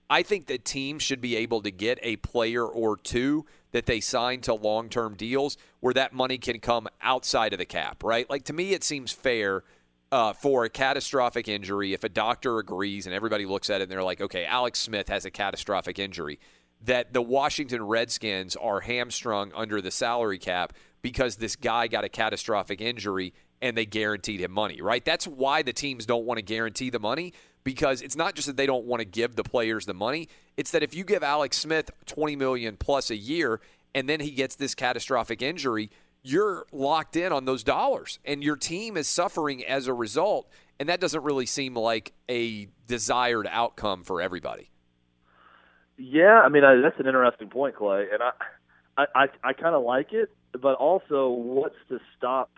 [0.09, 3.99] I think that teams should be able to get a player or two that they
[3.99, 8.29] sign to long term deals where that money can come outside of the cap, right?
[8.29, 9.63] Like to me, it seems fair
[10.11, 13.91] uh, for a catastrophic injury if a doctor agrees and everybody looks at it and
[13.91, 16.39] they're like, okay, Alex Smith has a catastrophic injury,
[16.83, 22.09] that the Washington Redskins are hamstrung under the salary cap because this guy got a
[22.09, 25.03] catastrophic injury and they guaranteed him money, right?
[25.03, 27.33] That's why the teams don't want to guarantee the money
[27.63, 30.71] because it's not just that they don't want to give the players the money, it's
[30.71, 33.59] that if you give Alex Smith 20 million plus a year
[33.95, 35.89] and then he gets this catastrophic injury,
[36.25, 40.49] you're locked in on those dollars and your team is suffering as a result
[40.79, 44.69] and that doesn't really seem like a desired outcome for everybody.
[45.97, 48.31] Yeah, I mean I, that's an interesting point, Clay, and I
[48.97, 50.29] I I, I kind of like it,
[50.59, 52.51] but also what's to stop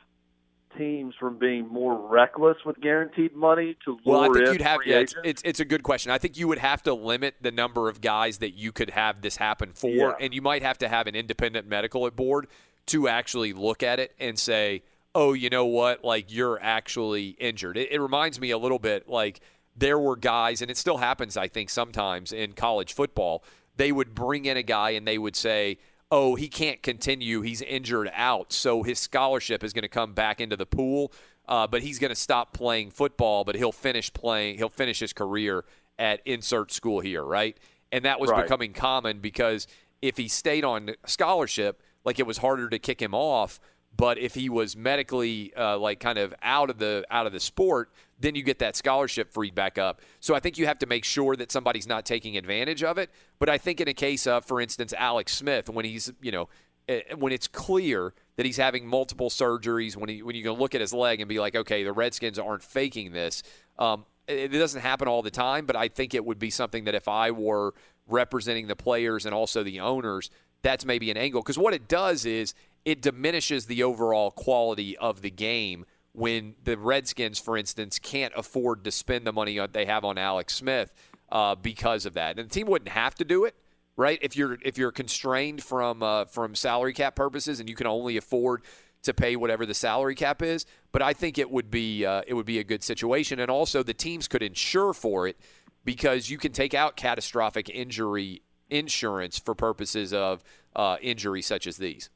[0.77, 4.61] teams from being more reckless with guaranteed money to lure Well, I think in you'd
[4.61, 4.80] have.
[4.85, 6.11] Yeah, it's, it's it's a good question.
[6.11, 9.22] I think you would have to limit the number of guys that you could have
[9.22, 10.14] this happen for, Yeah.
[10.19, 12.48] and you might have to have an independent medical board
[12.88, 14.84] to actually look at it and say,
[15.15, 16.03] "Oh, you know what?
[16.03, 19.39] Like you're actually injured." It, it reminds me a little bit like
[19.76, 21.38] there were guys, and it still happens.
[21.38, 23.43] I think sometimes in college football,
[23.76, 25.77] they would bring in a guy and they would say.
[26.09, 27.41] Oh, he can't continue.
[27.41, 28.53] He's injured out.
[28.53, 31.11] So his scholarship is going to come back into the pool
[31.47, 34.57] uh, but he's going to stop playing football, but he'll finish playing.
[34.57, 35.64] He'll finish his career
[35.97, 37.57] at insert school here, right?
[37.91, 38.43] And that was Right.
[38.43, 39.68] becoming common because
[40.01, 43.60] if he stayed on scholarship, like it was harder to kick him off.
[43.96, 47.40] But if he was medically uh, like kind of out of the out of the
[47.40, 50.02] sport, then you get that scholarship freed back up.
[50.22, 53.10] So I think you have to make sure that somebody's not taking advantage of it.
[53.40, 56.48] But I think in a case of, for instance, Alex Smith, when he's you know
[56.88, 60.76] eh, when it's clear that he's having multiple surgeries, when he when you can look
[60.76, 63.44] at his leg and be like, okay, the Redskins aren't faking this.
[63.78, 66.86] Um, it, it doesn't happen all the time, but I think it would be something
[66.86, 67.74] that if I were
[68.08, 70.30] representing the players and also the owners,
[70.62, 71.42] that's maybe an angle.
[71.42, 72.54] Because what it does is
[72.86, 78.84] it diminishes the overall quality of the game when the Redskins, for instance, can't afford
[78.84, 80.94] to spend the money they have on Alex Smith
[81.32, 82.40] uh, because of that.
[82.40, 83.56] And the team wouldn't have to do it,
[83.96, 84.18] right?
[84.22, 88.18] If you're if you're constrained from uh, from salary cap purposes and you can only
[88.18, 88.64] afford
[89.04, 92.34] to pay whatever the salary cap is, but I think it would be uh, it
[92.34, 95.38] would be a good situation, and also the teams could insure for it
[95.86, 100.44] because you can take out catastrophic injury insurance for purposes of
[100.76, 102.10] uh, injuries such as these.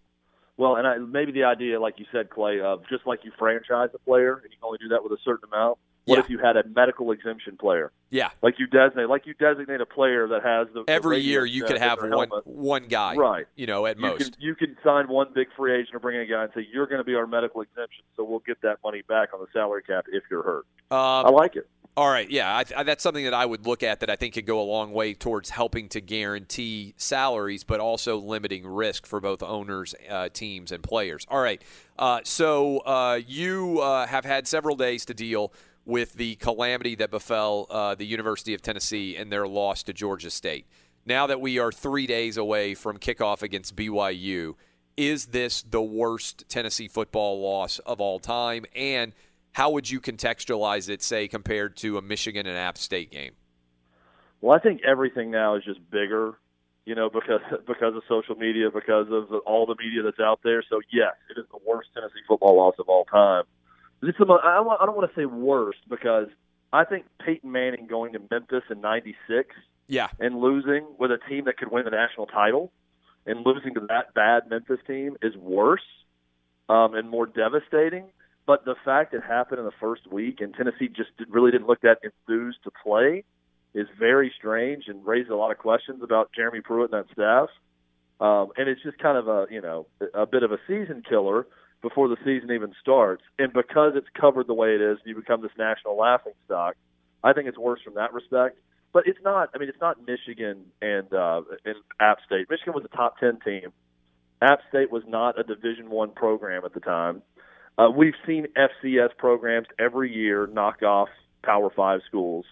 [0.58, 3.90] Well, and I, maybe the idea, like you said, Clay, of just like you franchise
[3.94, 5.80] a player, and you can only do that with a certain amount.
[6.06, 6.24] What Yeah.
[6.24, 7.92] if you had a medical exemption player?
[8.10, 8.30] Yeah.
[8.42, 11.46] Like you designate, like you designate a player that has the the Every radio year
[11.46, 12.48] you could have one helmet.
[12.48, 13.46] one guy, Right.
[13.56, 14.34] You know, at you most.
[14.34, 16.68] Can, you can sign one big free agent or bring in a guy and say
[16.74, 19.48] you're going to be our medical exemption, so we'll get that money back on the
[19.54, 20.66] salary cap if you're hurt.
[20.90, 21.68] Um, I like it.
[21.98, 24.34] All right, yeah, I, I, that's something that I would look at that I think
[24.34, 29.20] could go a long way towards helping to guarantee salaries, but also limiting risk for
[29.20, 31.26] both owners, uh, teams, and players.
[31.30, 31.62] All right,
[32.00, 35.52] uh, so uh, you uh, have had several days to deal
[35.86, 40.30] with the calamity that befell uh, the University of Tennessee and their loss to Georgia
[40.30, 40.66] State.
[41.06, 44.54] Now that we are three days away from kickoff against BYU,
[44.96, 48.66] is this the worst Tennessee football loss of all time?
[48.76, 49.14] And
[49.54, 53.34] how would you contextualize it, say, compared to a Michigan and App State game?
[54.42, 56.34] Well, I think everything now is just bigger,
[56.86, 60.64] you know, because because of social media, because of all the media that's out there.
[60.70, 63.44] So yes, it is the worst Tennessee football loss of all time.
[64.02, 66.28] It's the, mo- I don't, want- I don't want to say worst because
[66.74, 69.56] I think Peyton Manning going to Memphis in '96
[69.88, 70.08] Yeah.
[70.20, 72.72] and losing with a team that could win the national title
[73.26, 75.84] and losing to that bad Memphis team is worse
[76.70, 78.06] um, and more devastating.
[78.48, 81.68] But the fact it happened in the first week and Tennessee just did, really didn't
[81.68, 83.24] look that enthused to play
[83.74, 87.50] is very strange and raises a lot of questions about Jeremy Pruitt and that staff.
[88.20, 91.48] Um, and it's just kind of a you know a bit of a season killer
[91.82, 93.24] before the season even starts.
[93.40, 96.76] And because it's covered the way it is, you become this national laughing stock.
[97.24, 98.58] I think it's worse from that respect.
[98.94, 99.50] But it's not.
[99.56, 102.48] I mean, it's not Michigan and uh, and App State.
[102.50, 103.72] Michigan was a top ten team.
[104.42, 107.22] App State was not a Division One program at the time.
[107.78, 111.08] Uh, we've seen FCS programs every year knock off
[111.42, 112.46] Power Five schools,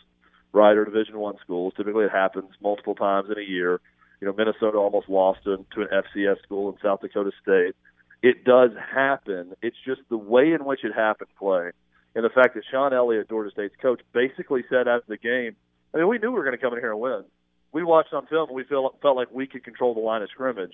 [0.54, 1.74] right, or Division One schools.
[1.76, 3.82] Typically, it happens multiple times in a year.
[4.22, 7.76] You know, Minnesota almost lost to, to an FCS school in South Dakota State.
[8.22, 9.54] It does happen.
[9.62, 11.72] It's just the way in which it happened, Clay,
[12.16, 15.56] and the fact that Shawn Elliott, Georgia State's coach, basically said after the game,
[15.94, 17.24] I mean, we knew we were going to come in here and win.
[17.72, 20.30] We watched on film and we feel, felt like we could control the line of
[20.30, 20.74] scrimmage.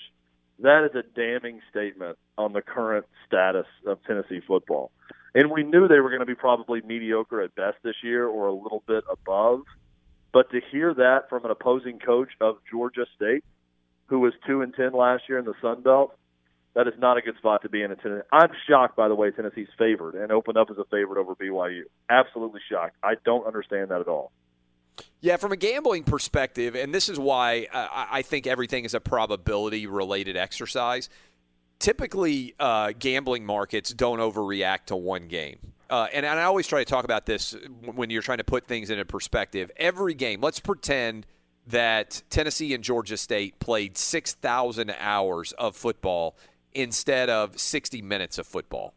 [0.60, 4.92] That is a damning statement on the current status of Tennessee football.
[5.34, 8.48] And we knew they were going to be probably mediocre at best this year or
[8.48, 9.62] a little bit above.
[10.32, 13.44] But to hear that from an opposing coach of Georgia State,
[14.08, 16.18] who was two and ten last year in the Sun Belt,
[16.76, 17.96] that is not a good spot to be in.
[18.32, 21.84] I'm shocked, by the way, Tennessee's favored and opened up as a favorite over BYU.
[22.10, 22.98] Absolutely shocked.
[23.02, 24.32] I don't understand that at all.
[25.22, 29.00] Yeah, from a gambling perspective, and this is why I I think everything is a
[29.00, 31.10] probability related exercise.
[31.80, 35.58] Typically, uh, gambling markets don't overreact to one game.
[35.90, 38.66] Uh, and, and I always try to talk about this when you're trying to put
[38.66, 39.72] things into perspective.
[39.78, 41.26] Every game, let's pretend
[41.68, 46.38] that Tennessee and Georgia State played 6,000 hours of football
[46.76, 48.94] instead of 60 minutes of football.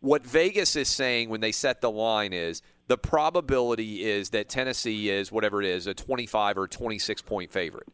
[0.00, 5.08] What Vegas is saying when they set the line is the probability is that Tennessee
[5.08, 7.88] is whatever it is, a 25 or 26 point favorite.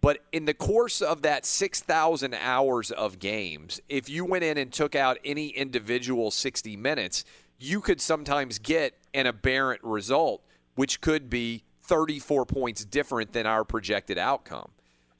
[0.00, 4.72] But in the course of that 6,000 hours of games, if you went in and
[4.72, 7.24] took out any individual 60 minutes,
[7.58, 10.42] you could sometimes get an aberrant result,
[10.74, 14.70] which could be 34 points different than our projected outcome.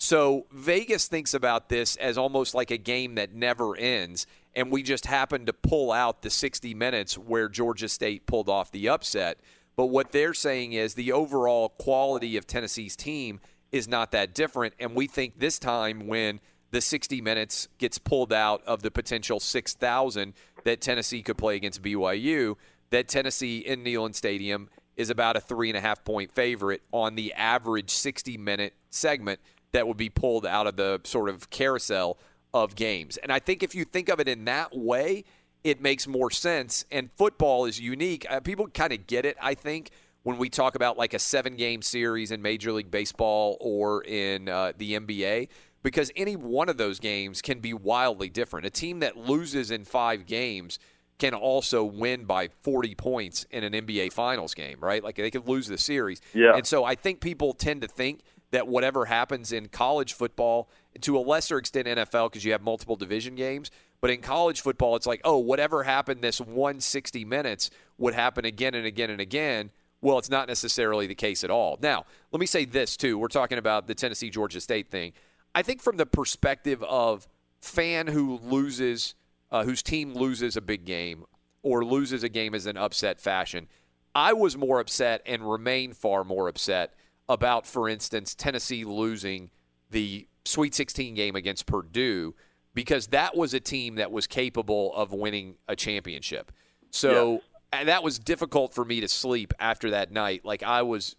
[0.02, 4.82] So Vegas thinks about this as almost like a game that never ends, and we
[4.82, 9.38] just happened to pull out the 60 minutes where Georgia State pulled off the upset.
[9.76, 13.40] But what they're saying is the overall quality of Tennessee's team
[13.72, 16.40] is not that different, and we think this time when
[16.70, 20.32] the 60 minutes gets pulled out of the potential 6,000
[20.64, 22.56] that Tennessee could play against BYU,
[22.88, 27.16] that Tennessee in Neyland Stadium is about a three and a half point favorite on
[27.16, 29.40] the average 60 minute segment
[29.72, 32.18] that would be pulled out of the sort of carousel
[32.52, 33.16] of games.
[33.18, 35.24] And I think if you think of it in that way,
[35.62, 36.84] it makes more sense.
[36.90, 38.26] And football is unique.
[38.28, 39.90] Uh, people kind of get it, I think,
[40.22, 44.48] when we talk about like a seven game series in Major League Baseball or in
[44.48, 45.48] uh, the NBA,
[45.82, 48.66] because any one of those games can be wildly different.
[48.66, 50.78] A team that loses in five games
[51.18, 55.04] can also win by 40 points in an NBA Finals game, right?
[55.04, 56.20] Like they could lose the series.
[56.34, 56.54] Yeah.
[56.56, 58.20] And so I think people tend to think
[58.50, 60.68] that whatever happens in college football,
[61.00, 63.70] to a lesser extent NFL, because you have multiple division games,
[64.00, 68.74] but in college football, it's like, oh, whatever happened this 160 minutes would happen again
[68.74, 69.70] and again and again.
[70.00, 71.78] Well, it's not necessarily the case at all.
[71.82, 73.18] Now, let me say this too.
[73.18, 75.12] We're talking about the Tennessee Georgia State thing.
[75.54, 77.28] I think from the perspective of
[77.60, 79.14] fan who loses,
[79.50, 81.24] uh, whose team loses a big game
[81.62, 83.68] or loses a game as an upset fashion,
[84.14, 86.94] I was more upset and remain far more upset
[87.30, 89.50] about, for instance, Tennessee losing
[89.90, 92.34] the Sweet 16 game against Purdue
[92.74, 96.52] because that was a team that was capable of winning a championship.
[96.90, 97.42] So
[97.72, 100.44] and that was difficult for me to sleep after that night.
[100.44, 101.16] Like I was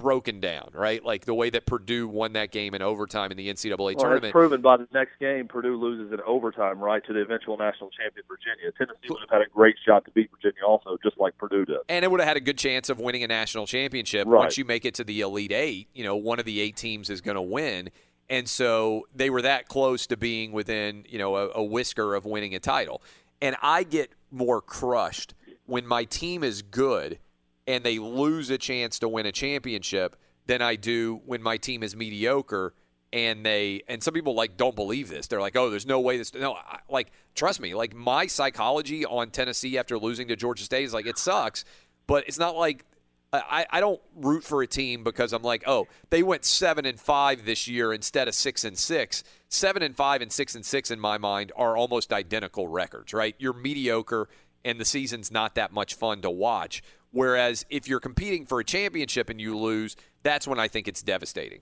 [0.00, 1.04] broken down, right?
[1.04, 4.32] Like the way that Purdue won that game in overtime in the NCAA Well, tournament.
[4.32, 8.24] proven by the next game, Purdue loses in overtime, right, to the eventual national champion
[8.28, 8.72] Virginia.
[8.76, 11.76] Tennessee would have had a great shot to beat Virginia, also, just like Purdue did.
[11.88, 14.26] and it would have had a good chance of winning a national championship.
[14.26, 14.38] Right.
[14.40, 17.10] Once you make it to the Elite Eight, you know, one of the eight teams
[17.10, 17.90] is going to win.
[18.28, 22.24] And so they were that close to being within, you know, a, a whisker of
[22.24, 23.02] winning a title.
[23.40, 25.34] And I get more crushed
[25.66, 27.18] when my team is good
[27.66, 30.16] and they lose a chance to win a championship
[30.46, 32.74] than I do when my team is mediocre
[33.12, 35.26] and they and some people like don't believe this.
[35.26, 37.74] They're like, "Oh, there's no way this." No, I, like trust me.
[37.74, 41.64] Like my psychology on Tennessee after losing to Georgia State is like it sucks,
[42.06, 42.84] but it's not like
[43.32, 46.98] I, I don't root for a team because I'm like, oh, they went seven and
[46.98, 49.24] five this year instead of six and six.
[49.48, 53.34] Seven and five and six and six in my mind are almost identical records, right?
[53.38, 54.28] You're mediocre
[54.64, 56.82] and the season's not that much fun to watch.
[57.16, 61.02] Whereas if you're competing for a championship and you lose, that's when I think it's
[61.02, 61.60] devastating.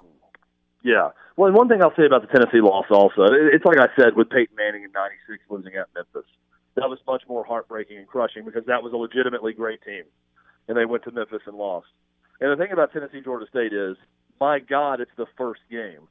[0.83, 1.11] Yeah.
[1.37, 4.17] Well, and one thing I'll say about the Tennessee loss also, it's like I said
[4.17, 6.29] with Peyton Manning in 96 losing at Memphis.
[6.75, 10.03] That was much more heartbreaking and crushing because that was a legitimately great team.
[10.67, 11.87] And they went to Memphis and lost.
[12.41, 13.97] And the thing about Tennessee Georgia State is,
[14.41, 16.09] my God, it's the first game.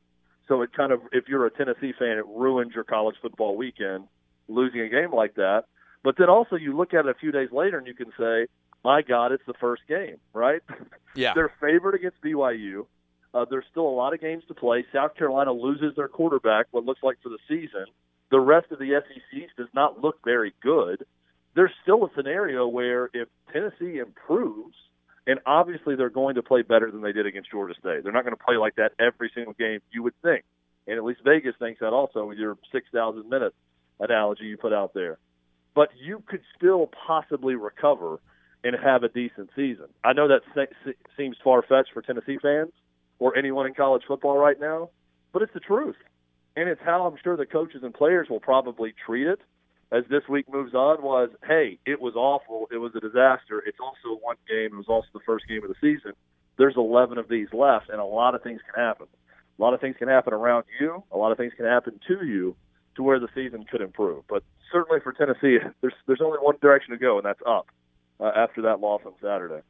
[0.48, 4.06] So it kind of, if you're a Tennessee fan, it ruins your college football weekend
[4.48, 5.66] losing a game like that.
[6.02, 8.48] But then also you look at it a few days later and you can say,
[8.84, 10.62] my God, it's the first game, right?
[11.16, 11.34] Yeah.
[11.36, 12.88] They're favored against BYU.
[13.36, 14.84] Uh, there's still a lot of games to play.
[14.92, 17.86] South Carolina loses their quarterback, what looks like for the season.
[18.32, 21.06] The rest of the SEC does not look very good.
[21.56, 24.76] There's still a scenario where if Tennessee improves,
[25.28, 28.04] and obviously they're going to play better than they did against Georgia State.
[28.04, 30.44] They're not going to play like that every single game, you would think.
[30.88, 33.54] And at least Vegas thinks that also with your 6,000 minute
[34.00, 35.18] analogy you put out there.
[35.76, 38.20] But you could still possibly recover
[38.64, 39.88] and have a decent season.
[40.04, 42.72] I know that se- se- seems far fetched for Tennessee fans
[43.20, 44.90] or anyone in college football right now,
[45.32, 45.96] but it's the truth.
[46.56, 49.40] And it's how I'm sure the coaches and players will probably treat it
[49.92, 52.68] as this week moves on was, hey, it was awful.
[52.72, 53.64] It was a disaster.
[53.66, 54.74] It's also one game.
[54.74, 56.14] It was also the first game of the season.
[56.58, 59.08] There's 11 of these left, and a lot of things can happen.
[59.60, 61.04] A lot of things can happen around you.
[61.12, 62.56] A lot of things can happen to you
[62.96, 64.24] to where the season could improve.
[64.28, 67.68] But certainly for Tennessee, there's there's only one direction to go, and that's up
[68.24, 69.62] uh, after that loss on Saturday.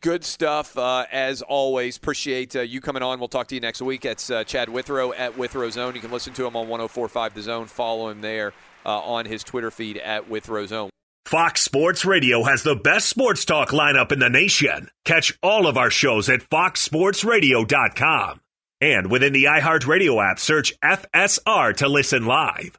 [0.00, 1.98] Good stuff, uh, as always.
[1.98, 3.18] Appreciate uh, you coming on.
[3.18, 4.00] We'll talk to you next week.
[4.02, 5.94] That's uh, Chad Withrow at Withrow Zone.
[5.94, 7.66] You can listen to him on 1045 The Zone.
[7.66, 8.54] Follow him there
[8.86, 10.88] uh, on his Twitter feed at Withrow Zone.
[11.26, 14.88] Fox Sports Radio has the best sports talk lineup in the nation.
[15.04, 18.40] Catch all of our shows at foxsportsradio.com.
[18.80, 22.78] And within the iHeartRadio app, search FSR to listen live.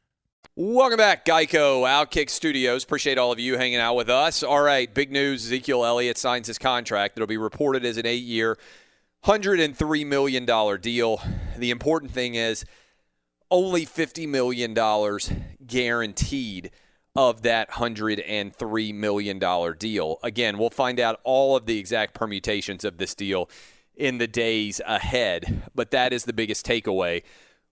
[0.57, 2.83] Welcome back, Geico Outkick Studios.
[2.83, 4.43] Appreciate all of you hanging out with us.
[4.43, 7.17] All right, big news Ezekiel Elliott signs his contract.
[7.17, 8.57] It'll be reported as an eight year,
[9.23, 10.45] $103 million
[10.81, 11.21] deal.
[11.57, 12.65] The important thing is
[13.49, 14.73] only $50 million
[15.65, 16.71] guaranteed
[17.15, 20.19] of that $103 million deal.
[20.21, 23.49] Again, we'll find out all of the exact permutations of this deal
[23.95, 27.23] in the days ahead, but that is the biggest takeaway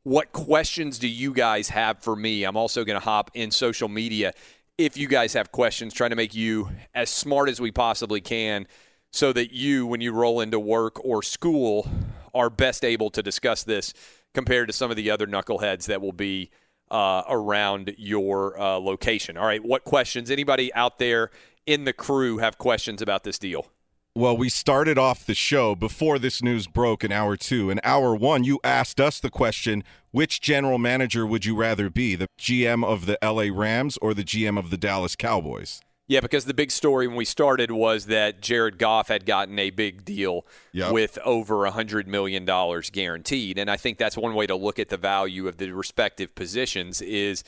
[0.03, 2.43] what questions do you guys have for me?
[2.43, 4.33] I'm also going to hop in social media
[4.79, 8.65] if you guys have questions, trying to make you as smart as we possibly can
[9.11, 11.89] so that you, when you roll into work or school,
[12.33, 13.93] are best able to discuss this
[14.33, 16.49] compared to some of the other knuckleheads that will be
[16.91, 19.35] uh, around your uh, location.
[19.35, 20.31] All right, what questions?
[20.31, 21.29] Anybody out there
[21.65, 23.67] in the crew have questions about this deal?
[24.15, 27.69] Well, we started off the show before this news broke in hour two.
[27.69, 32.15] In hour one, you asked us the question which general manager would you rather be,
[32.15, 35.81] the GM of the LA Rams or the GM of the Dallas Cowboys?
[36.07, 39.69] Yeah, because the big story when we started was that Jared Goff had gotten a
[39.69, 40.91] big deal Yep.
[40.91, 42.45] with over a $100 million
[42.91, 43.59] guaranteed.
[43.59, 46.99] And I think that's one way to look at the value of the respective positions
[47.01, 47.43] is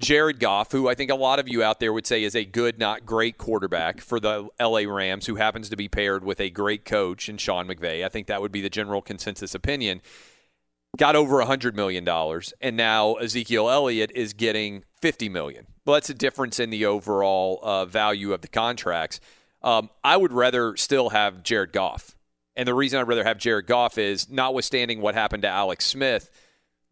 [0.00, 2.44] Jared Goff, who I think a lot of you out there would say is a
[2.44, 6.50] good, not great quarterback for the LA Rams, who happens to be paired with a
[6.50, 8.04] great coach in Sean McVay.
[8.04, 10.02] I think that would be the general consensus opinion.
[10.96, 12.08] Got over $100 million,
[12.60, 15.66] and now Ezekiel Elliott is getting 50 million.
[15.84, 19.20] Well, that's a difference in the overall uh, value of the contracts.
[19.62, 22.16] Um, I would rather still have Jared Goff.
[22.56, 26.30] And the reason I'd rather have Jared Goff is, notwithstanding what happened to Alex Smith,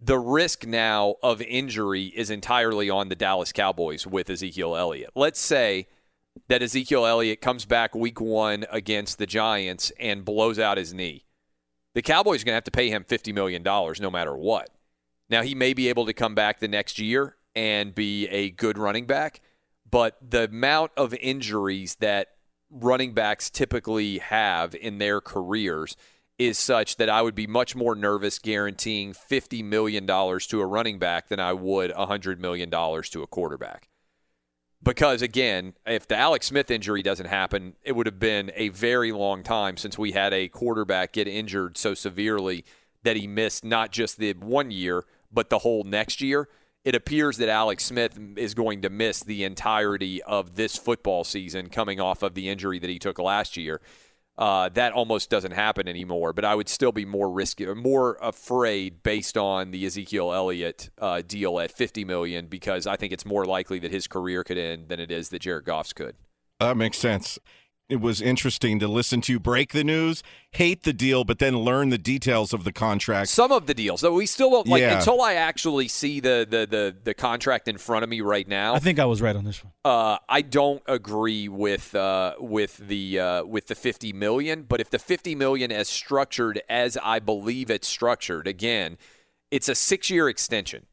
[0.05, 5.11] the risk now of injury is entirely on the Dallas Cowboys with Ezekiel Elliott.
[5.15, 5.87] Let's say
[6.49, 11.24] that Ezekiel Elliott comes back week one against the Giants and blows out his knee.
[11.95, 14.70] The Cowboys are going to have to pay him $50 million no matter what.
[15.31, 18.79] Now, he may be able to come back the next year and be a good
[18.79, 19.41] running back,
[19.89, 22.29] but the amount of injuries that
[22.70, 25.97] running backs typically have in their careers
[26.47, 30.98] is such that I would be much more nervous guaranteeing $50 million to a running
[30.98, 33.89] back than I would $100 million to a quarterback.
[34.82, 39.12] Because again, if the Alex Smith injury doesn't happen, it would have been a very
[39.12, 42.64] long time since we had a quarterback get injured so severely
[43.05, 46.48] that he missed not just the one year, but the whole next year.
[46.85, 51.69] It appears that Alex Smith is going to miss the entirety of this football season
[51.69, 53.81] coming off of the injury that he took last year.
[54.43, 59.05] Uh, that almost doesn't happen anymore, but I would still be more risky, more afraid
[59.05, 63.44] based on the Ezekiel Elliott uh, deal at 50 million because I think it's more
[63.44, 66.16] likely that his career could end than it is that Jared Goff's could.
[66.59, 67.39] That makes sense.
[67.93, 71.59] It was interesting to listen to you break the news, hate the deal, but then
[71.59, 73.28] learn the details of the contract.
[73.28, 74.97] Some of the deals, though, we still don't like Yeah.
[74.97, 78.73] until I actually see the, the the the contract in front of me right now.
[78.74, 79.74] I think I was right on this one.
[79.85, 84.89] Uh, I don't agree with uh, with the uh, with the 50 million, but if
[84.89, 88.97] the 50 million as structured as I believe it's structured, again,
[89.51, 90.86] it's a six year extension.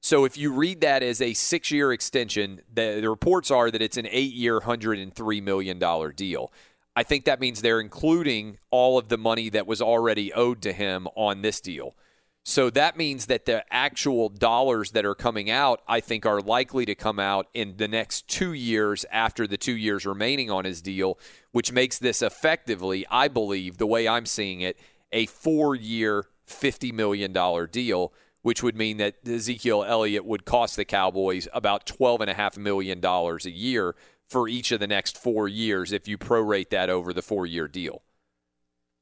[0.00, 3.82] So if you read that as a six year extension, the, the reports are that
[3.82, 5.78] it's an eight year, $103 million
[6.14, 6.52] deal.
[6.96, 10.72] I think that means they're including all of the money that was already owed to
[10.72, 11.94] him on this deal.
[12.42, 16.86] So that means that the actual dollars that are coming out, I think, are likely
[16.86, 20.80] to come out in the next two years after the two years remaining on his
[20.80, 21.18] deal,
[21.52, 24.78] which makes this effectively, I believe, the way I'm seeing it,
[25.12, 27.32] a four year, $50 million
[27.70, 33.50] deal, which would mean that Ezekiel Elliott would cost the Cowboys about $12.5 million a
[33.50, 33.94] year
[34.28, 37.68] for each of the next four years if you prorate that over the four year
[37.68, 38.02] deal.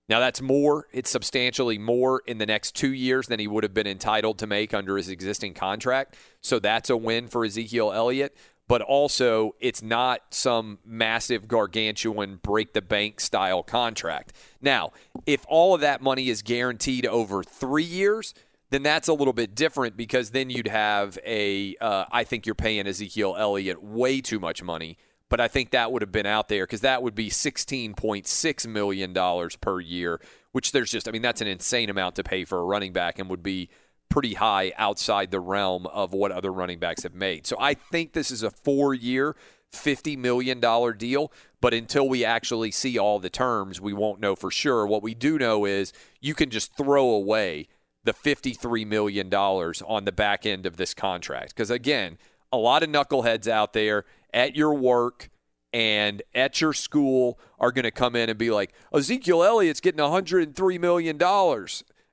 [0.08, 3.74] Now, that's more, it's substantially more in the next two years than he would have
[3.74, 6.16] been entitled to make under his existing contract.
[6.40, 8.34] So that's a win for Ezekiel Elliott.
[8.68, 14.34] But also, it's not some massive, gargantuan, break the bank style contract.
[14.60, 14.92] Now,
[15.24, 18.34] if all of that money is guaranteed over three years,
[18.70, 21.76] then that's a little bit different because then you'd have a.
[21.80, 25.92] Uh, I think you're paying Ezekiel Elliott way too much money, but I think that
[25.92, 30.20] would have been out there because that would be $16.6 million per year,
[30.52, 33.18] which there's just, I mean, that's an insane amount to pay for a running back
[33.18, 33.68] and would be
[34.08, 37.46] pretty high outside the realm of what other running backs have made.
[37.46, 39.36] So I think this is a four year,
[39.72, 40.60] $50 million
[40.96, 41.32] deal.
[41.60, 44.86] But until we actually see all the terms, we won't know for sure.
[44.86, 47.68] What we do know is you can just throw away
[48.08, 51.54] the $53 million on the back end of this contract.
[51.54, 52.16] Because again,
[52.50, 55.28] a lot of knuckleheads out there at your work
[55.74, 60.00] and at your school are going to come in and be like, Ezekiel Elliott's getting
[60.00, 61.22] $103 million.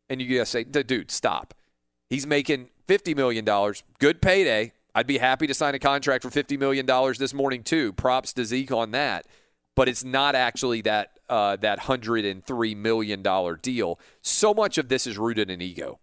[0.10, 1.54] And you got to say, dude, stop.
[2.10, 3.46] He's making $50 million.
[4.00, 4.74] Good payday.
[4.94, 6.86] I'd be happy to sign a contract for $50 million
[7.18, 7.94] this morning, too.
[7.94, 9.26] Props to Zeke on that.
[9.76, 13.23] But it's not actually that uh, that $103 million
[13.61, 13.99] deal.
[14.22, 15.99] So much of this is rooted in ego.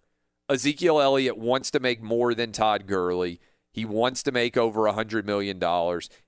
[0.49, 3.41] Ezekiel Elliott wants to make more than Todd Gurley.
[3.73, 5.59] He wants to make over $100 million.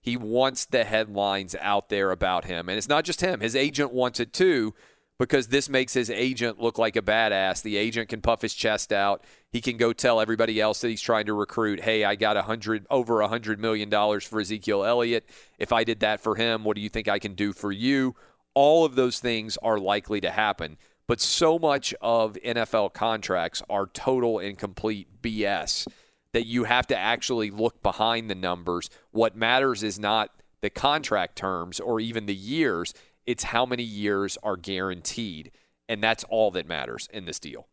[0.00, 2.68] He wants the headlines out there about him.
[2.68, 4.74] And it's not just him, his agent wants it too
[5.19, 7.62] because this makes his agent look like a badass.
[7.62, 9.24] The agent can puff his chest out.
[9.51, 12.43] He can go tell everybody else that he's trying to recruit, "Hey, I got a
[12.43, 15.28] hundred over a hundred million dollars for Ezekiel Elliott.
[15.59, 18.16] If I did that for him, what do you think I can do for you?"
[18.55, 20.78] All of those things are likely to happen.
[21.07, 25.86] But so much of NFL contracts are total and complete BS
[26.32, 28.91] that you have to actually look behind the numbers.
[29.11, 30.31] What matters is not
[30.62, 32.95] the contract terms or even the years,
[33.26, 35.51] it's how many years are guaranteed.
[35.88, 37.68] And that's all that matters in this deal.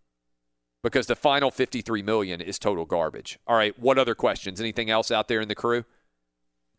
[0.83, 3.39] Because the final 53 million is total garbage.
[3.47, 4.59] All right, what other questions?
[4.59, 5.85] Anything else out there in the crew?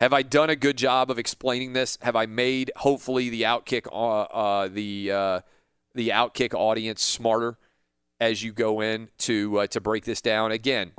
[0.01, 1.97] Have I done a good job of explaining this?
[2.03, 5.41] Have I made hopefully the outkick uh, uh, the uh,
[5.95, 7.57] the outkick audience smarter
[8.19, 10.51] as you go in to uh, to break this down?
[10.51, 10.91] Again,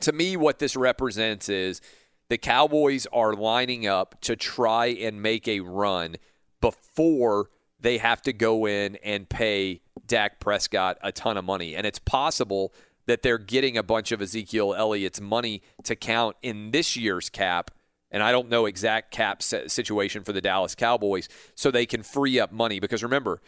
[0.00, 1.80] to me, what this represents is
[2.28, 6.16] the Cowboys are lining up to try and make a run
[6.60, 7.50] before
[7.80, 11.76] they have to go in and pay Dak Prescott a ton of money.
[11.76, 12.72] And it's possible
[13.06, 17.70] that they're getting a bunch of Ezekiel Elliott's money to count in this year's cap.
[18.10, 22.38] And I don't know exact cap situation for the Dallas Cowboys, so they can free
[22.38, 22.80] up money.
[22.80, 23.40] Because remember,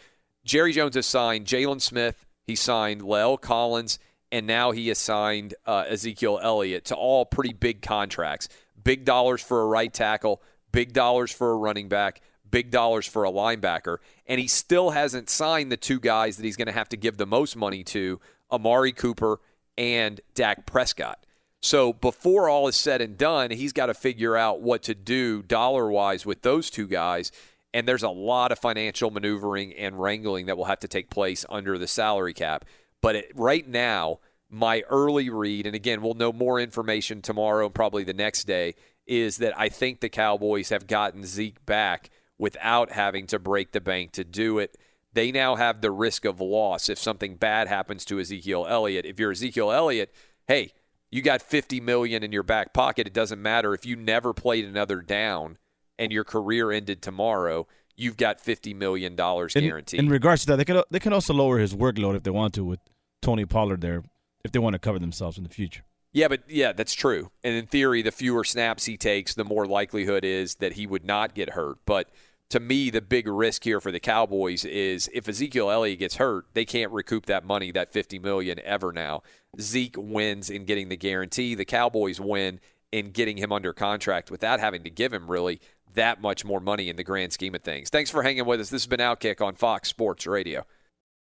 [0.43, 3.99] Jerry Jones has signed Jaylon Smith, he signed La'el Collins,
[4.31, 8.49] and now he has signed uh, Ezekiel Elliott to all pretty big contracts.
[8.81, 10.41] Big dollars for a right tackle,
[10.71, 13.97] big dollars for a running back, big dollars for a linebacker.
[14.25, 17.17] And he still hasn't signed the two guys that he's going to have to give
[17.17, 18.19] the most money to
[18.51, 19.39] Amari Cooper
[19.77, 21.25] and Dak Prescott.
[21.61, 25.41] So before all is said and done, he's got to figure out what to do
[25.41, 27.31] dollar wise with those two guys.
[27.73, 31.45] And there's a lot of financial maneuvering and wrangling that will have to take place
[31.49, 32.65] under the salary cap.
[33.01, 34.19] But it, right now,
[34.49, 38.75] my early read, and again, we'll know more information tomorrow and probably the next day,
[39.05, 42.09] is that I think the Cowboys have gotten Zeke back
[42.39, 44.75] without having to break the bank to do it.
[45.13, 49.05] they now have the risk of loss if something bad happens to Ezekiel Elliott.
[49.05, 50.13] If you're Ezekiel Elliott,
[50.47, 50.71] hey,
[51.11, 53.07] you got 50 million in your back pocket.
[53.07, 55.57] It doesn't matter if you never played another down
[55.97, 57.67] and your career ended tomorrow.
[57.97, 59.99] You've got 50 million dollars In- guaranteed.
[59.99, 62.53] In, regards to that, they could they can also lower his workload if they want
[62.53, 62.79] to with
[63.21, 64.03] Tony Pollard there,
[64.45, 65.83] if they want to cover themselves in the future.
[66.13, 67.31] Yeah, but yeah, that's true.
[67.43, 71.03] And in theory, the fewer snaps he takes, the more likelihood is that he would
[71.05, 71.77] not get hurt.
[71.85, 72.09] But
[72.49, 76.45] to me, the big risk here for the Cowboys is if Ezekiel Elliott gets hurt,
[76.53, 79.21] they can't recoup that money, that 50 million ever now.
[79.59, 81.53] Zeke wins in getting the guarantee.
[81.53, 82.59] The Cowboys win
[82.91, 85.61] in getting him under contract without having to give him really
[85.93, 87.89] that much more money in the grand scheme of things.
[87.89, 88.69] Thanks for hanging with us.
[88.69, 90.65] This has been Outkick on Fox Sports Radio.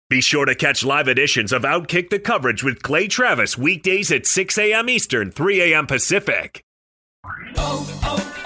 [0.08, 4.26] Be sure to catch live editions of Outkick the coverage with Clay Travis weekdays at
[4.26, 4.88] 6 a.m.
[4.88, 5.88] Eastern, 3 a.m.
[5.88, 6.62] Pacific.
[7.56, 8.45] Oh, oh,